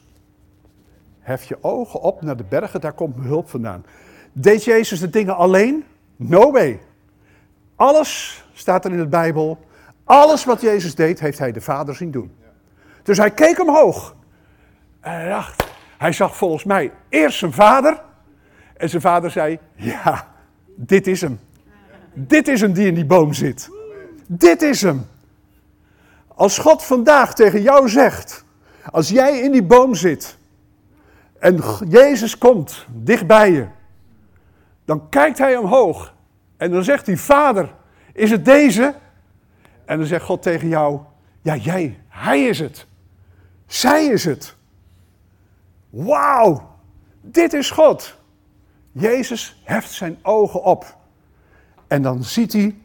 Hef 1.30 1.44
je 1.44 1.58
ogen 1.62 2.02
op 2.02 2.22
naar 2.22 2.38
de 2.38 2.44
bergen, 2.44 2.82
daar 2.82 2.94
komt 2.94 3.16
mijn 3.16 3.28
hulp 3.28 3.50
vandaan. 3.50 3.86
Deed 4.34 4.64
Jezus 4.64 5.00
de 5.00 5.10
dingen 5.10 5.36
alleen? 5.36 5.84
No 6.16 6.52
way. 6.52 6.80
Alles 7.76 8.44
staat 8.54 8.86
er 8.86 8.92
in 8.92 8.98
de 8.98 9.08
Bijbel. 9.08 9.60
Alles 10.04 10.46
wat 10.46 10.62
Jezus 10.62 10.96
deed, 10.96 11.20
heeft 11.20 11.40
hij 11.40 11.52
de 11.52 11.62
Vader 11.62 11.96
zien 11.96 12.12
doen. 12.12 12.32
Dus 13.04 13.18
hij 13.18 13.32
keek 13.32 13.60
omhoog. 13.60 14.16
En 15.00 15.12
hij 15.12 15.30
dacht, 15.30 15.68
hij 15.98 16.12
zag 16.12 16.36
volgens 16.36 16.64
mij 16.64 16.92
eerst 17.10 17.38
zijn 17.38 17.54
vader. 17.54 18.02
En 18.78 18.90
zijn 18.90 19.02
vader 19.02 19.32
zei, 19.32 19.60
ja, 19.76 20.28
dit 20.66 21.08
is 21.08 21.22
hem. 21.22 21.40
Dit 22.14 22.48
is 22.48 22.62
hem 22.62 22.74
die 22.74 22.88
in 22.88 22.96
die 22.96 23.06
boom 23.06 23.34
zit. 23.34 23.70
Dit 24.28 24.62
is 24.62 24.82
hem. 24.82 25.08
Als 26.28 26.58
God 26.58 26.84
vandaag 26.84 27.34
tegen 27.34 27.62
jou 27.62 27.90
zegt, 27.90 28.46
als 28.92 29.10
jij 29.10 29.40
in 29.40 29.52
die 29.52 29.64
boom 29.64 29.96
zit 29.96 30.38
en 31.40 31.62
Jezus 31.90 32.38
komt 32.38 32.86
dichtbij 32.90 33.52
je, 33.52 33.68
dan 34.86 35.10
kijkt 35.10 35.38
hij 35.38 35.58
omhoog 35.58 36.14
en 36.58 36.72
dan 36.72 36.84
zegt 36.84 37.06
hij, 37.06 37.18
Vader, 37.18 37.74
is 38.14 38.32
het 38.32 38.46
deze? 38.46 38.96
En 39.86 39.98
dan 39.98 40.08
zegt 40.08 40.26
God 40.26 40.42
tegen 40.42 40.68
jou, 40.68 41.00
ja 41.42 41.56
jij, 41.56 42.00
hij 42.08 42.44
is 42.44 42.60
het. 42.60 42.88
Zij 43.68 44.06
is 44.06 44.26
het. 44.26 44.56
Wauw, 45.90 46.78
dit 47.22 47.54
is 47.54 47.72
God. 47.72 48.18
Jezus 48.92 49.62
heft 49.64 49.92
zijn 49.92 50.18
ogen 50.22 50.64
op. 50.64 50.98
En 51.88 52.02
dan 52.02 52.24
ziet 52.24 52.54
hij 52.54 52.82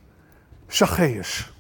Zacchaeus. 0.67 1.53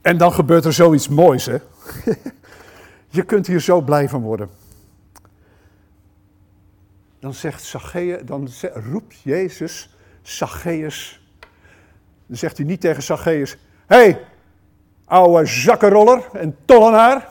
En 0.00 0.18
dan 0.18 0.32
gebeurt 0.32 0.64
er 0.64 0.72
zoiets 0.72 1.08
moois, 1.08 1.46
hè? 1.46 1.56
Je 3.08 3.22
kunt 3.22 3.46
hier 3.46 3.60
zo 3.60 3.80
blij 3.80 4.08
van 4.08 4.22
worden. 4.22 4.48
Dan 7.18 7.34
zegt 7.34 7.62
Zacchaeus, 7.62 8.22
dan 8.24 8.48
roept 8.74 9.20
Jezus 9.22 9.96
Zacchaeus. 10.22 11.20
Dan 12.26 12.36
zegt 12.36 12.56
hij 12.56 12.66
niet 12.66 12.80
tegen 12.80 13.02
Zacchaeus: 13.02 13.56
Hé, 13.86 13.96
hey, 13.96 14.26
ouwe 15.04 15.46
zakkenroller 15.46 16.28
en 16.32 16.56
tollenaar. 16.64 17.28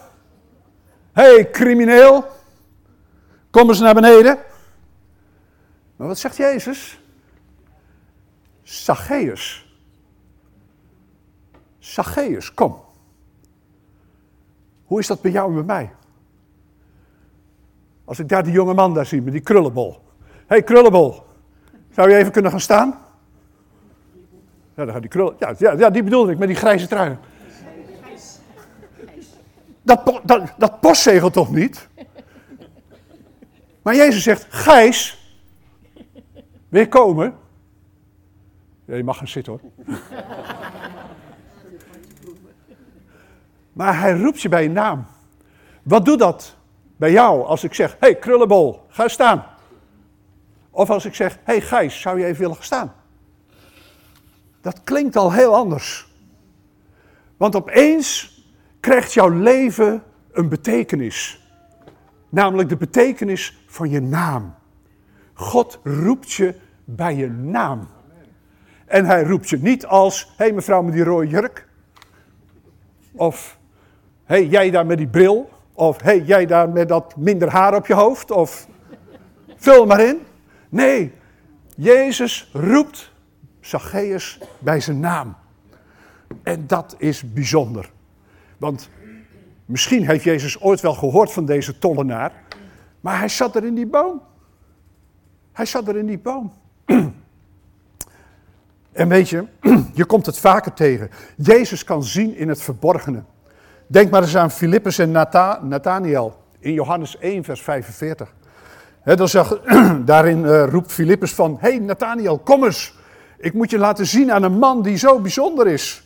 Hé, 1.14 1.34
hey, 1.34 1.50
crimineel. 1.50 2.26
Kom 3.50 3.70
eens 3.70 3.80
naar 3.80 3.94
beneden. 3.94 4.38
Maar 5.96 6.08
wat 6.08 6.18
zegt 6.18 6.38
Jezus? 6.38 7.00
Zacchaeus. 8.64 9.66
Zacchaeus, 11.80 12.54
kom. 12.54 12.82
Hoe 14.86 15.00
is 15.00 15.08
dat 15.08 15.22
bij 15.22 15.32
jou 15.32 15.50
en 15.50 15.56
bij 15.56 15.64
mij? 15.64 15.92
Als 18.06 18.20
ik 18.20 18.30
daar 18.30 18.44
die 18.44 18.54
jonge 18.54 18.74
man 18.74 18.94
daar 18.94 19.06
zie 19.06 19.22
met 19.22 19.34
die 19.34 19.42
krullenbol. 19.42 19.92
Hé 20.22 20.44
hey, 20.48 20.64
krullenbol, 20.64 21.24
zou 21.92 22.10
je 22.10 22.16
even 22.16 22.32
kunnen 22.32 22.52
gaan 22.52 22.60
staan? 22.60 23.00
Ja, 24.76 25.00
die 25.00 25.10
krullen. 25.10 25.36
Ja, 25.40 25.54
ja, 25.58 25.72
ja, 25.72 25.90
die 25.90 26.04
bedoelde 26.04 26.32
ik 26.32 26.38
met 26.38 26.48
die 26.48 26.58
grijze 26.58 26.88
trui. 26.88 27.18
Dat, 29.82 30.22
dat, 30.24 30.54
dat 30.58 30.80
postzegel 30.80 31.30
toch 31.30 31.52
niet? 31.52 31.88
Maar 33.82 33.96
Jezus 33.96 34.24
zegt, 34.24 34.46
Gijs, 34.50 35.32
weer 36.70 36.88
komen? 36.88 37.36
Ja, 38.86 38.96
je 38.96 39.04
mag 39.04 39.18
gaan 39.18 39.28
zitten 39.28 39.54
hoor. 39.54 39.62
Maar 43.74 44.00
hij 44.00 44.18
roept 44.18 44.42
je 44.42 44.50
bij 44.50 44.64
je 44.64 44.70
naam. 44.70 45.06
Wat 45.84 46.06
doet 46.06 46.20
dat 46.20 46.55
bij 46.98 47.12
jou 47.12 47.46
als 47.46 47.64
ik 47.64 47.74
zeg: 47.74 47.96
hey, 48.00 48.16
krullenbol, 48.16 48.86
ga 48.88 49.08
staan? 49.08 49.46
Of 50.70 50.90
als 50.90 51.06
ik 51.06 51.16
zeg: 51.16 51.38
hey, 51.44 51.62
Gijs, 51.62 52.02
zou 52.02 52.20
je 52.20 52.26
even 52.26 52.40
willen 52.40 52.56
gaan 52.56 52.64
staan? 52.64 52.94
Dat 54.62 54.84
klinkt 54.84 55.16
al 55.16 55.32
heel 55.32 55.56
anders. 55.56 56.08
Want 57.38 57.56
opeens 57.56 58.40
krijgt 58.80 59.14
jouw 59.14 59.30
leven 59.30 60.04
een 60.32 60.50
betekenis. 60.50 61.44
Namelijk 62.30 62.70
de 62.70 62.78
betekenis 62.78 63.64
van 63.68 63.90
je 63.90 64.02
naam. 64.02 64.56
God 65.34 65.80
roept 65.84 66.32
je 66.32 66.56
bij 66.84 67.16
je 67.16 67.30
naam. 67.30 67.88
En 68.86 69.06
hij 69.06 69.24
roept 69.24 69.50
je 69.50 69.58
niet 69.58 69.86
als: 69.86 70.24
hé 70.24 70.44
hey, 70.46 70.54
mevrouw 70.54 70.82
met 70.82 70.94
die 70.94 71.04
rode 71.04 71.28
jurk. 71.28 71.68
Of 73.12 73.58
hey, 74.24 74.46
jij 74.46 74.72
daar 74.72 74.86
met 74.86 74.98
die 74.98 75.08
bril. 75.08 75.50
Of 75.78 76.02
hey, 76.02 76.22
jij 76.22 76.46
daar 76.46 76.70
met 76.70 76.88
dat 76.88 77.16
minder 77.16 77.50
haar 77.50 77.76
op 77.76 77.88
je 77.88 77.94
hoofd. 77.94 78.32
Of 78.32 78.68
vul 79.56 79.86
maar 79.86 80.00
in. 80.00 80.20
Nee, 80.70 81.14
Jezus 81.76 82.50
roept 82.54 83.12
Zacchaeus 83.60 84.40
bij 84.60 84.80
zijn 84.80 85.00
naam. 85.00 85.36
En 86.44 86.68
dat 86.68 86.96
is 86.98 87.34
bijzonder. 87.34 87.92
Want 88.58 88.90
misschien 89.66 90.08
heeft 90.08 90.24
Jezus 90.24 90.62
ooit 90.62 90.82
wel 90.82 90.94
gehoord 90.94 91.32
van 91.32 91.46
deze 91.46 91.80
tollenaar. 91.80 92.32
Maar 93.02 93.20
hij 93.20 93.30
zat 93.30 93.56
er 93.56 93.66
in 93.66 93.76
die 93.76 93.88
boom. 93.88 94.22
Hij 95.52 95.66
zat 95.66 95.88
er 95.88 95.98
in 95.98 96.06
die 96.06 96.20
boom. 96.20 96.54
En 98.92 99.08
weet 99.08 99.30
je, 99.30 99.48
je 99.94 100.06
komt 100.06 100.26
het 100.26 100.40
vaker 100.40 100.74
tegen. 100.74 101.10
Jezus 101.38 101.84
kan 101.84 102.04
zien 102.04 102.36
in 102.36 102.50
het 102.50 102.62
verborgene. 102.62 103.24
Denk 103.88 104.12
maar 104.12 104.22
eens 104.22 104.38
aan 104.38 104.52
Filippus 104.52 105.00
en 105.00 105.12
Nathaniel 105.62 106.44
in 106.60 106.74
Johannes 106.74 107.18
1, 107.18 107.44
vers 107.44 107.62
45. 107.62 108.34
dan 109.04 109.28
daarin 110.06 110.40
uh, 110.40 110.64
roept 110.68 110.92
Filippus 110.92 111.34
van, 111.34 111.58
hey 111.60 111.80
Nathaniel, 111.80 112.40
kom 112.40 112.64
eens. 112.64 112.94
Ik 113.38 113.54
moet 113.54 113.70
je 113.70 113.78
laten 113.78 114.06
zien 114.06 114.32
aan 114.32 114.44
een 114.44 114.58
man 114.58 114.82
die 114.82 114.98
zo 114.98 115.20
bijzonder 115.20 115.68
is. 115.68 116.04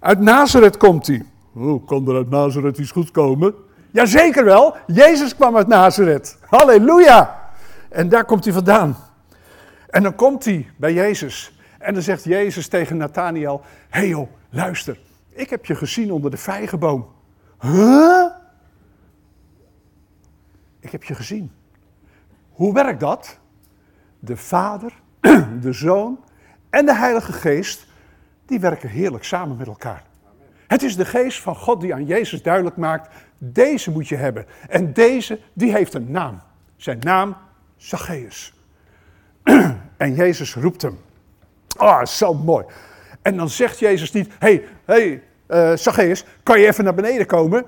Uit 0.00 0.20
Nazareth 0.20 0.76
komt 0.76 1.06
hij. 1.06 1.24
Oh, 1.54 1.86
kan 1.86 2.08
er 2.08 2.14
uit 2.14 2.30
Nazareth 2.30 2.78
iets 2.78 2.90
goed 2.90 3.10
komen? 3.10 3.54
Jazeker 3.90 4.44
wel, 4.44 4.76
Jezus 4.86 5.34
kwam 5.34 5.56
uit 5.56 5.68
Nazareth. 5.68 6.38
Halleluja! 6.40 7.42
En 7.88 8.08
daar 8.08 8.24
komt 8.24 8.44
hij 8.44 8.52
vandaan. 8.52 8.96
En 9.90 10.02
dan 10.02 10.14
komt 10.14 10.44
hij 10.44 10.66
bij 10.76 10.92
Jezus. 10.92 11.58
En 11.78 11.94
dan 11.94 12.02
zegt 12.02 12.24
Jezus 12.24 12.68
tegen 12.68 12.96
Nathaniel, 12.96 13.62
hey 13.88 14.08
joh, 14.08 14.28
luister. 14.50 14.98
Ik 15.34 15.50
heb 15.50 15.66
je 15.66 15.74
gezien 15.74 16.12
onder 16.12 16.30
de 16.30 16.36
vijgenboom. 16.36 17.08
Huh? 17.60 18.26
Ik 20.80 20.90
heb 20.90 21.04
je 21.04 21.14
gezien. 21.14 21.52
Hoe 22.50 22.74
werkt 22.74 23.00
dat? 23.00 23.38
De 24.18 24.36
Vader, 24.36 24.92
de 25.60 25.72
Zoon 25.72 26.24
en 26.70 26.86
de 26.86 26.94
Heilige 26.94 27.32
Geest, 27.32 27.86
die 28.46 28.60
werken 28.60 28.88
heerlijk 28.88 29.24
samen 29.24 29.56
met 29.56 29.66
elkaar. 29.66 30.04
Het 30.66 30.82
is 30.82 30.96
de 30.96 31.04
geest 31.04 31.40
van 31.40 31.56
God 31.56 31.80
die 31.80 31.94
aan 31.94 32.04
Jezus 32.04 32.42
duidelijk 32.42 32.76
maakt, 32.76 33.14
deze 33.38 33.90
moet 33.90 34.08
je 34.08 34.16
hebben. 34.16 34.46
En 34.68 34.92
deze, 34.92 35.40
die 35.52 35.72
heeft 35.72 35.94
een 35.94 36.10
naam. 36.10 36.40
Zijn 36.76 36.98
naam, 36.98 37.36
Zacchaeus. 37.76 38.54
En 39.96 40.14
Jezus 40.14 40.54
roept 40.54 40.82
hem. 40.82 40.98
Ah, 41.76 41.88
oh, 41.88 42.04
zo 42.04 42.34
mooi. 42.34 42.64
En 43.24 43.36
dan 43.36 43.48
zegt 43.48 43.78
Jezus 43.78 44.12
niet, 44.12 44.30
hey, 44.38 44.64
hey, 44.84 45.22
uh, 45.48 45.76
Zacchaeus, 45.76 46.24
kan 46.42 46.60
je 46.60 46.66
even 46.66 46.84
naar 46.84 46.94
beneden 46.94 47.26
komen? 47.26 47.64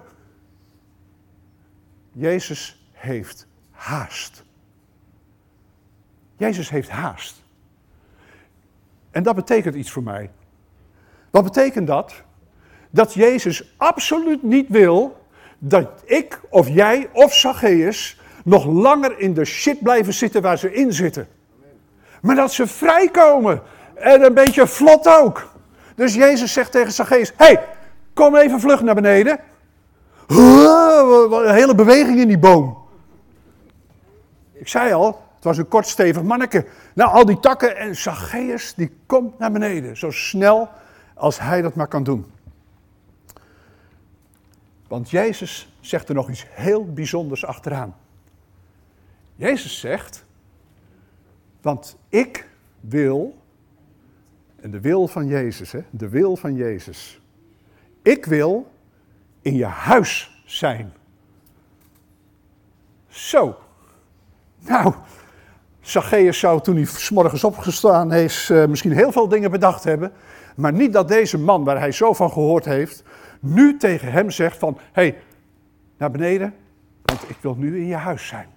Jezus 2.13 2.89
heeft 2.93 3.47
haast. 3.71 4.45
Jezus 6.37 6.71
heeft 6.71 6.89
haast. 6.89 7.43
En 9.11 9.23
dat 9.23 9.35
betekent 9.35 9.75
iets 9.75 9.91
voor 9.91 10.03
mij. 10.03 10.31
Wat 11.31 11.45
betekent 11.45 11.87
dat? 11.87 12.25
dat 12.97 13.15
Jezus 13.15 13.75
absoluut 13.77 14.43
niet 14.43 14.69
wil 14.69 15.27
dat 15.59 16.03
ik 16.05 16.41
of 16.49 16.69
jij 16.69 17.09
of 17.13 17.35
Zacchaeus 17.35 18.21
nog 18.45 18.67
langer 18.67 19.19
in 19.19 19.35
de 19.35 19.45
shit 19.45 19.83
blijven 19.83 20.15
zitten 20.15 20.43
waar 20.43 20.59
ze 20.59 20.73
in 20.73 20.93
zitten. 20.93 21.29
Maar 22.23 22.37
dat 22.37 22.53
ze 22.53 22.67
vrijkomen. 22.67 23.63
En 23.97 24.23
een 24.23 24.35
beetje 24.35 24.67
vlot 24.67 25.09
ook. 25.09 25.49
Dus 25.95 26.15
Jezus 26.15 26.53
zegt 26.53 26.73
tegen 26.73 26.93
Zacchaeus: 26.93 27.33
hey, 27.37 27.65
kom 28.15 28.37
even 28.37 28.61
vlug 28.61 28.83
naar 28.83 28.95
beneden. 28.95 29.41
Een 30.27 31.55
hele 31.55 31.75
beweging 31.75 32.19
in 32.21 32.29
die 32.29 32.39
boom. 32.39 32.85
Ik 34.53 34.69
zei 34.69 34.93
al, 34.93 35.23
het 35.35 35.45
was 35.45 35.59
een 35.59 35.69
kort 35.69 35.87
stevig 35.87 36.23
manneke. 36.23 36.67
Nou, 36.95 37.11
al 37.11 37.25
die 37.25 37.41
takken 37.41 37.77
en 37.77 37.97
Zacchaeus 37.97 38.75
die 38.75 38.97
komt 39.07 39.39
naar 39.39 39.53
beneden. 39.53 39.97
Zo 39.97 40.11
snel 40.11 40.69
als 41.15 41.41
hij 41.41 41.63
dat 41.63 41.75
maar 41.75 41.89
kan 41.89 42.03
doen. 42.03 42.27
Want 44.89 45.11
Jezus 45.11 45.73
zegt 45.81 46.09
er 46.09 46.15
nog 46.15 46.29
iets 46.29 46.47
heel 46.51 46.93
bijzonders 46.93 47.45
achteraan. 47.45 47.97
Jezus 49.35 49.81
zegt, 49.81 50.25
want 51.61 51.97
ik 52.09 52.49
wil, 52.81 53.37
en 54.67 54.73
de 54.73 54.81
wil 54.81 55.09
van 55.09 55.27
Jezus, 55.27 55.73
hè, 55.73 55.81
de 55.91 56.09
wil 56.09 56.37
van 56.37 56.55
Jezus. 56.55 57.21
Ik 58.03 58.25
wil 58.25 58.73
in 59.41 59.55
je 59.55 59.65
huis 59.65 60.43
zijn. 60.45 60.93
Zo. 63.09 63.57
Nou, 64.59 64.95
Zacchaeus 65.81 66.39
zou 66.39 66.61
toen 66.63 66.77
hij 66.77 66.87
morgens 67.11 67.45
opgestaan 67.45 68.13
is, 68.13 68.51
uh, 68.51 68.67
misschien 68.67 68.93
heel 68.93 69.13
veel 69.13 69.29
dingen 69.29 69.51
bedacht 69.51 69.85
hebben. 69.85 70.13
Maar 70.57 70.73
niet 70.73 70.93
dat 70.93 71.09
deze 71.09 71.39
man, 71.39 71.65
waar 71.65 71.79
hij 71.79 71.93
zo 71.93 72.13
van 72.13 72.31
gehoord 72.31 72.65
heeft, 72.65 73.03
nu 73.41 73.77
tegen 73.77 74.13
hem 74.13 74.31
zegt 74.31 74.59
van, 74.59 74.79
hé, 74.93 75.03
hey, 75.03 75.19
naar 75.99 76.11
beneden, 76.11 76.55
want 77.03 77.31
ik 77.31 77.37
wil 77.41 77.55
nu 77.55 77.79
in 77.79 77.87
je 77.87 77.95
huis 77.95 78.27
zijn. 78.27 78.49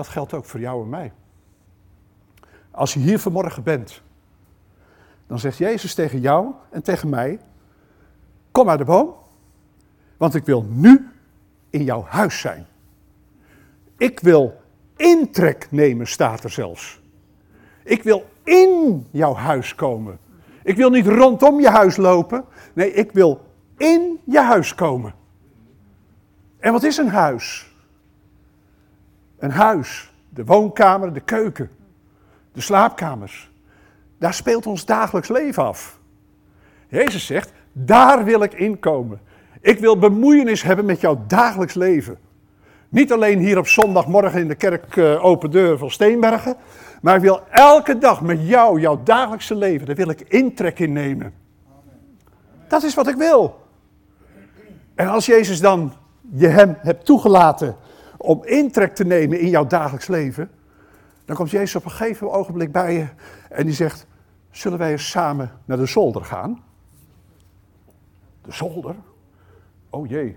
Dat 0.00 0.08
geldt 0.08 0.34
ook 0.34 0.44
voor 0.44 0.60
jou 0.60 0.82
en 0.82 0.88
mij. 0.88 1.12
Als 2.70 2.94
je 2.94 3.00
hier 3.00 3.18
vanmorgen 3.18 3.62
bent, 3.62 4.02
dan 5.26 5.38
zegt 5.38 5.56
Jezus 5.56 5.94
tegen 5.94 6.20
jou 6.20 6.52
en 6.70 6.82
tegen 6.82 7.08
mij: 7.08 7.38
Kom 8.50 8.68
uit 8.68 8.78
de 8.78 8.84
boom, 8.84 9.14
want 10.16 10.34
ik 10.34 10.44
wil 10.44 10.66
nu 10.68 11.08
in 11.70 11.84
jouw 11.84 12.02
huis 12.02 12.40
zijn. 12.40 12.66
Ik 13.96 14.20
wil 14.20 14.60
intrek 14.96 15.66
nemen, 15.70 16.06
staat 16.06 16.44
er 16.44 16.50
zelfs. 16.50 17.00
Ik 17.84 18.02
wil 18.02 18.24
in 18.44 19.06
jouw 19.10 19.34
huis 19.34 19.74
komen. 19.74 20.18
Ik 20.62 20.76
wil 20.76 20.90
niet 20.90 21.06
rondom 21.06 21.60
je 21.60 21.70
huis 21.70 21.96
lopen. 21.96 22.44
Nee, 22.72 22.92
ik 22.92 23.12
wil 23.12 23.40
in 23.76 24.20
je 24.24 24.40
huis 24.40 24.74
komen. 24.74 25.14
En 26.58 26.72
wat 26.72 26.82
is 26.82 26.96
een 26.96 27.08
huis? 27.08 27.69
Een 29.40 29.50
huis, 29.50 30.12
de 30.28 30.44
woonkamer, 30.44 31.12
de 31.12 31.20
keuken, 31.20 31.70
de 32.52 32.60
slaapkamers. 32.60 33.50
Daar 34.18 34.34
speelt 34.34 34.66
ons 34.66 34.84
dagelijks 34.84 35.28
leven 35.28 35.64
af. 35.64 35.98
Jezus 36.88 37.26
zegt, 37.26 37.52
daar 37.72 38.24
wil 38.24 38.42
ik 38.42 38.54
inkomen. 38.54 39.20
Ik 39.60 39.78
wil 39.78 39.98
bemoeienis 39.98 40.62
hebben 40.62 40.84
met 40.84 41.00
jouw 41.00 41.24
dagelijks 41.26 41.74
leven. 41.74 42.18
Niet 42.88 43.12
alleen 43.12 43.38
hier 43.38 43.58
op 43.58 43.66
zondagmorgen 43.66 44.40
in 44.40 44.48
de 44.48 44.54
kerk 44.54 44.96
uh, 44.96 45.24
Open 45.24 45.50
Deur 45.50 45.78
van 45.78 45.90
Steenbergen. 45.90 46.56
Maar 47.02 47.14
ik 47.14 47.22
wil 47.22 47.40
elke 47.50 47.98
dag 47.98 48.20
met 48.20 48.48
jou, 48.48 48.80
jouw 48.80 49.00
dagelijkse 49.04 49.54
leven, 49.54 49.86
daar 49.86 49.96
wil 49.96 50.10
ik 50.10 50.20
intrek 50.20 50.78
in 50.78 50.92
nemen. 50.92 51.32
Dat 52.68 52.82
is 52.82 52.94
wat 52.94 53.08
ik 53.08 53.16
wil. 53.16 53.60
En 54.94 55.08
als 55.08 55.26
Jezus 55.26 55.60
dan 55.60 55.92
je 56.32 56.46
hem 56.46 56.76
hebt 56.78 57.04
toegelaten 57.04 57.76
om 58.22 58.44
intrek 58.44 58.94
te 58.94 59.04
nemen 59.04 59.40
in 59.40 59.48
jouw 59.48 59.66
dagelijks 59.66 60.06
leven, 60.06 60.50
dan 61.24 61.36
komt 61.36 61.50
Jezus 61.50 61.74
op 61.74 61.84
een 61.84 61.90
gegeven 61.90 62.32
ogenblik 62.32 62.72
bij 62.72 62.94
je 62.94 63.06
en 63.48 63.64
die 63.64 63.74
zegt: 63.74 64.06
Zullen 64.50 64.78
wij 64.78 64.90
eens 64.90 65.10
samen 65.10 65.50
naar 65.64 65.76
de 65.76 65.86
zolder 65.86 66.24
gaan? 66.24 66.62
De 68.42 68.52
zolder? 68.52 68.94
Oh 69.90 70.08
jee. 70.08 70.36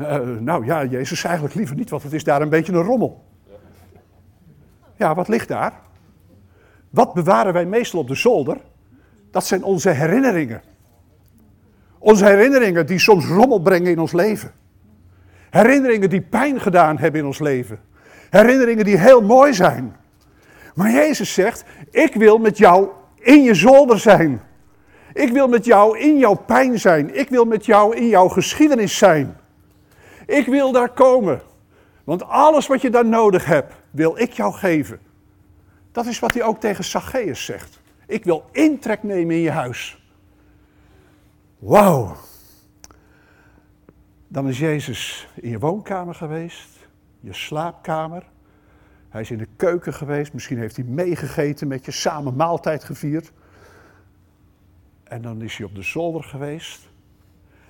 Uh, 0.00 0.18
nou 0.38 0.64
ja, 0.64 0.84
Jezus 0.84 1.24
eigenlijk 1.24 1.54
liever 1.54 1.76
niet, 1.76 1.90
want 1.90 2.02
het 2.02 2.12
is 2.12 2.24
daar 2.24 2.42
een 2.42 2.48
beetje 2.48 2.72
een 2.72 2.82
rommel. 2.82 3.24
Ja, 4.96 5.14
wat 5.14 5.28
ligt 5.28 5.48
daar? 5.48 5.80
Wat 6.90 7.14
bewaren 7.14 7.52
wij 7.52 7.66
meestal 7.66 8.00
op 8.00 8.08
de 8.08 8.14
zolder? 8.14 8.60
Dat 9.30 9.46
zijn 9.46 9.64
onze 9.64 9.90
herinneringen. 9.90 10.62
Onze 11.98 12.24
herinneringen 12.24 12.86
die 12.86 12.98
soms 12.98 13.26
rommel 13.26 13.60
brengen 13.60 13.90
in 13.90 13.98
ons 13.98 14.12
leven. 14.12 14.52
Herinneringen 15.52 16.10
die 16.10 16.20
pijn 16.20 16.60
gedaan 16.60 16.98
hebben 16.98 17.20
in 17.20 17.26
ons 17.26 17.38
leven. 17.38 17.80
Herinneringen 18.30 18.84
die 18.84 18.98
heel 18.98 19.22
mooi 19.22 19.54
zijn. 19.54 19.96
Maar 20.74 20.90
Jezus 20.90 21.32
zegt: 21.32 21.64
Ik 21.90 22.14
wil 22.14 22.38
met 22.38 22.58
jou 22.58 22.88
in 23.18 23.42
je 23.42 23.54
zolder 23.54 23.98
zijn. 23.98 24.42
Ik 25.12 25.32
wil 25.32 25.48
met 25.48 25.64
jou 25.64 25.98
in 25.98 26.18
jouw 26.18 26.34
pijn 26.34 26.80
zijn. 26.80 27.18
Ik 27.18 27.28
wil 27.28 27.44
met 27.44 27.66
jou 27.66 27.96
in 27.96 28.08
jouw 28.08 28.28
geschiedenis 28.28 28.98
zijn. 28.98 29.36
Ik 30.26 30.46
wil 30.46 30.72
daar 30.72 30.88
komen. 30.88 31.42
Want 32.04 32.28
alles 32.28 32.66
wat 32.66 32.80
je 32.80 32.90
daar 32.90 33.06
nodig 33.06 33.44
hebt, 33.44 33.72
wil 33.90 34.18
ik 34.18 34.32
jou 34.32 34.52
geven. 34.52 34.98
Dat 35.92 36.06
is 36.06 36.18
wat 36.18 36.34
hij 36.34 36.42
ook 36.42 36.60
tegen 36.60 36.84
Zacchaeus 36.84 37.44
zegt. 37.44 37.80
Ik 38.06 38.24
wil 38.24 38.44
intrek 38.52 39.02
nemen 39.02 39.34
in 39.34 39.42
je 39.42 39.50
huis. 39.50 40.06
Wauw. 41.58 42.16
Dan 44.32 44.48
is 44.48 44.58
Jezus 44.58 45.28
in 45.34 45.50
je 45.50 45.58
woonkamer 45.58 46.14
geweest, 46.14 46.88
je 47.20 47.32
slaapkamer. 47.32 48.30
Hij 49.08 49.20
is 49.20 49.30
in 49.30 49.38
de 49.38 49.48
keuken 49.56 49.94
geweest, 49.94 50.32
misschien 50.32 50.58
heeft 50.58 50.76
hij 50.76 50.84
meegegeten 50.84 51.68
met 51.68 51.84
je, 51.84 51.90
samen 51.90 52.36
maaltijd 52.36 52.84
gevierd. 52.84 53.32
En 55.04 55.22
dan 55.22 55.42
is 55.42 55.56
hij 55.56 55.66
op 55.66 55.74
de 55.74 55.82
zolder 55.82 56.24
geweest. 56.24 56.88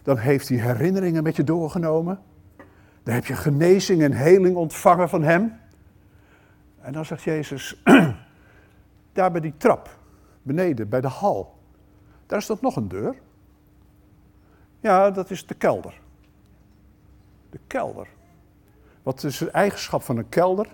Dan 0.02 0.18
heeft 0.18 0.48
hij 0.48 0.58
herinneringen 0.58 1.22
met 1.22 1.36
je 1.36 1.44
doorgenomen. 1.44 2.20
Dan 3.02 3.14
heb 3.14 3.26
je 3.26 3.36
genezing 3.36 4.02
en 4.02 4.12
heling 4.12 4.56
ontvangen 4.56 5.08
van 5.08 5.22
hem. 5.22 5.52
En 6.80 6.92
dan 6.92 7.04
zegt 7.04 7.22
Jezus, 7.22 7.82
daar 9.12 9.30
bij 9.32 9.40
die 9.40 9.56
trap, 9.56 9.98
beneden, 10.42 10.88
bij 10.88 11.00
de 11.00 11.08
hal, 11.08 11.58
daar 12.26 12.38
is 12.38 12.46
dat 12.46 12.60
nog 12.60 12.76
een 12.76 12.88
deur. 12.88 13.16
Ja, 14.80 15.10
dat 15.10 15.30
is 15.30 15.46
de 15.46 15.54
kelder. 15.54 16.00
De 17.52 17.58
kelder. 17.66 18.08
Wat 19.02 19.24
is 19.24 19.38
de 19.38 19.50
eigenschap 19.50 20.02
van 20.02 20.16
een 20.16 20.28
kelder? 20.28 20.68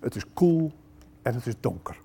Het 0.00 0.14
is 0.14 0.24
koel 0.32 0.72
en 1.22 1.34
het 1.34 1.46
is 1.46 1.54
donker. 1.60 2.00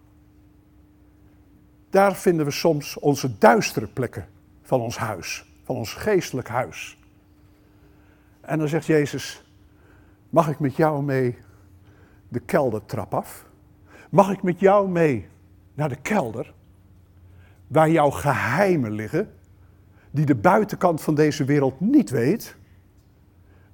Daar 1.90 2.16
vinden 2.16 2.46
we 2.46 2.52
soms 2.52 3.00
onze 3.00 3.38
duistere 3.38 3.88
plekken 3.88 4.28
van 4.62 4.82
ons 4.82 4.98
huis, 4.98 5.46
van 5.64 5.76
ons 5.76 5.94
geestelijk 5.94 6.48
huis. 6.48 6.98
En 8.42 8.60
dan 8.60 8.68
zegt 8.68 8.86
Jezus: 8.86 9.44
Mag 10.30 10.50
ik 10.50 10.60
met 10.60 10.76
jou 10.76 11.04
mee 11.04 11.38
de 12.28 12.40
keldertrap 12.40 13.14
af? 13.14 13.46
Mag 14.10 14.32
ik 14.32 14.44
met 14.44 14.60
jou 14.60 14.90
mee 14.90 15.28
naar 15.74 15.90
de 15.90 16.02
kelder, 16.02 16.54
waar 17.68 17.90
jouw 17.90 18.10
geheimen 18.10 18.92
liggen, 18.92 19.34
die 20.12 20.26
de 20.26 20.36
buitenkant 20.36 21.02
van 21.02 21.16
deze 21.16 21.44
wereld 21.44 21.80
niet 21.80 22.10
weet? 22.10 22.56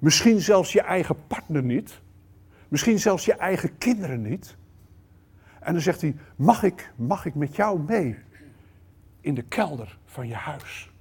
Misschien 0.03 0.41
zelfs 0.41 0.73
je 0.73 0.81
eigen 0.81 1.27
partner 1.27 1.63
niet. 1.63 2.01
Misschien 2.67 2.99
zelfs 2.99 3.25
je 3.25 3.33
eigen 3.33 3.77
kinderen 3.77 4.21
niet. 4.21 4.57
En 5.59 5.73
dan 5.73 5.81
zegt 5.81 6.01
hij: 6.01 6.15
Mag 6.35 6.63
ik, 6.63 6.93
mag 6.95 7.25
ik 7.25 7.35
met 7.35 7.55
jou 7.55 7.79
mee 7.79 8.17
in 9.21 9.33
de 9.33 9.41
kelder 9.41 9.97
van 10.05 10.27
je 10.27 10.33
huis? 10.33 10.91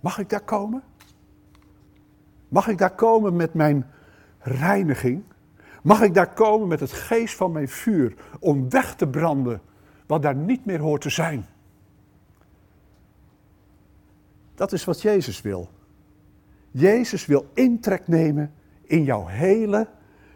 Mag 0.00 0.18
ik 0.18 0.28
daar 0.28 0.44
komen? 0.44 0.82
Mag 2.48 2.68
ik 2.68 2.78
daar 2.78 2.94
komen 2.94 3.36
met 3.36 3.54
mijn 3.54 3.86
reiniging? 4.38 5.22
Mag 5.82 6.02
ik 6.02 6.14
daar 6.14 6.32
komen 6.32 6.68
met 6.68 6.80
het 6.80 6.92
geest 6.92 7.34
van 7.34 7.52
mijn 7.52 7.68
vuur 7.68 8.14
om 8.40 8.70
weg 8.70 8.94
te 8.94 9.08
branden 9.08 9.60
wat 10.06 10.22
daar 10.22 10.36
niet 10.36 10.64
meer 10.64 10.80
hoort 10.80 11.00
te 11.00 11.10
zijn? 11.10 11.46
Dat 14.54 14.72
is 14.72 14.84
wat 14.84 15.02
Jezus 15.02 15.40
wil. 15.40 15.70
Jezus 16.76 17.26
wil 17.26 17.50
intrek 17.52 18.08
nemen 18.08 18.54
in 18.82 19.04
jouw 19.04 19.26
hele 19.26 19.88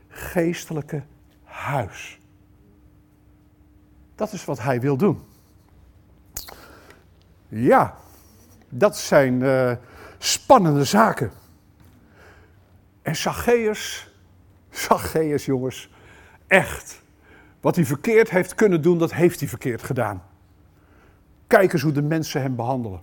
geestelijke 0.09 1.03
huis. 1.44 2.20
Dat 4.14 4.33
is 4.33 4.44
wat 4.44 4.61
hij 4.61 4.81
wil 4.81 4.96
doen. 4.96 5.22
Ja, 7.48 7.96
dat 8.68 8.96
zijn 8.96 9.40
uh, 9.40 9.72
spannende 10.18 10.85
zaken. 10.85 11.31
En 13.03 13.16
Zacchaeus, 13.16 14.12
Zacchaeus 14.70 15.44
jongens, 15.44 15.90
echt. 16.46 17.03
Wat 17.61 17.77
hij 17.77 17.85
verkeerd 17.85 18.31
heeft 18.31 18.55
kunnen 18.55 18.83
doen, 18.83 18.98
dat 18.98 19.12
heeft 19.12 19.40
hij 19.40 19.48
verkeerd 19.48 19.83
gedaan. 19.83 20.22
Kijk 21.46 21.72
eens 21.72 21.83
hoe 21.83 21.92
de 21.92 22.03
mensen 22.03 22.42
hem 22.42 22.57
behandelen. 22.57 23.01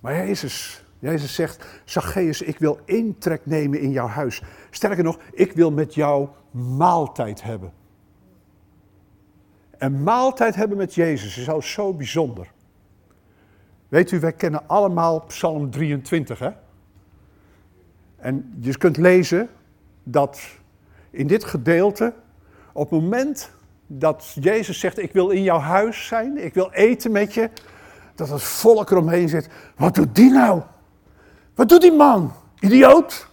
Maar 0.00 0.14
Jezus, 0.14 0.85
Jezus 1.06 1.34
zegt, 1.34 1.66
Zacchaeus, 1.84 2.42
ik 2.42 2.58
wil 2.58 2.78
intrek 2.84 3.46
nemen 3.46 3.80
in 3.80 3.90
jouw 3.90 4.06
huis. 4.06 4.42
Sterker 4.70 5.04
nog, 5.04 5.18
ik 5.32 5.52
wil 5.52 5.70
met 5.70 5.94
jou 5.94 6.28
maaltijd 6.50 7.42
hebben. 7.42 7.72
En 9.78 10.02
maaltijd 10.02 10.54
hebben 10.54 10.76
met 10.76 10.94
Jezus 10.94 11.38
is 11.38 11.48
al 11.48 11.62
zo 11.62 11.94
bijzonder. 11.94 12.52
Weet 13.88 14.10
u, 14.10 14.20
wij 14.20 14.32
kennen 14.32 14.68
allemaal 14.68 15.20
Psalm 15.20 15.70
23, 15.70 16.38
hè? 16.38 16.50
En 18.16 18.56
je 18.60 18.78
kunt 18.78 18.96
lezen 18.96 19.48
dat 20.02 20.40
in 21.10 21.26
dit 21.26 21.44
gedeelte, 21.44 22.12
op 22.72 22.90
het 22.90 23.00
moment 23.00 23.50
dat 23.86 24.36
Jezus 24.40 24.80
zegt: 24.80 24.98
Ik 24.98 25.12
wil 25.12 25.30
in 25.30 25.42
jouw 25.42 25.58
huis 25.58 26.06
zijn, 26.06 26.44
ik 26.44 26.54
wil 26.54 26.70
eten 26.70 27.12
met 27.12 27.34
je, 27.34 27.50
dat 28.14 28.28
het 28.28 28.42
volk 28.42 28.90
eromheen 28.90 29.28
zit. 29.28 29.48
Wat 29.76 29.94
doet 29.94 30.14
die 30.14 30.30
nou? 30.30 30.62
Wat 31.56 31.68
doet 31.68 31.80
die 31.80 31.92
man? 31.92 32.32
Idioot? 32.58 33.28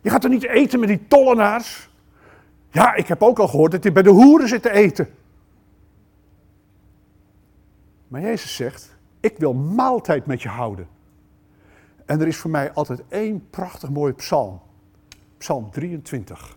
Je 0.00 0.10
gaat 0.10 0.24
er 0.24 0.30
niet 0.30 0.46
eten 0.46 0.80
met 0.80 0.88
die 0.88 1.06
tollenaars? 1.08 1.88
Ja, 2.70 2.94
ik 2.94 3.06
heb 3.06 3.22
ook 3.22 3.38
al 3.38 3.48
gehoord 3.48 3.72
dat 3.72 3.82
hij 3.82 3.92
bij 3.92 4.02
de 4.02 4.10
hoeren 4.10 4.48
zit 4.48 4.62
te 4.62 4.70
eten. 4.70 5.08
Maar 8.08 8.20
Jezus 8.20 8.56
zegt: 8.56 8.96
Ik 9.20 9.38
wil 9.38 9.54
maaltijd 9.54 10.26
met 10.26 10.42
je 10.42 10.48
houden. 10.48 10.88
En 12.04 12.20
er 12.20 12.26
is 12.26 12.36
voor 12.36 12.50
mij 12.50 12.72
altijd 12.72 13.02
één 13.08 13.50
prachtig 13.50 13.90
mooie 13.90 14.12
psalm. 14.12 14.60
Psalm 15.38 15.70
23. 15.70 16.56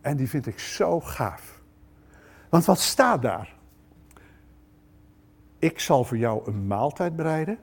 En 0.00 0.16
die 0.16 0.28
vind 0.28 0.46
ik 0.46 0.58
zo 0.58 1.00
gaaf. 1.00 1.60
Want 2.48 2.64
wat 2.64 2.78
staat 2.78 3.22
daar? 3.22 3.54
Ik 5.58 5.80
zal 5.80 6.04
voor 6.04 6.16
jou 6.16 6.46
een 6.46 6.66
maaltijd 6.66 7.16
bereiden. 7.16 7.58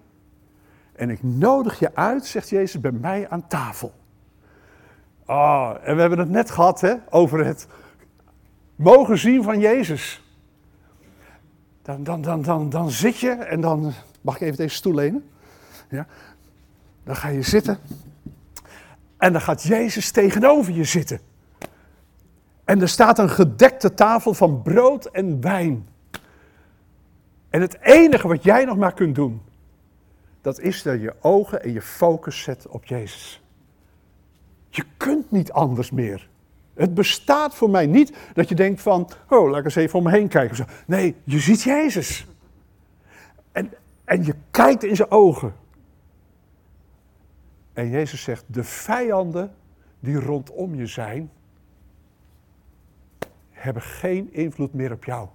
En 0.96 1.10
ik 1.10 1.24
nodig 1.24 1.80
je 1.80 1.96
uit, 1.96 2.26
zegt 2.26 2.50
Jezus, 2.50 2.82
bij 2.82 2.92
mij 2.92 3.30
aan 3.30 3.48
tafel. 3.48 3.94
Ah, 5.26 5.76
en 5.84 5.96
we 5.96 6.02
hebben 6.02 6.20
het 6.20 6.30
net 6.30 6.52
gehad 6.52 6.82
hè, 6.82 6.94
over 7.10 7.46
het 7.46 7.68
mogen 8.76 9.18
zien 9.18 9.44
van 9.44 9.60
Jezus. 9.60 10.24
Dan, 11.82 12.04
dan, 12.04 12.22
dan, 12.22 12.42
dan, 12.42 12.70
dan 12.70 12.92
zit 12.92 13.20
je 13.20 13.32
en 13.32 13.62
dan. 13.62 13.94
Mag 14.22 14.36
ik 14.36 14.42
even 14.42 14.58
deze 14.58 14.76
stoel 14.76 14.94
lenen? 14.94 15.30
Ja. 15.90 16.06
Dan 17.04 17.16
ga 17.16 17.28
je 17.28 17.42
zitten. 17.42 17.78
En 19.18 19.32
dan 19.32 19.42
gaat 19.42 19.64
Jezus 19.64 20.12
tegenover 20.12 20.74
je 20.74 20.84
zitten. 20.84 21.20
En 22.64 22.82
er 22.82 22.90
staat 22.90 23.20
een 23.20 23.30
gedekte 23.30 23.94
tafel 23.94 24.34
van 24.34 24.62
brood 24.62 25.06
en 25.06 25.42
wijn. 25.42 25.88
En 27.50 27.62
het 27.62 27.82
enige 27.82 28.28
wat 28.28 28.44
jij 28.44 28.66
nog 28.66 28.78
maar 28.78 28.94
kunt 28.94 29.16
doen, 29.16 29.42
dat 30.44 30.60
is 30.60 30.82
dat 30.82 31.02
je 31.02 31.14
ogen 31.22 31.64
en 31.64 31.74
je 31.74 31.82
focus 31.82 32.42
zet 32.42 32.68
op 32.68 32.86
Jezus. 32.86 33.42
Je 34.70 34.84
kunt 34.98 35.32
niet 35.32 35.52
anders 35.52 35.92
meer. 35.92 36.30
Het 36.74 36.94
bestaat 36.94 37.56
voor 37.56 37.70
mij 37.70 37.86
niet 37.86 38.18
dat 38.34 38.50
je 38.50 38.56
denkt 38.56 38.82
van, 38.82 39.10
oh, 39.30 39.50
laat 39.50 39.60
ik 39.60 39.66
eens 39.66 39.76
even 39.76 39.98
om 39.98 40.04
me 40.04 40.12
heen 40.12 40.28
kijken. 40.28 40.66
Nee, 40.88 41.16
je 41.24 41.40
ziet 41.40 41.62
Jezus. 41.62 42.28
En, 43.52 43.74
en 44.04 44.24
je 44.24 44.36
kijkt 44.52 44.84
in 44.84 44.96
zijn 44.96 45.12
ogen. 45.12 45.54
En 47.74 47.90
Jezus 47.90 48.24
zegt, 48.24 48.46
de 48.48 48.64
vijanden 48.64 49.56
die 50.00 50.20
rondom 50.20 50.76
je 50.76 50.88
zijn, 50.88 51.32
hebben 53.50 53.82
geen 53.82 54.34
invloed 54.34 54.74
meer 54.74 54.92
op 54.92 55.06
jou. 55.06 55.28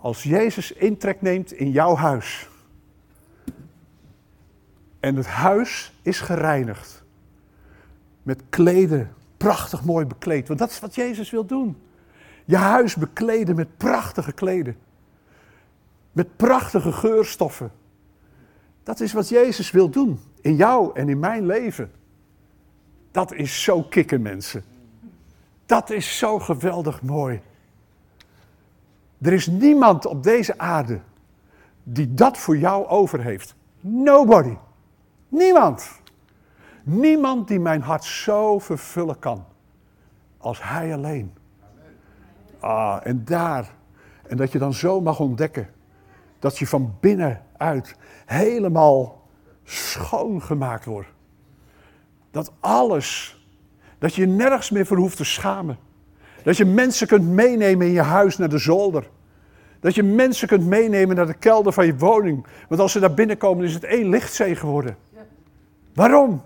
Als 0.00 0.22
Jezus 0.22 0.72
intrek 0.72 1.22
neemt 1.22 1.52
in 1.52 1.70
jouw 1.70 1.94
huis 1.96 2.48
en 5.00 5.16
het 5.16 5.26
huis 5.26 5.92
is 6.02 6.20
gereinigd 6.20 7.02
met 8.22 8.42
kleden, 8.48 9.14
prachtig 9.36 9.84
mooi 9.84 10.06
bekleed, 10.06 10.48
want 10.48 10.60
dat 10.60 10.70
is 10.70 10.80
wat 10.80 10.94
Jezus 10.94 11.30
wil 11.30 11.44
doen. 11.44 11.76
Je 12.44 12.56
huis 12.56 12.94
bekleden 12.94 13.56
met 13.56 13.76
prachtige 13.76 14.32
kleden, 14.32 14.76
met 16.12 16.36
prachtige 16.36 16.92
geurstoffen. 16.92 17.70
Dat 18.82 19.00
is 19.00 19.12
wat 19.12 19.28
Jezus 19.28 19.70
wil 19.70 19.88
doen 19.88 20.20
in 20.40 20.56
jou 20.56 20.90
en 20.94 21.08
in 21.08 21.18
mijn 21.18 21.46
leven. 21.46 21.90
Dat 23.10 23.32
is 23.32 23.62
zo 23.62 23.82
kicken, 23.82 24.22
mensen. 24.22 24.64
Dat 25.66 25.90
is 25.90 26.18
zo 26.18 26.38
geweldig 26.38 27.02
mooi. 27.02 27.40
Er 29.20 29.32
is 29.32 29.46
niemand 29.46 30.06
op 30.06 30.22
deze 30.22 30.58
aarde 30.58 31.00
die 31.82 32.14
dat 32.14 32.38
voor 32.38 32.56
jou 32.56 32.86
over 32.86 33.20
heeft. 33.20 33.54
Nobody. 33.80 34.56
Niemand. 35.28 36.00
Niemand 36.82 37.48
die 37.48 37.60
mijn 37.60 37.82
hart 37.82 38.04
zo 38.04 38.58
vervullen 38.58 39.18
kan 39.18 39.44
als 40.38 40.62
Hij 40.62 40.94
alleen. 40.94 41.32
Ah, 42.60 43.00
en 43.02 43.24
daar. 43.24 43.74
En 44.26 44.36
dat 44.36 44.52
je 44.52 44.58
dan 44.58 44.74
zo 44.74 45.00
mag 45.00 45.20
ontdekken 45.20 45.68
dat 46.38 46.58
je 46.58 46.66
van 46.66 46.96
binnenuit 47.00 47.96
helemaal 48.26 49.28
schoongemaakt 49.64 50.84
wordt. 50.84 51.08
Dat 52.30 52.52
alles 52.60 53.38
dat 53.98 54.14
je 54.14 54.26
nergens 54.26 54.70
meer 54.70 54.86
voor 54.86 54.96
hoeft 54.96 55.16
te 55.16 55.24
schamen. 55.24 55.78
Dat 56.48 56.56
je 56.56 56.64
mensen 56.64 57.06
kunt 57.06 57.28
meenemen 57.28 57.86
in 57.86 57.92
je 57.92 58.02
huis 58.02 58.36
naar 58.36 58.48
de 58.48 58.58
zolder. 58.58 59.10
Dat 59.80 59.94
je 59.94 60.02
mensen 60.02 60.48
kunt 60.48 60.66
meenemen 60.66 61.16
naar 61.16 61.26
de 61.26 61.34
kelder 61.34 61.72
van 61.72 61.86
je 61.86 61.96
woning. 61.96 62.46
Want 62.68 62.80
als 62.80 62.92
ze 62.92 63.00
daar 63.00 63.14
binnenkomen 63.14 63.64
is 63.64 63.74
het 63.74 63.84
één 63.84 64.08
lichtzee 64.08 64.56
geworden. 64.56 64.96
Waarom? 65.94 66.42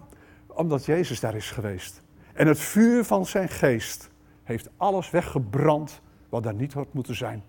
Omdat 0.46 0.84
Jezus 0.84 1.20
daar 1.20 1.34
is 1.34 1.50
geweest. 1.50 2.02
En 2.32 2.46
het 2.46 2.58
vuur 2.58 3.04
van 3.04 3.26
zijn 3.26 3.48
geest 3.48 4.10
heeft 4.42 4.70
alles 4.76 5.10
weggebrand 5.10 6.00
wat 6.28 6.42
daar 6.42 6.54
niet 6.54 6.72
had 6.72 6.92
moeten 6.92 7.16
zijn. 7.16 7.42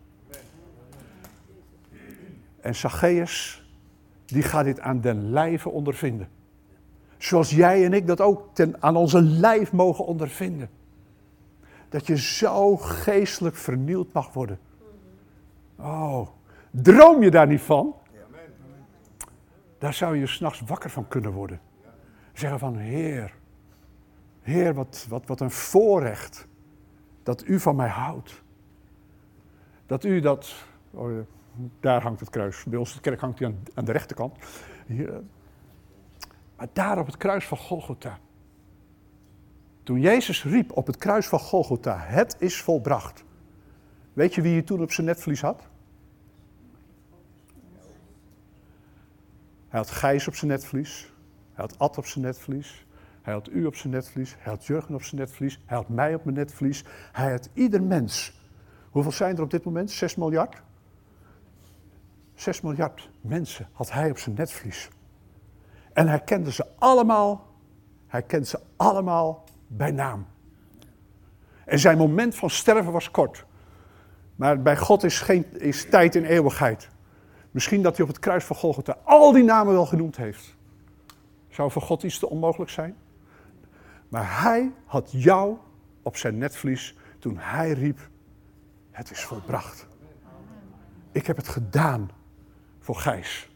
En 2.62 2.76
Zacchaeus, 2.76 3.66
die 4.26 4.44
gaat 4.44 4.66
dit 4.66 4.80
aan 4.80 5.02
den 5.02 5.32
lijve 5.32 5.70
ondervinden. 5.70 6.28
Zoals 7.18 7.50
jij 7.50 7.86
en 7.86 7.94
ik 7.94 8.08
dat 8.08 8.22
ook 8.22 8.50
ten, 8.54 8.76
aan 8.80 8.96
onze 8.96 9.22
lijf 9.22 9.72
mogen 9.72 10.06
ondervinden. 10.06 10.70
Dat 11.94 12.08
je 12.08 12.18
zo 12.18 12.78
geestelijk 12.78 13.56
vernieuwd 13.56 14.14
mag 14.14 14.34
worden. 14.34 14.60
Oh, 15.76 16.28
droom 16.72 17.24
je 17.24 17.32
daar 17.32 17.48
niet 17.48 17.62
van? 17.62 17.96
Daar 19.78 19.94
zou 19.94 20.18
je 20.18 20.28
s'nachts 20.28 20.62
wakker 20.62 20.90
van 20.90 21.08
kunnen 21.08 21.32
worden. 21.32 21.62
Zeggen 22.34 22.60
van, 22.60 22.78
Heer, 22.78 23.34
Heer, 24.42 24.74
wat, 24.74 25.06
wat, 25.10 25.26
wat 25.26 25.40
een 25.40 25.52
voorrecht 25.52 26.48
dat 27.24 27.48
u 27.48 27.60
van 27.60 27.76
mij 27.76 27.90
houdt. 27.90 28.44
Dat 29.86 30.04
u 30.04 30.20
dat, 30.20 30.66
oh, 30.92 31.20
daar 31.80 32.02
hangt 32.02 32.20
het 32.20 32.30
kruis, 32.30 32.64
bij 32.64 32.80
onze 32.80 33.02
kerk 33.02 33.20
hangt 33.20 33.40
hij 33.40 33.48
aan, 33.48 33.64
aan 33.74 33.86
de 33.86 33.92
rechterkant. 33.92 34.38
Hier, 34.86 35.22
maar 36.56 36.68
daar 36.74 37.00
op 37.00 37.06
het 37.06 37.18
kruis 37.18 37.48
van 37.48 37.58
Golgotha. 37.58 38.20
Toen 39.84 40.00
Jezus 40.00 40.44
riep 40.44 40.72
op 40.72 40.88
het 40.88 40.98
kruis 40.98 41.28
van 41.28 41.40
Golgotha, 41.40 41.98
het 41.98 42.36
is 42.40 42.62
volbracht. 42.62 43.24
Weet 44.14 44.34
je 44.34 44.42
wie 44.42 44.56
je 44.56 44.64
toen 44.64 44.82
op 44.82 44.92
zijn 44.92 45.08
netvlies 45.08 45.42
had? 45.42 45.62
Hij 49.68 49.80
had 49.80 49.92
Gijs 49.92 50.28
op 50.28 50.36
zijn 50.36 50.52
netvlies. 50.52 51.14
Hij 51.54 51.66
had 51.66 51.80
Ad 51.80 51.98
op 51.98 52.06
zijn 52.06 52.26
netvlies. 52.26 52.86
Hij 53.22 53.34
had 53.34 53.50
u 53.50 53.66
op 53.66 53.76
zijn 53.76 53.94
netvlies. 53.94 54.36
Hij 54.40 54.52
had 54.52 54.66
Jurgen 54.66 54.96
op 54.96 55.04
zijn 55.04 55.22
netvlies. 55.22 55.60
Hij 55.66 55.78
had 55.78 55.90
mij 55.90 56.16
op 56.16 56.24
mijn 56.24 56.36
netvlies. 56.36 56.84
Hij 57.12 57.32
had 57.32 57.50
ieder 57.54 57.84
mens. 57.84 58.42
Hoeveel 58.90 59.12
zijn 59.12 59.36
er 59.36 59.44
op 59.44 59.52
dit 59.52 59.64
moment? 59.64 59.92
6 59.92 60.16
miljard? 60.16 60.62
6 62.36 62.62
miljard 62.62 63.10
mensen 63.22 63.70
had 63.72 63.92
hij 63.92 64.10
op 64.10 64.18
zijn 64.18 64.36
netvlies. 64.36 64.90
En 65.94 66.08
hij 66.08 66.20
kende 66.20 66.52
ze 66.52 66.66
allemaal, 66.78 67.48
hij 68.08 68.22
kent 68.22 68.48
ze 68.48 68.60
allemaal 68.76 69.43
bij 69.78 69.92
naam. 69.92 70.28
En 71.66 71.80
zijn 71.80 71.98
moment 71.98 72.36
van 72.36 72.50
sterven 72.50 72.92
was 72.92 73.12
kort. 73.12 73.46
Maar 74.36 74.62
bij 74.62 74.78
God 74.78 75.04
is, 75.04 75.20
geen, 75.20 75.60
is 75.60 75.90
tijd 75.90 76.16
in 76.16 76.24
eeuwigheid. 76.24 76.90
Misschien 77.52 77.82
dat 77.82 77.98
hij 77.98 78.06
op 78.06 78.12
het 78.12 78.22
kruis 78.22 78.44
van 78.44 78.56
Golgotha 78.56 78.98
al 79.04 79.32
die 79.32 79.44
namen 79.44 79.74
wel 79.74 79.86
genoemd 79.86 80.18
heeft. 80.18 80.56
Zou 81.50 81.72
voor 81.72 81.82
God 81.82 82.04
iets 82.04 82.20
te 82.20 82.30
onmogelijk 82.30 82.72
zijn? 82.72 82.96
Maar 84.10 84.42
hij 84.42 84.72
had 84.86 85.10
jou 85.12 85.58
op 86.02 86.18
zijn 86.18 86.38
netvlies 86.38 86.96
toen 87.20 87.38
hij 87.38 87.72
riep, 87.72 88.10
het 88.92 89.12
is 89.12 89.24
volbracht. 89.24 89.88
Ik 91.12 91.28
heb 91.28 91.38
het 91.38 91.48
gedaan 91.48 92.10
voor 92.80 92.96
Gijs. 92.96 93.50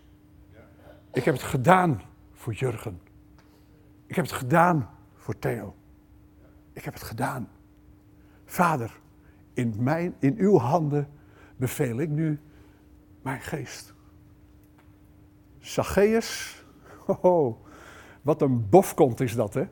Ik 1.13 1.23
heb 1.23 1.33
het 1.33 1.43
gedaan 1.43 2.01
voor 2.33 2.53
Jurgen. 2.53 3.01
Ik 4.05 4.15
heb 4.15 4.25
het 4.25 4.33
gedaan 4.33 4.89
voor 5.15 5.39
Theo. 5.39 5.75
Ik 6.77 6.83
heb 6.83 6.93
het 6.93 7.03
gedaan. 7.03 7.49
Vader, 8.45 8.99
in, 9.53 9.75
mijn, 9.77 10.15
in 10.19 10.35
uw 10.37 10.57
handen 10.57 11.07
beveel 11.55 11.99
ik 11.99 12.09
nu 12.09 12.39
mijn 13.21 13.41
geest. 13.41 13.93
Zacchaeus, 15.59 16.63
oh, 17.21 17.55
wat 18.21 18.41
een 18.41 18.69
bofkont 18.69 19.19
is 19.19 19.35
dat, 19.35 19.53
hè? 19.53 19.67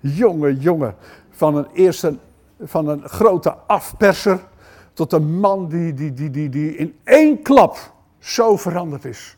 Jonge, 0.00 0.56
jonge, 0.56 0.94
van 1.30 1.56
een 1.56 1.66
eerste, 1.72 2.18
van 2.60 2.88
een 2.88 3.08
grote 3.08 3.54
afperser 3.54 4.48
tot 4.92 5.12
een 5.12 5.40
man 5.40 5.68
die, 5.68 5.94
die, 5.94 6.12
die, 6.12 6.30
die, 6.30 6.48
die 6.48 6.76
in 6.76 6.98
één 7.04 7.42
klap 7.42 7.94
zo 8.18 8.56
veranderd 8.56 9.04
is. 9.04 9.36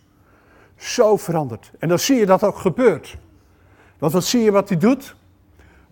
Zo 0.77 1.17
veranderd. 1.17 1.73
En 1.79 1.89
dan 1.89 1.99
zie 1.99 2.17
je 2.17 2.27
dat 2.27 2.45
ook 2.45 2.59
gebeurt. 2.59 3.19
Want 3.99 4.13
wat 4.13 4.25
zie 4.25 4.43
je 4.43 4.51
wat 4.51 4.69
hij 4.69 4.79
doet? 4.79 5.19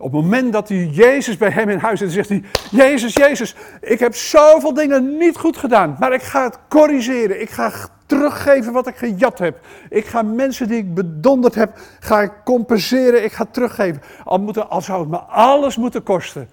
Op 0.01 0.11
het 0.11 0.21
moment 0.21 0.53
dat 0.53 0.69
hij 0.69 0.85
Jezus 0.85 1.37
bij 1.37 1.49
hem 1.49 1.69
in 1.69 1.77
huis 1.77 1.99
zit, 1.99 2.11
zegt 2.11 2.29
hij: 2.29 2.43
Jezus, 2.71 3.13
Jezus, 3.13 3.55
ik 3.81 3.99
heb 3.99 4.15
zoveel 4.15 4.73
dingen 4.73 5.17
niet 5.17 5.37
goed 5.37 5.57
gedaan, 5.57 5.95
maar 5.99 6.13
ik 6.13 6.21
ga 6.21 6.43
het 6.43 6.59
corrigeren. 6.69 7.41
Ik 7.41 7.49
ga 7.49 7.71
teruggeven 8.05 8.73
wat 8.73 8.87
ik 8.87 8.95
gejat 8.95 9.39
heb. 9.39 9.59
Ik 9.89 10.05
ga 10.05 10.21
mensen 10.21 10.67
die 10.67 10.77
ik 10.77 10.93
bedonderd 10.93 11.55
heb, 11.55 11.79
ga 11.99 12.21
ik 12.21 12.31
compenseren. 12.45 13.23
Ik 13.23 13.31
ga 13.31 13.45
teruggeven. 13.45 14.01
Al, 14.23 14.39
moeten, 14.39 14.69
al 14.69 14.81
zou 14.81 14.99
het 14.99 15.09
me 15.09 15.17
alles 15.17 15.77
moeten 15.77 16.03
kosten. 16.03 16.49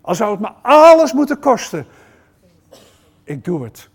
Al 0.00 0.14
zou 0.14 0.30
het 0.30 0.40
me 0.40 0.50
alles 0.62 1.12
moeten 1.12 1.38
kosten. 1.38 1.86
Ik 3.24 3.44
doe 3.44 3.64
het. 3.64 3.88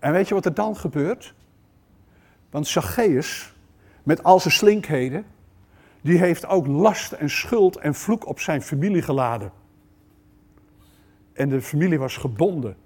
En 0.00 0.12
weet 0.12 0.28
je 0.28 0.34
wat 0.34 0.44
er 0.44 0.54
dan 0.54 0.76
gebeurt? 0.76 1.34
Want 2.50 2.66
Zacchaeus, 2.66 3.52
met 4.02 4.22
al 4.22 4.40
zijn 4.40 4.54
slinkheden, 4.54 5.24
die 6.00 6.18
heeft 6.18 6.46
ook 6.46 6.66
last 6.66 7.12
en 7.12 7.30
schuld 7.30 7.76
en 7.76 7.94
vloek 7.94 8.26
op 8.26 8.40
zijn 8.40 8.62
familie 8.62 9.02
geladen. 9.02 9.52
En 11.32 11.48
de 11.48 11.62
familie 11.62 11.98
was 11.98 12.16
gebonden. 12.16 12.76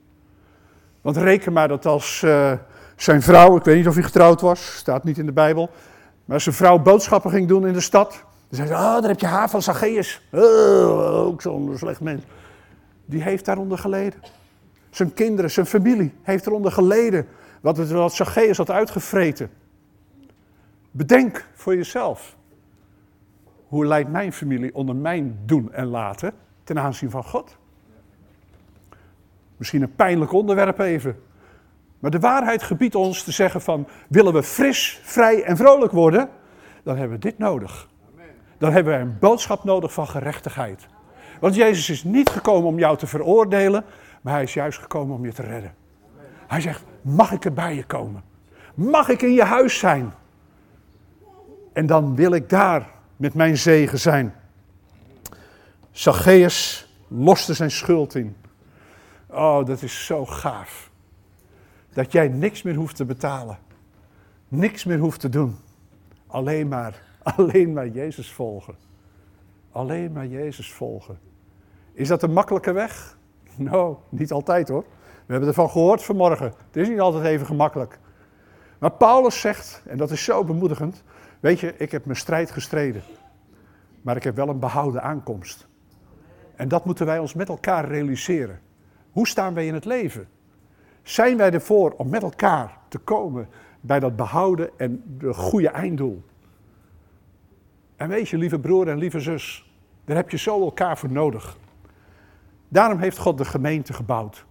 Want 1.01 1.17
reken 1.17 1.53
maar 1.53 1.69
dat 1.69 1.87
als 1.87 2.23
uh, 2.23 2.53
zijn 2.97 3.23
vrouw, 3.23 3.57
ik 3.57 3.65
weet 3.65 3.77
niet 3.77 3.89
of 3.89 3.95
hij 3.95 4.03
getrouwd 4.03 4.41
was, 4.41 4.77
staat 4.77 5.05
niet 5.05 5.19
in 5.19 5.27
de 5.27 5.33
Bijbel, 5.33 5.71
maar 6.25 6.35
als 6.35 6.43
zijn 6.43 6.55
vrouw 6.55 6.79
boodschappen 6.79 7.31
ging 7.31 7.49
doen 7.49 7.67
in 7.67 7.73
de 7.73 7.81
stad, 7.81 8.11
dan 8.49 8.67
zei 8.67 8.69
ze, 8.69 8.75
ah, 8.75 9.01
daar 9.01 9.11
heb 9.11 9.21
je 9.21 9.27
haar 9.27 9.51
van 9.51 9.63
Zacchaeus. 9.63 10.23
Oh, 10.33 11.27
ook 11.27 11.43
zo'n 11.43 11.75
slecht 11.77 12.01
mens. 12.01 12.23
Die 13.05 13.23
heeft 13.23 13.45
daaronder 13.45 13.79
geleden. 13.79 14.21
Zijn 14.91 15.15
kinderen, 15.15 15.51
zijn 15.51 15.67
familie 15.67 16.15
heeft 16.23 16.47
eronder 16.47 16.73
geleden. 16.73 17.27
Wat, 17.61 17.77
het, 17.77 17.91
wat 17.91 18.15
Zacchaeus 18.15 18.57
had 18.57 18.71
uitgevreten. 18.71 19.51
Bedenk 20.91 21.47
voor 21.55 21.77
jezelf. 21.77 22.37
Hoe 23.73 23.87
leidt 23.87 24.11
mijn 24.11 24.33
familie 24.33 24.75
onder 24.75 24.97
mijn 24.97 25.39
doen 25.45 25.73
en 25.73 25.87
laten 25.87 26.33
ten 26.65 26.79
aanzien 26.79 27.11
van 27.11 27.25
God? 27.25 27.57
Misschien 29.57 29.83
een 29.83 29.95
pijnlijk 29.95 30.33
onderwerp 30.33 30.79
even. 30.79 31.23
Maar 31.99 32.11
de 32.11 32.19
waarheid 32.19 32.63
gebiedt 32.63 32.95
ons 32.95 33.23
te 33.23 33.33
zeggen 33.33 33.61
van, 33.61 33.89
willen 34.09 34.33
we 34.33 34.43
fris, 34.43 35.01
vrij 35.03 35.43
en 35.43 35.57
vrolijk 35.57 35.93
worden, 35.93 36.29
dan 36.83 36.97
hebben 36.97 37.17
we 37.17 37.23
dit 37.23 37.39
nodig. 37.39 37.89
Dan 38.59 38.73
hebben 38.73 38.93
we 38.93 38.99
een 38.99 39.19
boodschap 39.19 39.65
nodig 39.65 39.93
van 39.93 40.07
gerechtigheid. 40.07 40.87
Want 41.41 41.55
Jezus 41.55 41.91
is 41.91 42.05
niet 42.05 42.29
gekomen 42.29 42.69
om 42.69 42.79
jou 42.79 42.97
te 42.97 43.07
veroordelen, 43.07 43.85
maar 44.23 44.33
hij 44.33 44.43
is 44.43 44.55
juist 44.55 44.79
gekomen 44.79 45.17
om 45.17 45.25
je 45.25 45.33
te 45.33 45.43
redden. 45.43 45.75
Hij 46.47 46.61
zegt, 46.61 46.85
mag 47.03 47.33
ik 47.33 47.45
er 47.45 47.53
bij 47.53 47.75
je 47.75 47.85
komen? 47.85 48.23
Mag 48.75 49.09
ik 49.09 49.23
in 49.23 49.33
je 49.33 49.45
huis 49.45 49.79
zijn? 49.79 50.13
En 51.73 51.87
dan 51.87 52.15
wil 52.15 52.33
ik 52.33 52.49
daar 52.49 52.92
met 53.23 53.35
mijn 53.35 53.59
zegen 53.59 53.99
zijn. 53.99 54.35
Zacchaeus 55.91 56.89
loste 57.09 57.55
zijn 57.55 57.71
schuld 57.71 58.15
in. 58.15 58.37
Oh, 59.27 59.67
dat 59.67 59.83
is 59.83 60.07
zo 60.07 60.27
gaaf. 60.27 60.91
Dat 61.93 62.13
jij 62.13 62.29
niks 62.29 62.63
meer 62.63 62.75
hoeft 62.75 62.97
te 62.97 63.05
betalen. 63.05 63.59
Niks 64.49 64.85
meer 64.85 64.99
hoeft 64.99 65.21
te 65.21 65.29
doen. 65.29 65.57
Alleen 66.27 66.69
maar, 66.69 67.03
alleen 67.37 67.73
maar 67.73 67.89
Jezus 67.89 68.33
volgen. 68.33 68.75
Alleen 69.73 70.13
maar 70.13 70.27
Jezus 70.27 70.73
volgen. 70.73 71.19
Is 71.93 72.09
dat 72.09 72.23
een 72.23 72.33
makkelijke 72.33 72.73
weg? 72.73 73.17
Nou, 73.57 73.97
niet 74.09 74.33
altijd 74.33 74.69
hoor. 74.69 74.85
We 75.27 75.33
hebben 75.33 75.49
ervan 75.49 75.71
gehoord 75.71 76.03
vanmorgen. 76.03 76.47
Het 76.47 76.77
is 76.77 76.89
niet 76.89 77.01
altijd 77.01 77.25
even 77.25 77.47
gemakkelijk. 77.47 77.99
Maar 78.79 78.93
Paulus 78.93 79.41
zegt, 79.41 79.83
en 79.87 79.97
dat 79.97 80.11
is 80.11 80.25
zo 80.25 80.45
bemoedigend. 80.45 81.03
Weet 81.43 81.61
je, 81.61 81.77
ik 81.77 81.91
heb 81.91 82.05
mijn 82.05 82.17
strijd 82.19 82.51
gestreden. 82.51 83.03
Maar 84.03 84.17
ik 84.17 84.23
heb 84.23 84.37
wel 84.37 84.49
een 84.49 84.59
behouden 84.59 85.03
aankomst. 85.03 85.69
En 86.57 86.69
dat 86.69 86.85
moeten 86.85 87.07
wij 87.07 87.19
ons 87.19 87.35
met 87.35 87.49
elkaar 87.49 87.89
realiseren. 87.89 88.61
Hoe 89.11 89.27
staan 89.27 89.55
wij 89.55 89.67
in 89.67 89.75
het 89.75 89.85
leven? 89.85 90.29
Zijn 91.03 91.37
wij 91.37 91.53
ervoor 91.53 91.91
om 91.97 92.09
met 92.09 92.23
elkaar 92.23 92.79
te 92.89 92.99
komen 92.99 93.49
bij 93.81 94.01
dat 94.01 94.17
behouden 94.17 94.71
en 94.77 95.03
de 95.19 95.35
goede 95.35 95.69
einddoel? 95.69 96.23
En 97.97 98.09
weet 98.09 98.29
je, 98.29 98.39
lieve 98.39 98.59
broer 98.59 98.89
en 98.89 98.99
lieve 98.99 99.21
zus, 99.21 99.73
daar 100.05 100.17
heb 100.17 100.31
je 100.31 100.39
zo 100.39 100.61
elkaar 100.61 100.99
voor 100.99 101.13
nodig. 101.13 101.57
Daarom 102.69 102.99
heeft 102.99 103.19
God 103.19 103.39
de 103.39 103.45
gemeente 103.45 103.93
gebouwd. 103.93 104.45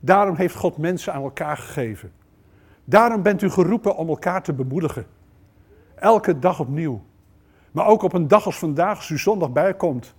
Daarom 0.00 0.36
heeft 0.36 0.54
God 0.54 0.76
mensen 0.76 1.12
aan 1.12 1.22
elkaar 1.22 1.56
gegeven. 1.56 2.12
Daarom 2.84 3.22
bent 3.22 3.42
u 3.42 3.50
geroepen 3.50 3.96
om 3.96 4.08
elkaar 4.08 4.42
te 4.42 4.52
bemoedigen. 4.52 5.06
Elke 6.00 6.38
dag 6.38 6.60
opnieuw. 6.60 7.02
Maar 7.72 7.86
ook 7.86 8.02
op 8.02 8.12
een 8.12 8.28
dag 8.28 8.46
als 8.46 8.58
vandaag, 8.58 8.96
als 8.96 9.08
u 9.08 9.18
zondag 9.18 9.50
bijkomt. 9.50 10.14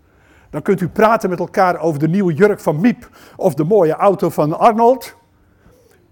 Dan 0.49 0.61
kunt 0.61 0.81
u 0.81 0.89
praten 0.89 1.29
met 1.29 1.39
elkaar 1.39 1.79
over 1.79 1.99
de 1.99 2.07
nieuwe 2.07 2.33
jurk 2.33 2.59
van 2.59 2.79
Miep. 2.81 3.09
Of 3.35 3.53
de 3.53 3.63
mooie 3.63 3.93
auto 3.93 4.29
van 4.29 4.59
Arnold. 4.59 5.17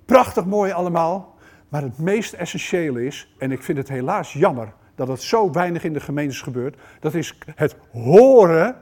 Prachtig 0.05 0.45
mooi 0.45 0.72
allemaal. 0.72 1.36
Maar 1.70 1.82
het 1.82 1.97
meest 1.97 2.34
essentiële 2.34 3.05
is, 3.05 3.36
en 3.38 3.51
ik 3.51 3.63
vind 3.63 3.78
het 3.78 3.89
helaas 3.89 4.34
jammer 4.34 4.74
dat 4.95 5.07
het 5.07 5.22
zo 5.22 5.51
weinig 5.51 5.84
in 5.84 5.93
de 5.93 5.99
gemeentes 5.99 6.41
gebeurt. 6.41 6.78
Dat 6.99 7.13
is 7.13 7.38
het 7.55 7.76
horen 7.91 8.76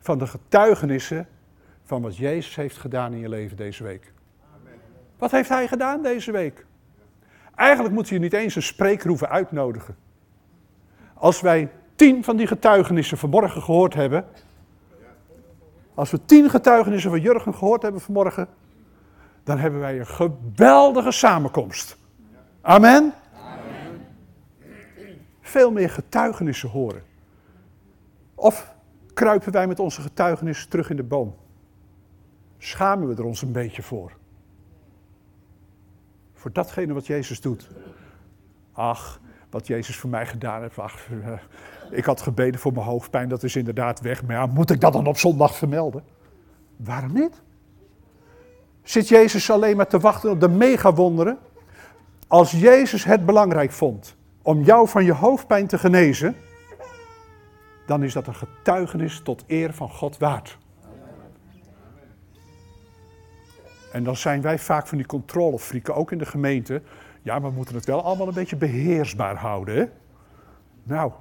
van 0.00 0.18
de 0.18 0.26
getuigenissen 0.26 1.28
van 1.84 2.02
wat 2.02 2.16
Jezus 2.16 2.56
heeft 2.56 2.78
gedaan 2.78 3.12
in 3.12 3.18
je 3.18 3.28
leven 3.28 3.56
deze 3.56 3.82
week. 3.82 4.12
Wat 5.18 5.30
heeft 5.30 5.48
hij 5.48 5.68
gedaan 5.68 6.02
deze 6.02 6.32
week? 6.32 6.66
Eigenlijk 7.54 7.94
moet 7.94 8.08
je 8.08 8.18
niet 8.18 8.32
eens 8.32 8.54
een 8.54 8.62
spreker 8.62 9.08
hoeven 9.08 9.28
uitnodigen. 9.28 9.96
Als 11.18 11.40
wij 11.40 11.70
tien 11.94 12.24
van 12.24 12.36
die 12.36 12.46
getuigenissen 12.46 13.18
vanmorgen 13.18 13.62
gehoord 13.62 13.94
hebben. 13.94 14.24
Als 15.94 16.10
we 16.10 16.24
tien 16.24 16.50
getuigenissen 16.50 17.10
van 17.10 17.20
Jurgen 17.20 17.54
gehoord 17.54 17.82
hebben 17.82 18.00
vanmorgen. 18.00 18.48
Dan 19.44 19.58
hebben 19.58 19.80
wij 19.80 19.98
een 19.98 20.06
geweldige 20.06 21.10
samenkomst. 21.10 21.96
Amen. 22.60 23.12
Amen. 23.34 24.06
Veel 25.40 25.70
meer 25.70 25.90
getuigenissen 25.90 26.68
horen. 26.68 27.02
Of 28.34 28.74
kruipen 29.14 29.52
wij 29.52 29.66
met 29.66 29.80
onze 29.80 30.00
getuigenissen 30.00 30.68
terug 30.68 30.90
in 30.90 30.96
de 30.96 31.02
boom? 31.02 31.34
Schamen 32.58 33.08
we 33.08 33.14
er 33.14 33.24
ons 33.24 33.42
een 33.42 33.52
beetje 33.52 33.82
voor? 33.82 34.12
Voor 36.34 36.52
datgene 36.52 36.92
wat 36.92 37.06
Jezus 37.06 37.40
doet. 37.40 37.68
Ach, 38.72 39.20
wat 39.50 39.66
Jezus 39.66 39.96
voor 39.96 40.10
mij 40.10 40.26
gedaan 40.26 40.62
heeft. 40.62 40.78
Eh, 40.78 41.32
ik 41.90 42.04
had 42.04 42.20
gebeden 42.20 42.60
voor 42.60 42.72
mijn 42.72 42.86
hoofdpijn, 42.86 43.28
dat 43.28 43.42
is 43.42 43.56
inderdaad 43.56 44.00
weg. 44.00 44.24
Maar 44.24 44.48
moet 44.48 44.70
ik 44.70 44.80
dat 44.80 44.92
dan 44.92 45.06
op 45.06 45.18
zondag 45.18 45.56
vermelden? 45.56 46.02
Waarom 46.76 47.12
niet? 47.12 47.42
Zit 48.82 49.08
Jezus 49.08 49.50
alleen 49.50 49.76
maar 49.76 49.86
te 49.86 49.98
wachten 49.98 50.30
op 50.30 50.40
de 50.40 50.48
megawonderen? 50.48 51.38
Als 52.26 52.50
Jezus 52.50 53.04
het 53.04 53.26
belangrijk 53.26 53.72
vond 53.72 54.16
om 54.42 54.62
jou 54.62 54.88
van 54.88 55.04
je 55.04 55.12
hoofdpijn 55.12 55.66
te 55.66 55.78
genezen, 55.78 56.36
dan 57.86 58.02
is 58.02 58.12
dat 58.12 58.26
een 58.26 58.34
getuigenis 58.34 59.20
tot 59.24 59.44
eer 59.46 59.74
van 59.74 59.90
God 59.90 60.18
waard. 60.18 60.58
En 63.92 64.04
dan 64.04 64.16
zijn 64.16 64.40
wij 64.40 64.58
vaak 64.58 64.86
van 64.86 64.98
die 64.98 65.06
controlefrieken, 65.06 65.94
ook 65.94 66.12
in 66.12 66.18
de 66.18 66.26
gemeente. 66.26 66.82
Ja, 67.28 67.38
maar 67.38 67.50
we 67.50 67.56
moeten 67.56 67.74
het 67.74 67.84
wel 67.84 68.02
allemaal 68.02 68.28
een 68.28 68.34
beetje 68.34 68.56
beheersbaar 68.56 69.36
houden. 69.36 69.92
Nou, 70.82 71.12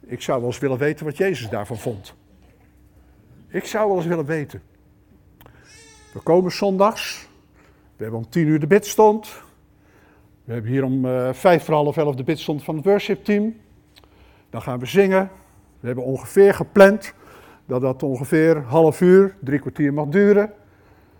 ik 0.00 0.22
zou 0.22 0.38
wel 0.38 0.48
eens 0.48 0.58
willen 0.58 0.78
weten 0.78 1.04
wat 1.04 1.16
Jezus 1.16 1.48
daarvan 1.48 1.76
vond. 1.76 2.14
Ik 3.48 3.64
zou 3.64 3.88
wel 3.88 3.96
eens 3.96 4.06
willen 4.06 4.24
weten. 4.24 4.62
We 6.12 6.20
komen 6.22 6.52
zondags. 6.52 7.28
We 7.96 8.02
hebben 8.02 8.20
om 8.20 8.28
tien 8.28 8.46
uur 8.46 8.60
de 8.60 8.66
bidstond. 8.66 9.42
We 10.44 10.52
hebben 10.52 10.70
hier 10.70 10.84
om 10.84 11.04
uh, 11.04 11.32
vijf 11.32 11.64
voor 11.64 11.74
half 11.74 11.96
elf 11.96 12.14
de 12.14 12.24
bidstond 12.24 12.64
van 12.64 12.76
het 12.76 12.84
worship 12.84 13.24
team. 13.24 13.60
Dan 14.50 14.62
gaan 14.62 14.78
we 14.78 14.86
zingen. 14.86 15.30
We 15.80 15.86
hebben 15.86 16.04
ongeveer 16.04 16.54
gepland 16.54 17.14
dat 17.66 17.80
dat 17.80 18.02
ongeveer 18.02 18.62
half 18.62 19.00
uur, 19.00 19.36
drie 19.40 19.58
kwartier 19.58 19.94
mag 19.94 20.06
duren. 20.06 20.52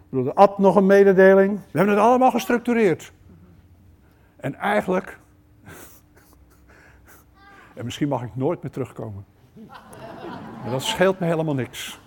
De 0.09 0.35
Ad 0.35 0.59
nog 0.59 0.77
een 0.77 0.87
mededeling. 0.87 1.61
We 1.71 1.79
hebben 1.79 1.95
het 1.95 2.05
allemaal 2.05 2.31
gestructureerd. 2.31 3.13
En 4.41 4.55
eigenlijk. 4.55 5.19
en 7.75 7.85
misschien 7.85 8.09
mag 8.09 8.23
ik 8.23 8.37
nooit 8.37 8.63
meer 8.63 8.73
terugkomen. 8.73 9.25
Maar 10.63 10.71
dat 10.71 10.83
scheelt 10.83 11.19
me 11.19 11.27
helemaal 11.27 11.55
niks. 11.55 12.01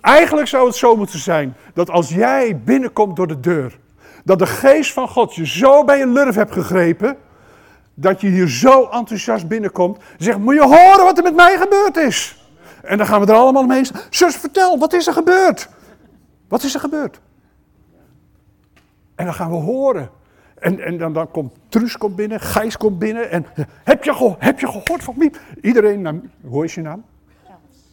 Eigenlijk 0.00 0.48
zou 0.48 0.66
het 0.66 0.76
zo 0.76 0.96
moeten 0.96 1.18
zijn 1.18 1.54
dat 1.74 1.90
als 1.90 2.08
jij 2.08 2.60
binnenkomt 2.60 3.16
door 3.16 3.26
de 3.26 3.40
deur, 3.40 3.78
dat 4.24 4.38
de 4.38 4.46
geest 4.46 4.92
van 4.92 5.08
God 5.08 5.34
je 5.34 5.46
zo 5.46 5.84
bij 5.84 5.98
je 5.98 6.06
lurf 6.06 6.34
hebt 6.34 6.52
gegrepen, 6.52 7.16
dat 7.94 8.20
je 8.20 8.28
hier 8.28 8.48
zo 8.48 8.88
enthousiast 8.88 9.48
binnenkomt, 9.48 9.98
zegt, 10.18 10.38
moet 10.38 10.54
je 10.54 10.62
horen 10.62 11.04
wat 11.04 11.16
er 11.18 11.24
met 11.24 11.34
mij 11.34 11.56
gebeurd 11.58 11.96
is? 11.96 12.46
En 12.82 12.98
dan 12.98 13.06
gaan 13.06 13.20
we 13.20 13.26
er 13.26 13.38
allemaal 13.38 13.66
mee. 13.66 13.84
Zus, 14.10 14.36
vertel, 14.36 14.78
wat 14.78 14.92
is 14.92 15.06
er 15.06 15.12
gebeurd? 15.12 15.68
Wat 16.48 16.62
is 16.62 16.74
er 16.74 16.80
gebeurd? 16.80 17.20
En 19.14 19.24
dan 19.24 19.34
gaan 19.34 19.50
we 19.50 19.56
horen. 19.56 20.10
En, 20.60 20.80
en 20.80 20.98
dan, 20.98 21.12
dan 21.12 21.30
komt 21.30 21.52
Truus 21.68 21.96
komt 21.96 22.16
binnen, 22.16 22.40
Gijs 22.40 22.76
komt 22.76 22.98
binnen. 22.98 23.30
En 23.30 23.46
heb 23.84 24.04
je, 24.04 24.12
geho- 24.12 24.36
heb 24.38 24.60
je 24.60 24.66
gehoord 24.66 25.04
van 25.04 25.14
wie? 25.18 25.30
Iedereen 25.62 26.00
naar, 26.00 26.14
hoe 26.40 26.64
is 26.64 26.74
je 26.74 26.80
naam? 26.82 27.04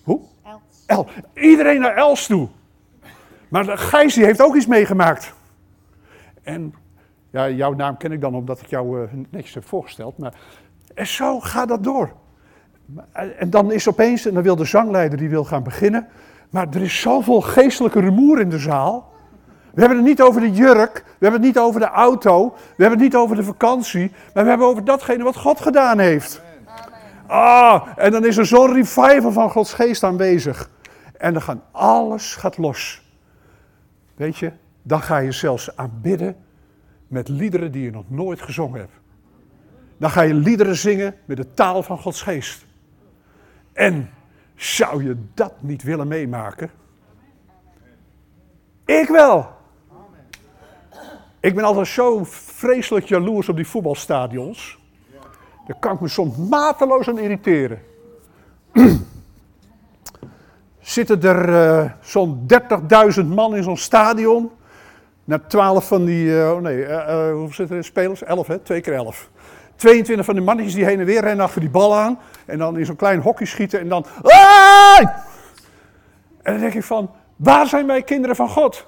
Hoe? 0.04 0.22
Els. 0.44 0.84
El. 0.86 1.08
Iedereen 1.34 1.82
naar 1.82 1.96
Els 1.96 2.28
toe. 2.28 2.48
Maar 3.50 3.78
Gijs 3.78 4.14
die 4.14 4.26
heeft 4.26 4.42
ook 4.42 4.56
iets 4.56 4.68
meegemaakt. 4.68 5.34
En 6.44 6.74
ja, 7.30 7.50
jouw 7.50 7.74
naam 7.74 7.98
ken 7.98 8.12
ik 8.12 8.22
dan 8.22 8.36
omdat 8.36 8.62
ik 8.62 8.68
jou 8.68 9.04
eh, 9.04 9.10
netjes 9.30 9.54
heb 9.54 9.66
voorgesteld. 9.66 10.18
Maar 10.18 10.34
en 10.94 11.08
zo 11.08 11.40
gaat 11.40 11.68
dat 11.68 11.84
door. 11.84 12.12
En 13.12 13.38
en 13.40 13.50
dan 13.50 13.72
is 13.72 13.88
opeens, 13.88 14.26
en 14.26 14.34
dan 14.34 14.44
wil 14.44 14.56
de 14.56 14.66
zangleider 14.66 15.18
die 15.18 15.30
wil 15.30 15.44
gaan 15.44 15.64
beginnen. 15.64 16.08
Maar 16.50 16.68
er 16.72 16.82
is 16.82 17.00
zoveel 17.02 17.42
geestelijke 17.42 18.00
rumoer 18.00 18.40
in 18.40 18.50
de 18.50 18.60
zaal. 18.60 19.14
We 19.76 19.82
hebben 19.82 19.98
het 19.98 20.08
niet 20.08 20.22
over 20.22 20.42
de 20.42 20.52
jurk, 20.52 20.94
we 20.94 21.26
hebben 21.26 21.40
het 21.40 21.56
niet 21.56 21.60
over 21.60 21.80
de 21.80 21.90
auto, 21.90 22.50
we 22.50 22.84
hebben 22.84 23.00
het 23.00 23.14
niet 23.14 23.16
over 23.16 23.36
de 23.36 23.44
vakantie, 23.44 24.12
maar 24.34 24.44
we 24.44 24.50
hebben 24.50 24.68
over 24.68 24.86
datgene 24.86 25.24
wat 25.24 25.36
God 25.36 25.62
gedaan 25.62 26.00
heeft. 26.00 26.42
Ah, 27.28 27.88
en 27.96 28.12
dan 28.12 28.26
is 28.26 28.38
er 28.38 28.46
zo'n 28.46 28.74
revival 28.74 29.32
van 29.32 29.52
Gods 29.52 29.74
geest 29.74 30.04
aanwezig. 30.04 30.70
En 31.18 31.34
dan 31.34 31.42
gaat 31.42 31.58
alles 31.72 32.36
gaat 32.36 32.58
los. 32.58 33.04
Weet 34.16 34.38
je, 34.38 34.52
dan 34.82 35.02
ga 35.02 35.18
je 35.18 35.32
zelfs 35.32 35.78
aanbidden 35.78 36.36
met 37.08 37.28
liederen 37.28 37.72
die 37.72 37.84
je 37.84 37.92
nog 37.92 38.06
nooit 38.08 38.42
gezongen 38.42 38.80
hebt. 38.80 39.00
Dan 39.98 40.10
ga 40.10 40.22
je 40.22 40.34
liederen 40.34 40.76
zingen 40.76 41.16
met 41.26 41.38
de 41.38 41.54
taal 41.54 41.84
van 41.84 41.98
Gods 41.98 42.22
geest. 42.22 42.66
En 43.74 44.10
zou 44.56 45.04
je 45.04 45.18
dat 45.34 45.54
niet 45.60 45.84
willen 45.84 46.08
meemaken? 46.08 46.70
Ik 48.86 49.08
wel. 49.08 49.55
Ik 51.46 51.56
ben 51.56 51.64
altijd 51.64 51.88
zo 51.88 52.24
vreselijk 52.24 53.06
jaloers 53.06 53.50
op 53.50 53.56
die 53.56 53.68
voetbalstadions. 53.68 54.80
Daar 55.68 55.78
kan 55.80 55.94
ik 55.94 56.00
me 56.00 56.08
soms 56.08 56.38
mateloos 56.38 57.08
aan 57.08 57.20
irriteren. 57.20 57.82
Zitten 60.80 61.22
er 61.22 61.56
eh, 61.56 61.92
zo'n 62.02 62.48
30.000 63.20 63.26
man 63.26 63.56
in 63.56 63.64
zo'n 63.64 63.78
stadion. 63.78 64.52
Na 65.24 65.40
12 65.40 65.88
van 65.88 66.06
die, 66.06 66.52
oh 66.52 66.62
nee, 66.62 66.86
eh, 66.86 67.32
hoeveel 67.32 67.54
zitten 67.54 67.78
er 67.78 67.84
spelers? 67.84 68.24
11 68.24 68.48
hè, 68.48 68.60
2 68.60 68.82
keer 68.82 68.94
11. 68.94 69.30
22 69.76 70.26
van 70.26 70.36
die 70.36 70.44
mannetjes 70.44 70.76
die 70.76 70.86
heen 70.86 71.00
en 71.00 71.06
weer 71.06 71.22
rennen 71.22 71.46
achter 71.46 71.62
die 71.62 71.70
bal 71.70 71.96
aan. 71.96 72.20
En 72.46 72.58
dan 72.58 72.78
in 72.78 72.86
zo'n 72.86 72.96
klein 72.96 73.20
hokje 73.20 73.46
schieten 73.46 73.80
en 73.80 73.88
dan... 73.88 74.06
En 76.42 76.52
dan 76.52 76.60
denk 76.60 76.74
ik 76.74 76.84
van, 76.84 77.12
waar 77.36 77.68
zijn 77.68 77.88
wij 77.88 78.02
kinderen 78.02 78.36
van 78.36 78.50
God? 78.50 78.88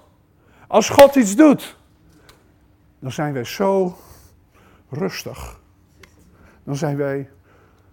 Als 0.67 0.89
God 0.89 1.15
iets 1.15 1.35
doet, 1.35 1.76
dan 2.99 3.11
zijn 3.11 3.33
wij 3.33 3.43
zo 3.43 3.97
rustig. 4.89 5.59
Dan 6.63 6.75
zijn 6.75 6.97
wij 6.97 7.29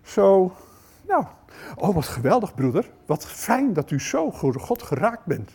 zo, 0.03 0.53
nou, 1.09 1.25
oh 1.77 1.95
wat 1.95 2.07
geweldig 2.07 2.55
broeder. 2.55 2.91
Wat 3.07 3.27
fijn 3.27 3.73
dat 3.73 3.91
u 3.91 4.01
zo 4.01 4.31
door 4.41 4.61
God 4.61 4.83
geraakt 4.83 5.25
bent. 5.25 5.51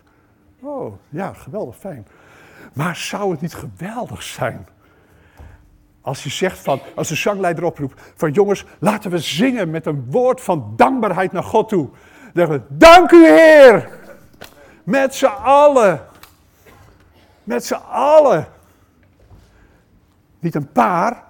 Oh, 0.61 0.93
ja, 1.09 1.33
geweldig 1.33 1.77
fijn. 1.77 2.07
Maar 2.73 2.95
zou 2.95 3.31
het 3.31 3.41
niet 3.41 3.53
geweldig 3.53 4.23
zijn 4.23 4.67
als 6.01 6.23
je 6.23 6.29
zegt 6.29 6.59
van, 6.59 6.81
als 6.95 7.07
de 7.07 7.15
zangleider 7.15 7.63
oproept, 7.63 8.01
van 8.15 8.31
jongens, 8.31 8.65
laten 8.79 9.11
we 9.11 9.17
zingen 9.17 9.69
met 9.69 9.85
een 9.85 10.05
woord 10.11 10.41
van 10.41 10.73
dankbaarheid 10.75 11.31
naar 11.31 11.43
God 11.43 11.69
toe. 11.69 11.89
Dan 11.89 12.31
zeggen 12.33 12.55
we, 12.55 12.75
dank 12.77 13.11
u 13.11 13.27
Heer. 13.27 13.89
Met 14.83 15.15
z'n 15.15 15.25
allen. 15.43 16.01
Met 17.43 17.65
z'n 17.65 17.81
allen. 17.91 18.47
Niet 20.39 20.55
een 20.55 20.71
paar. 20.71 21.23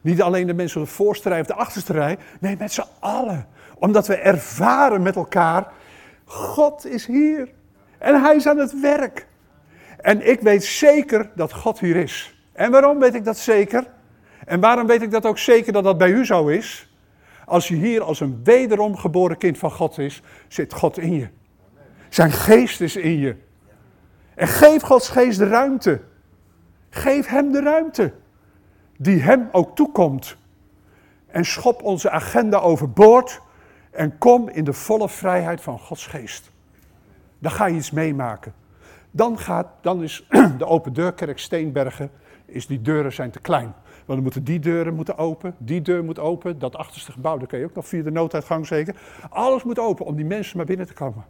Niet 0.00 0.22
alleen 0.22 0.46
de 0.46 0.54
mensen 0.54 0.80
op 0.80 0.86
de 0.86 0.92
voorste 0.92 1.28
rij 1.28 1.40
of 1.40 1.46
de 1.46 1.54
achterste 1.54 1.92
rij. 1.92 2.18
Nee, 2.40 2.56
met 2.58 2.72
z'n 2.72 2.84
allen. 3.00 3.46
Omdat 3.78 4.06
we 4.06 4.16
ervaren 4.16 5.02
met 5.02 5.16
elkaar, 5.16 5.72
God 6.24 6.86
is 6.86 7.06
hier. 7.06 7.48
En 7.98 8.22
hij 8.22 8.36
is 8.36 8.46
aan 8.46 8.58
het 8.58 8.80
werk. 8.80 9.26
En 10.00 10.28
ik 10.28 10.40
weet 10.40 10.64
zeker 10.64 11.30
dat 11.34 11.52
God 11.52 11.80
hier 11.80 11.96
is. 11.96 12.40
En 12.52 12.70
waarom 12.70 12.98
weet 12.98 13.14
ik 13.14 13.24
dat 13.24 13.38
zeker? 13.38 13.86
En 14.44 14.60
waarom 14.60 14.86
weet 14.86 15.02
ik 15.02 15.10
dat 15.10 15.26
ook 15.26 15.38
zeker 15.38 15.72
dat 15.72 15.84
dat 15.84 15.98
bij 15.98 16.10
u 16.10 16.24
zo 16.24 16.46
is? 16.46 16.94
Als 17.44 17.68
je 17.68 17.74
hier 17.74 18.02
als 18.02 18.20
een 18.20 18.40
wederom 18.44 18.96
geboren 18.96 19.36
kind 19.36 19.58
van 19.58 19.70
God 19.70 19.98
is, 19.98 20.22
zit 20.48 20.72
God 20.72 20.98
in 20.98 21.14
je. 21.14 21.28
Zijn 22.08 22.32
geest 22.32 22.80
is 22.80 22.96
in 22.96 23.18
je. 23.18 23.36
En 24.34 24.48
geef 24.48 24.82
Gods 24.82 25.08
geest 25.08 25.38
de 25.38 25.48
ruimte. 25.48 26.00
Geef 26.90 27.26
hem 27.26 27.52
de 27.52 27.60
ruimte. 27.60 28.12
Die 28.98 29.20
hem 29.20 29.48
ook 29.52 29.76
toekomt. 29.76 30.36
En 31.26 31.44
schop 31.44 31.82
onze 31.82 32.10
agenda 32.10 32.58
overboord. 32.58 33.40
En 33.90 34.18
kom 34.18 34.48
in 34.48 34.64
de 34.64 34.72
volle 34.72 35.08
vrijheid 35.08 35.60
van 35.60 35.78
Gods 35.78 36.06
geest. 36.06 36.52
Dan 37.38 37.50
ga 37.50 37.66
je 37.66 37.76
iets 37.76 37.90
meemaken. 37.90 38.54
Dan, 39.10 39.38
gaat, 39.38 39.66
dan 39.80 40.02
is 40.02 40.26
de 40.58 40.66
open 40.66 40.92
deurkerk 40.92 41.38
Steenbergen, 41.38 42.10
is 42.44 42.66
die 42.66 42.82
deuren 42.82 43.12
zijn 43.12 43.30
te 43.30 43.40
klein. 43.40 43.74
Want 43.92 44.06
dan 44.06 44.22
moeten 44.22 44.44
die 44.44 44.58
deuren 44.58 44.94
moeten 44.94 45.18
open, 45.18 45.54
die 45.58 45.82
deur 45.82 46.04
moet 46.04 46.18
open, 46.18 46.58
dat 46.58 46.76
achterste 46.76 47.12
gebouw, 47.12 47.38
daar 47.38 47.46
kun 47.46 47.58
je 47.58 47.64
ook 47.64 47.74
nog 47.74 47.86
via 47.86 48.02
de 48.02 48.10
nooduitgang 48.10 48.66
zeker. 48.66 48.96
Alles 49.28 49.64
moet 49.64 49.78
open 49.78 50.06
om 50.06 50.16
die 50.16 50.24
mensen 50.24 50.56
maar 50.56 50.66
binnen 50.66 50.86
te 50.86 50.92
komen. 50.92 51.24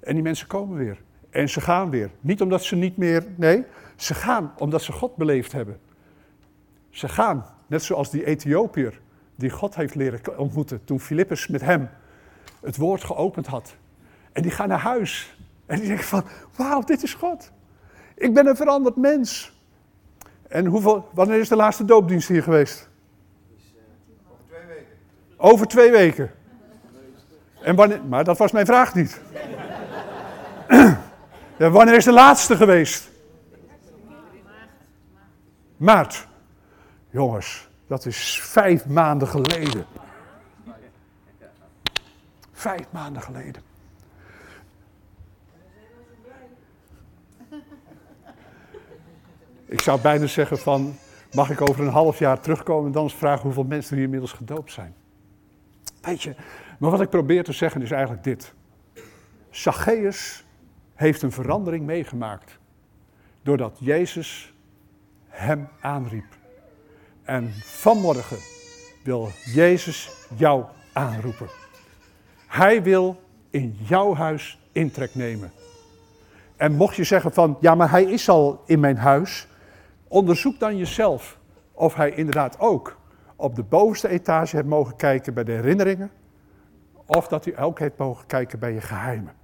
En 0.00 0.14
die 0.14 0.22
mensen 0.22 0.46
komen 0.46 0.76
weer. 0.76 1.02
En 1.30 1.48
ze 1.48 1.60
gaan 1.60 1.90
weer. 1.90 2.10
Niet 2.20 2.42
omdat 2.42 2.62
ze 2.62 2.76
niet 2.76 2.96
meer, 2.96 3.26
nee, 3.36 3.64
ze 3.96 4.14
gaan 4.14 4.52
omdat 4.58 4.82
ze 4.82 4.92
God 4.92 5.16
beleefd 5.16 5.52
hebben. 5.52 5.78
Ze 6.94 7.08
gaan, 7.08 7.46
net 7.66 7.82
zoals 7.82 8.10
die 8.10 8.24
Ethiopiër 8.24 9.00
die 9.34 9.50
God 9.50 9.74
heeft 9.74 9.94
leren 9.94 10.38
ontmoeten 10.38 10.84
toen 10.84 11.00
Filippus 11.00 11.46
met 11.46 11.60
hem 11.60 11.88
het 12.60 12.76
woord 12.76 13.04
geopend 13.04 13.46
had. 13.46 13.74
En 14.32 14.42
die 14.42 14.50
gaan 14.50 14.68
naar 14.68 14.78
huis. 14.78 15.36
En 15.66 15.78
die 15.78 15.88
denken 15.88 16.04
van, 16.04 16.24
wauw, 16.56 16.80
dit 16.80 17.02
is 17.02 17.14
God. 17.14 17.50
Ik 18.14 18.34
ben 18.34 18.46
een 18.46 18.56
veranderd 18.56 18.96
mens. 18.96 19.52
En 20.48 20.66
hoeveel, 20.66 21.08
wanneer 21.14 21.40
is 21.40 21.48
de 21.48 21.56
laatste 21.56 21.84
doopdienst 21.84 22.28
hier 22.28 22.42
geweest? 22.42 22.88
Over 25.36 25.66
twee 25.66 25.90
weken. 25.90 25.90
Over 25.90 25.90
weken. 25.90 26.30
En 27.62 27.74
wanneer, 27.74 28.04
maar 28.04 28.24
dat 28.24 28.38
was 28.38 28.52
mijn 28.52 28.66
vraag 28.66 28.94
niet. 28.94 29.20
Wanneer 31.58 31.94
is 31.94 32.04
de 32.04 32.12
laatste 32.12 32.56
geweest? 32.56 33.10
Maart. 35.76 36.26
Jongens, 37.14 37.68
dat 37.86 38.06
is 38.06 38.40
vijf 38.40 38.86
maanden 38.86 39.28
geleden. 39.28 39.86
Vijf 42.52 42.86
maanden 42.90 43.22
geleden. 43.22 43.62
Ik 49.64 49.80
zou 49.80 50.00
bijna 50.00 50.26
zeggen 50.26 50.58
van, 50.58 50.96
mag 51.32 51.50
ik 51.50 51.60
over 51.60 51.84
een 51.84 51.92
half 51.92 52.18
jaar 52.18 52.40
terugkomen 52.40 52.86
en 52.86 52.92
dan 52.92 53.02
eens 53.02 53.14
vragen 53.14 53.42
hoeveel 53.42 53.64
mensen 53.64 53.94
hier 53.94 54.04
inmiddels 54.04 54.32
gedoopt 54.32 54.72
zijn. 54.72 54.94
Weet 56.00 56.22
je, 56.22 56.34
maar 56.78 56.90
wat 56.90 57.00
ik 57.00 57.10
probeer 57.10 57.44
te 57.44 57.52
zeggen 57.52 57.82
is 57.82 57.90
eigenlijk 57.90 58.24
dit. 58.24 58.54
Zacchaeus 59.50 60.44
heeft 60.94 61.22
een 61.22 61.32
verandering 61.32 61.86
meegemaakt 61.86 62.58
doordat 63.42 63.76
Jezus 63.80 64.54
hem 65.28 65.68
aanriep. 65.80 66.42
En 67.24 67.52
vanmorgen 67.62 68.38
wil 69.02 69.28
Jezus 69.44 70.10
jou 70.36 70.64
aanroepen. 70.92 71.48
Hij 72.46 72.82
wil 72.82 73.20
in 73.50 73.76
jouw 73.80 74.14
huis 74.14 74.58
intrek 74.72 75.14
nemen. 75.14 75.52
En 76.56 76.72
mocht 76.74 76.96
je 76.96 77.04
zeggen 77.04 77.32
van, 77.32 77.56
ja 77.60 77.74
maar 77.74 77.90
hij 77.90 78.04
is 78.04 78.28
al 78.28 78.62
in 78.66 78.80
mijn 78.80 78.96
huis, 78.96 79.46
onderzoek 80.08 80.58
dan 80.58 80.76
jezelf 80.76 81.38
of 81.72 81.94
hij 81.94 82.10
inderdaad 82.10 82.58
ook 82.58 82.96
op 83.36 83.54
de 83.54 83.62
bovenste 83.62 84.08
etage 84.08 84.56
heeft 84.56 84.68
mogen 84.68 84.96
kijken 84.96 85.34
bij 85.34 85.44
de 85.44 85.52
herinneringen, 85.52 86.10
of 87.06 87.28
dat 87.28 87.44
hij 87.44 87.58
ook 87.58 87.78
heeft 87.78 87.96
mogen 87.96 88.26
kijken 88.26 88.58
bij 88.58 88.72
je 88.72 88.80
geheimen. 88.80 89.34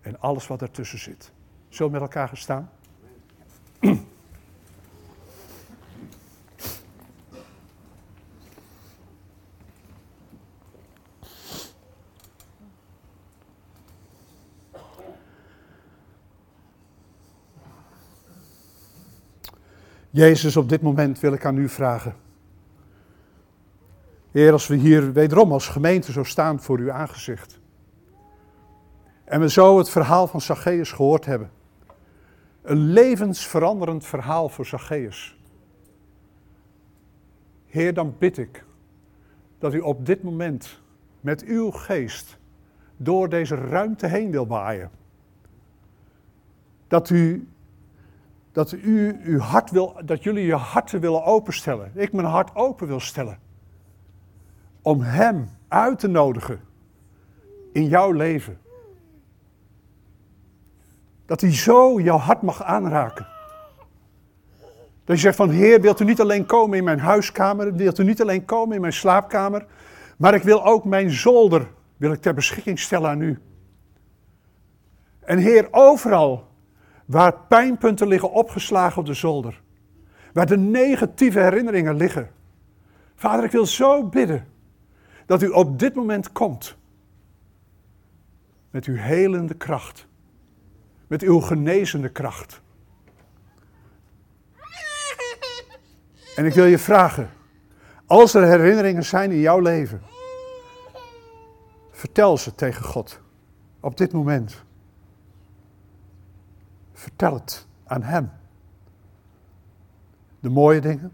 En 0.00 0.20
alles 0.20 0.46
wat 0.46 0.62
ertussen 0.62 0.98
zit. 0.98 1.32
Zullen 1.68 1.92
we 1.92 1.98
met 1.98 2.08
elkaar 2.08 2.28
gaan 2.28 2.36
staan? 2.36 2.70
Jezus, 20.10 20.56
op 20.56 20.68
dit 20.68 20.82
moment 20.82 21.20
wil 21.20 21.32
ik 21.32 21.44
aan 21.44 21.56
u 21.56 21.68
vragen. 21.68 22.14
Heer, 24.30 24.52
als 24.52 24.66
we 24.66 24.76
hier 24.76 25.12
wederom 25.12 25.52
als 25.52 25.68
gemeente 25.68 26.12
zo 26.12 26.22
staan 26.22 26.60
voor 26.60 26.78
uw 26.78 26.92
aangezicht. 26.92 27.60
En 29.24 29.40
we 29.40 29.50
zo 29.50 29.78
het 29.78 29.90
verhaal 29.90 30.26
van 30.26 30.40
Zacchaeus 30.40 30.92
gehoord 30.92 31.24
hebben. 31.24 31.50
Een 32.62 32.78
levensveranderend 32.78 34.06
verhaal 34.06 34.48
voor 34.48 34.66
Zacchaeus. 34.66 35.38
Heer, 37.66 37.94
dan 37.94 38.14
bid 38.18 38.38
ik 38.38 38.64
dat 39.58 39.74
u 39.74 39.78
op 39.80 40.06
dit 40.06 40.22
moment 40.22 40.80
met 41.20 41.44
uw 41.44 41.70
geest 41.70 42.38
door 42.96 43.28
deze 43.28 43.54
ruimte 43.54 44.06
heen 44.06 44.30
wil 44.30 44.46
waaien. 44.46 44.90
Dat 46.86 47.10
u, 47.10 47.48
dat 48.58 48.72
u 48.72 49.20
uw 49.24 49.38
hart 49.38 49.70
wil, 49.70 49.96
dat 50.04 50.22
jullie 50.22 50.46
je 50.46 50.54
harten 50.54 51.00
willen 51.00 51.24
openstellen. 51.24 51.90
Ik 51.94 52.12
mijn 52.12 52.26
hart 52.26 52.54
open 52.54 52.86
wil 52.86 53.00
stellen. 53.00 53.38
Om 54.82 55.00
Hem 55.00 55.50
uit 55.68 55.98
te 55.98 56.08
nodigen 56.08 56.60
in 57.72 57.84
jouw 57.84 58.12
leven. 58.12 58.58
Dat 61.26 61.40
hij 61.40 61.54
zo 61.54 62.00
jouw 62.00 62.16
hart 62.16 62.42
mag 62.42 62.62
aanraken. 62.62 63.26
Dat 65.04 65.16
je 65.16 65.22
zegt 65.22 65.36
van 65.36 65.50
Heer, 65.50 65.80
wilt 65.80 66.00
u 66.00 66.04
niet 66.04 66.20
alleen 66.20 66.46
komen 66.46 66.78
in 66.78 66.84
mijn 66.84 67.00
huiskamer, 67.00 67.74
wilt 67.74 67.98
u 67.98 68.04
niet 68.04 68.20
alleen 68.20 68.44
komen 68.44 68.74
in 68.74 68.80
mijn 68.80 68.92
slaapkamer, 68.92 69.66
maar 70.16 70.34
ik 70.34 70.42
wil 70.42 70.64
ook 70.64 70.84
mijn 70.84 71.10
zolder 71.10 71.70
wil 71.96 72.12
ik 72.12 72.20
ter 72.20 72.34
beschikking 72.34 72.78
stellen 72.78 73.10
aan 73.10 73.20
u. 73.20 73.38
En 75.20 75.38
Heer, 75.38 75.68
overal 75.70 76.47
waar 77.08 77.34
pijnpunten 77.48 78.08
liggen 78.08 78.32
opgeslagen 78.32 79.00
op 79.00 79.06
de 79.06 79.14
zolder, 79.14 79.62
waar 80.32 80.46
de 80.46 80.56
negatieve 80.58 81.40
herinneringen 81.40 81.96
liggen. 81.96 82.30
Vader, 83.14 83.44
ik 83.44 83.50
wil 83.50 83.66
zo 83.66 84.04
bidden 84.04 84.46
dat 85.26 85.42
u 85.42 85.48
op 85.48 85.78
dit 85.78 85.94
moment 85.94 86.32
komt 86.32 86.76
met 88.70 88.84
uw 88.84 88.96
helende 88.96 89.54
kracht 89.54 90.08
met 91.08 91.22
uw 91.22 91.40
genezende 91.40 92.08
kracht. 92.08 92.60
En 96.36 96.44
ik 96.44 96.54
wil 96.54 96.64
je 96.64 96.78
vragen, 96.78 97.30
als 98.06 98.34
er 98.34 98.44
herinneringen 98.46 99.04
zijn 99.04 99.30
in 99.30 99.40
jouw 99.40 99.58
leven, 99.60 100.02
vertel 101.90 102.36
ze 102.36 102.54
tegen 102.54 102.84
God 102.84 103.20
op 103.80 103.96
dit 103.96 104.12
moment. 104.12 104.64
Vertel 106.98 107.34
het 107.34 107.66
aan 107.84 108.02
Hem. 108.02 108.30
De 110.40 110.48
mooie 110.48 110.80
dingen, 110.80 111.12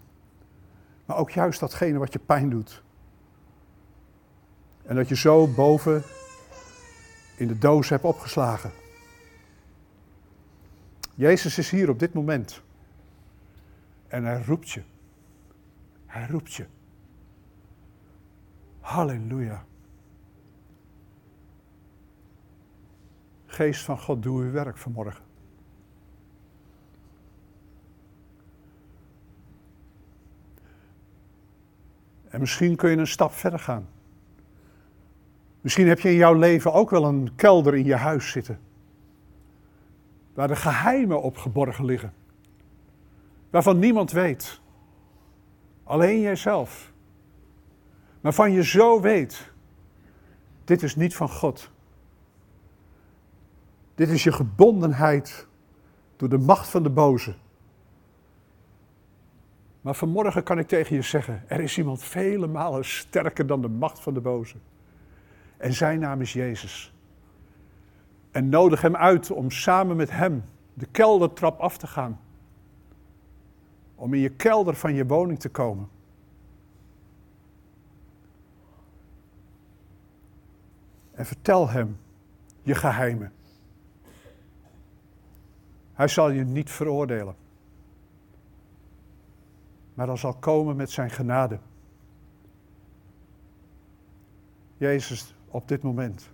maar 1.05 1.17
ook 1.17 1.31
juist 1.31 1.59
datgene 1.59 1.97
wat 1.97 2.13
je 2.13 2.19
pijn 2.19 2.49
doet. 2.49 2.83
En 4.83 4.95
dat 4.95 5.07
je 5.07 5.15
zo 5.15 5.47
boven 5.47 6.03
in 7.37 7.47
de 7.47 7.57
doos 7.57 7.89
hebt 7.89 8.03
opgeslagen. 8.03 8.71
Jezus 11.15 11.57
is 11.57 11.69
hier 11.69 11.89
op 11.89 11.99
dit 11.99 12.13
moment. 12.13 12.61
En 14.07 14.23
hij 14.23 14.43
roept 14.43 14.69
je. 14.69 14.83
Hij 16.05 16.27
roept 16.27 16.53
je. 16.53 16.65
Halleluja. 18.79 19.65
Geest 23.45 23.83
van 23.83 23.99
God, 23.99 24.23
doe 24.23 24.43
uw 24.43 24.51
werk 24.51 24.77
vanmorgen. 24.77 25.24
En 32.35 32.41
misschien 32.41 32.75
kun 32.75 32.89
je 32.89 32.97
een 32.97 33.07
stap 33.07 33.33
verder 33.33 33.59
gaan. 33.59 33.87
Misschien 35.61 35.87
heb 35.87 35.99
je 35.99 36.09
in 36.09 36.15
jouw 36.15 36.33
leven 36.33 36.73
ook 36.73 36.89
wel 36.89 37.05
een 37.05 37.31
kelder 37.35 37.75
in 37.75 37.85
je 37.85 37.95
huis 37.95 38.31
zitten 38.31 38.59
waar 40.33 40.47
de 40.47 40.55
geheimen 40.55 41.21
op 41.21 41.37
geborgen 41.37 41.85
liggen. 41.85 42.13
Waarvan 43.49 43.79
niemand 43.79 44.11
weet. 44.11 44.61
Alleen 45.83 46.19
jijzelf. 46.19 46.91
Waarvan 48.21 48.51
je 48.51 48.63
zo 48.63 49.01
weet, 49.01 49.51
dit 50.63 50.83
is 50.83 50.95
niet 50.95 51.15
van 51.15 51.29
God. 51.29 51.69
Dit 53.95 54.09
is 54.09 54.23
je 54.23 54.31
gebondenheid 54.31 55.47
door 56.15 56.29
de 56.29 56.37
macht 56.37 56.67
van 56.67 56.83
de 56.83 56.89
boze. 56.89 57.35
Maar 59.85 59.95
vanmorgen 59.95 60.43
kan 60.43 60.59
ik 60.59 60.67
tegen 60.67 60.95
je 60.95 61.01
zeggen, 61.01 61.43
er 61.47 61.59
is 61.59 61.77
iemand 61.77 62.03
vele 62.03 62.47
malen 62.47 62.85
sterker 62.85 63.47
dan 63.47 63.61
de 63.61 63.67
macht 63.67 63.99
van 63.99 64.13
de 64.13 64.21
boze. 64.21 64.55
En 65.57 65.73
zijn 65.73 65.99
naam 65.99 66.21
is 66.21 66.33
Jezus. 66.33 66.93
En 68.31 68.49
nodig 68.49 68.81
hem 68.81 68.95
uit 68.95 69.31
om 69.31 69.51
samen 69.51 69.95
met 69.95 70.11
hem 70.11 70.43
de 70.73 70.85
keldertrap 70.85 71.59
af 71.59 71.77
te 71.77 71.87
gaan. 71.87 72.19
Om 73.95 74.13
in 74.13 74.19
je 74.19 74.29
kelder 74.29 74.75
van 74.75 74.93
je 74.93 75.05
woning 75.05 75.39
te 75.39 75.49
komen. 75.49 75.89
En 81.11 81.25
vertel 81.25 81.69
hem 81.69 81.97
je 82.61 82.75
geheimen. 82.75 83.33
Hij 85.93 86.07
zal 86.07 86.29
je 86.29 86.43
niet 86.43 86.69
veroordelen. 86.69 87.44
Maar 89.95 90.07
hij 90.07 90.17
zal 90.17 90.33
komen 90.33 90.75
met 90.75 90.91
zijn 90.91 91.09
genade. 91.09 91.59
Jezus, 94.77 95.35
op 95.47 95.67
dit 95.67 95.83
moment 95.83 96.29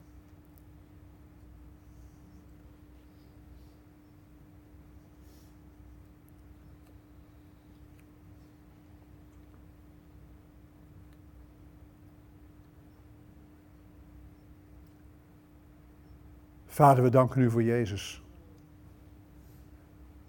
Vader, 16.82 17.04
we 17.04 17.10
danken 17.10 17.42
u 17.42 17.52
voor 17.52 17.64
Jezus. 17.64 18.24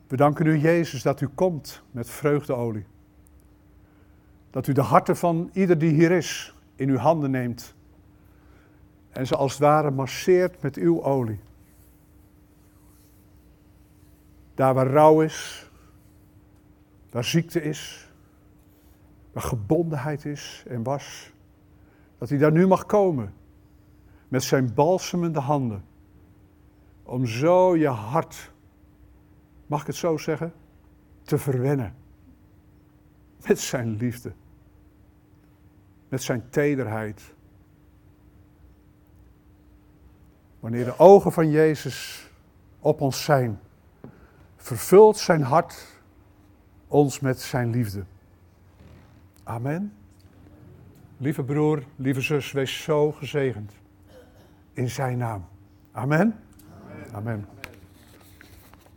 We 0.06 0.16
danken 0.16 0.46
u, 0.46 0.58
Jezus, 0.58 1.02
dat 1.02 1.20
u 1.20 1.26
komt 1.26 1.82
met 1.90 2.10
vreugdeolie. 2.10 2.84
Dat 4.52 4.66
u 4.66 4.72
de 4.72 4.80
harten 4.80 5.16
van 5.16 5.50
ieder 5.52 5.78
die 5.78 5.92
hier 5.92 6.10
is 6.10 6.54
in 6.74 6.88
uw 6.88 6.96
handen 6.96 7.30
neemt 7.30 7.74
en 9.10 9.26
ze 9.26 9.36
als 9.36 9.52
het 9.52 9.60
ware 9.60 9.90
masseert 9.90 10.62
met 10.62 10.76
uw 10.76 11.02
olie. 11.02 11.40
Daar 14.54 14.74
waar 14.74 14.86
rouw 14.86 15.20
is, 15.20 15.70
waar 17.10 17.24
ziekte 17.24 17.62
is, 17.62 18.10
waar 19.32 19.42
gebondenheid 19.42 20.24
is 20.24 20.64
en 20.68 20.82
was, 20.82 21.32
dat 22.18 22.28
hij 22.28 22.38
daar 22.38 22.52
nu 22.52 22.66
mag 22.66 22.86
komen 22.86 23.34
met 24.28 24.42
zijn 24.42 24.74
balsemende 24.74 25.40
handen 25.40 25.84
om 27.02 27.26
zo 27.26 27.76
je 27.76 27.88
hart, 27.88 28.52
mag 29.66 29.80
ik 29.80 29.86
het 29.86 29.96
zo 29.96 30.16
zeggen, 30.16 30.52
te 31.22 31.38
verwennen. 31.38 31.94
Met 33.46 33.58
zijn 33.58 33.96
liefde. 33.96 34.32
Met 36.12 36.22
zijn 36.22 36.42
tederheid. 36.50 37.34
Wanneer 40.60 40.84
de 40.84 40.98
ogen 40.98 41.32
van 41.32 41.50
Jezus 41.50 42.28
op 42.80 43.00
ons 43.00 43.24
zijn, 43.24 43.60
vervult 44.56 45.18
zijn 45.18 45.42
hart 45.42 45.86
ons 46.88 47.20
met 47.20 47.40
zijn 47.40 47.70
liefde. 47.70 48.04
Amen. 49.42 49.92
Lieve 51.16 51.42
broer, 51.42 51.82
lieve 51.96 52.20
zus, 52.20 52.52
wees 52.52 52.82
zo 52.82 53.12
gezegend. 53.12 53.72
In 54.72 54.90
zijn 54.90 55.18
naam. 55.18 55.44
Amen. 55.92 56.38
Amen. 57.12 57.48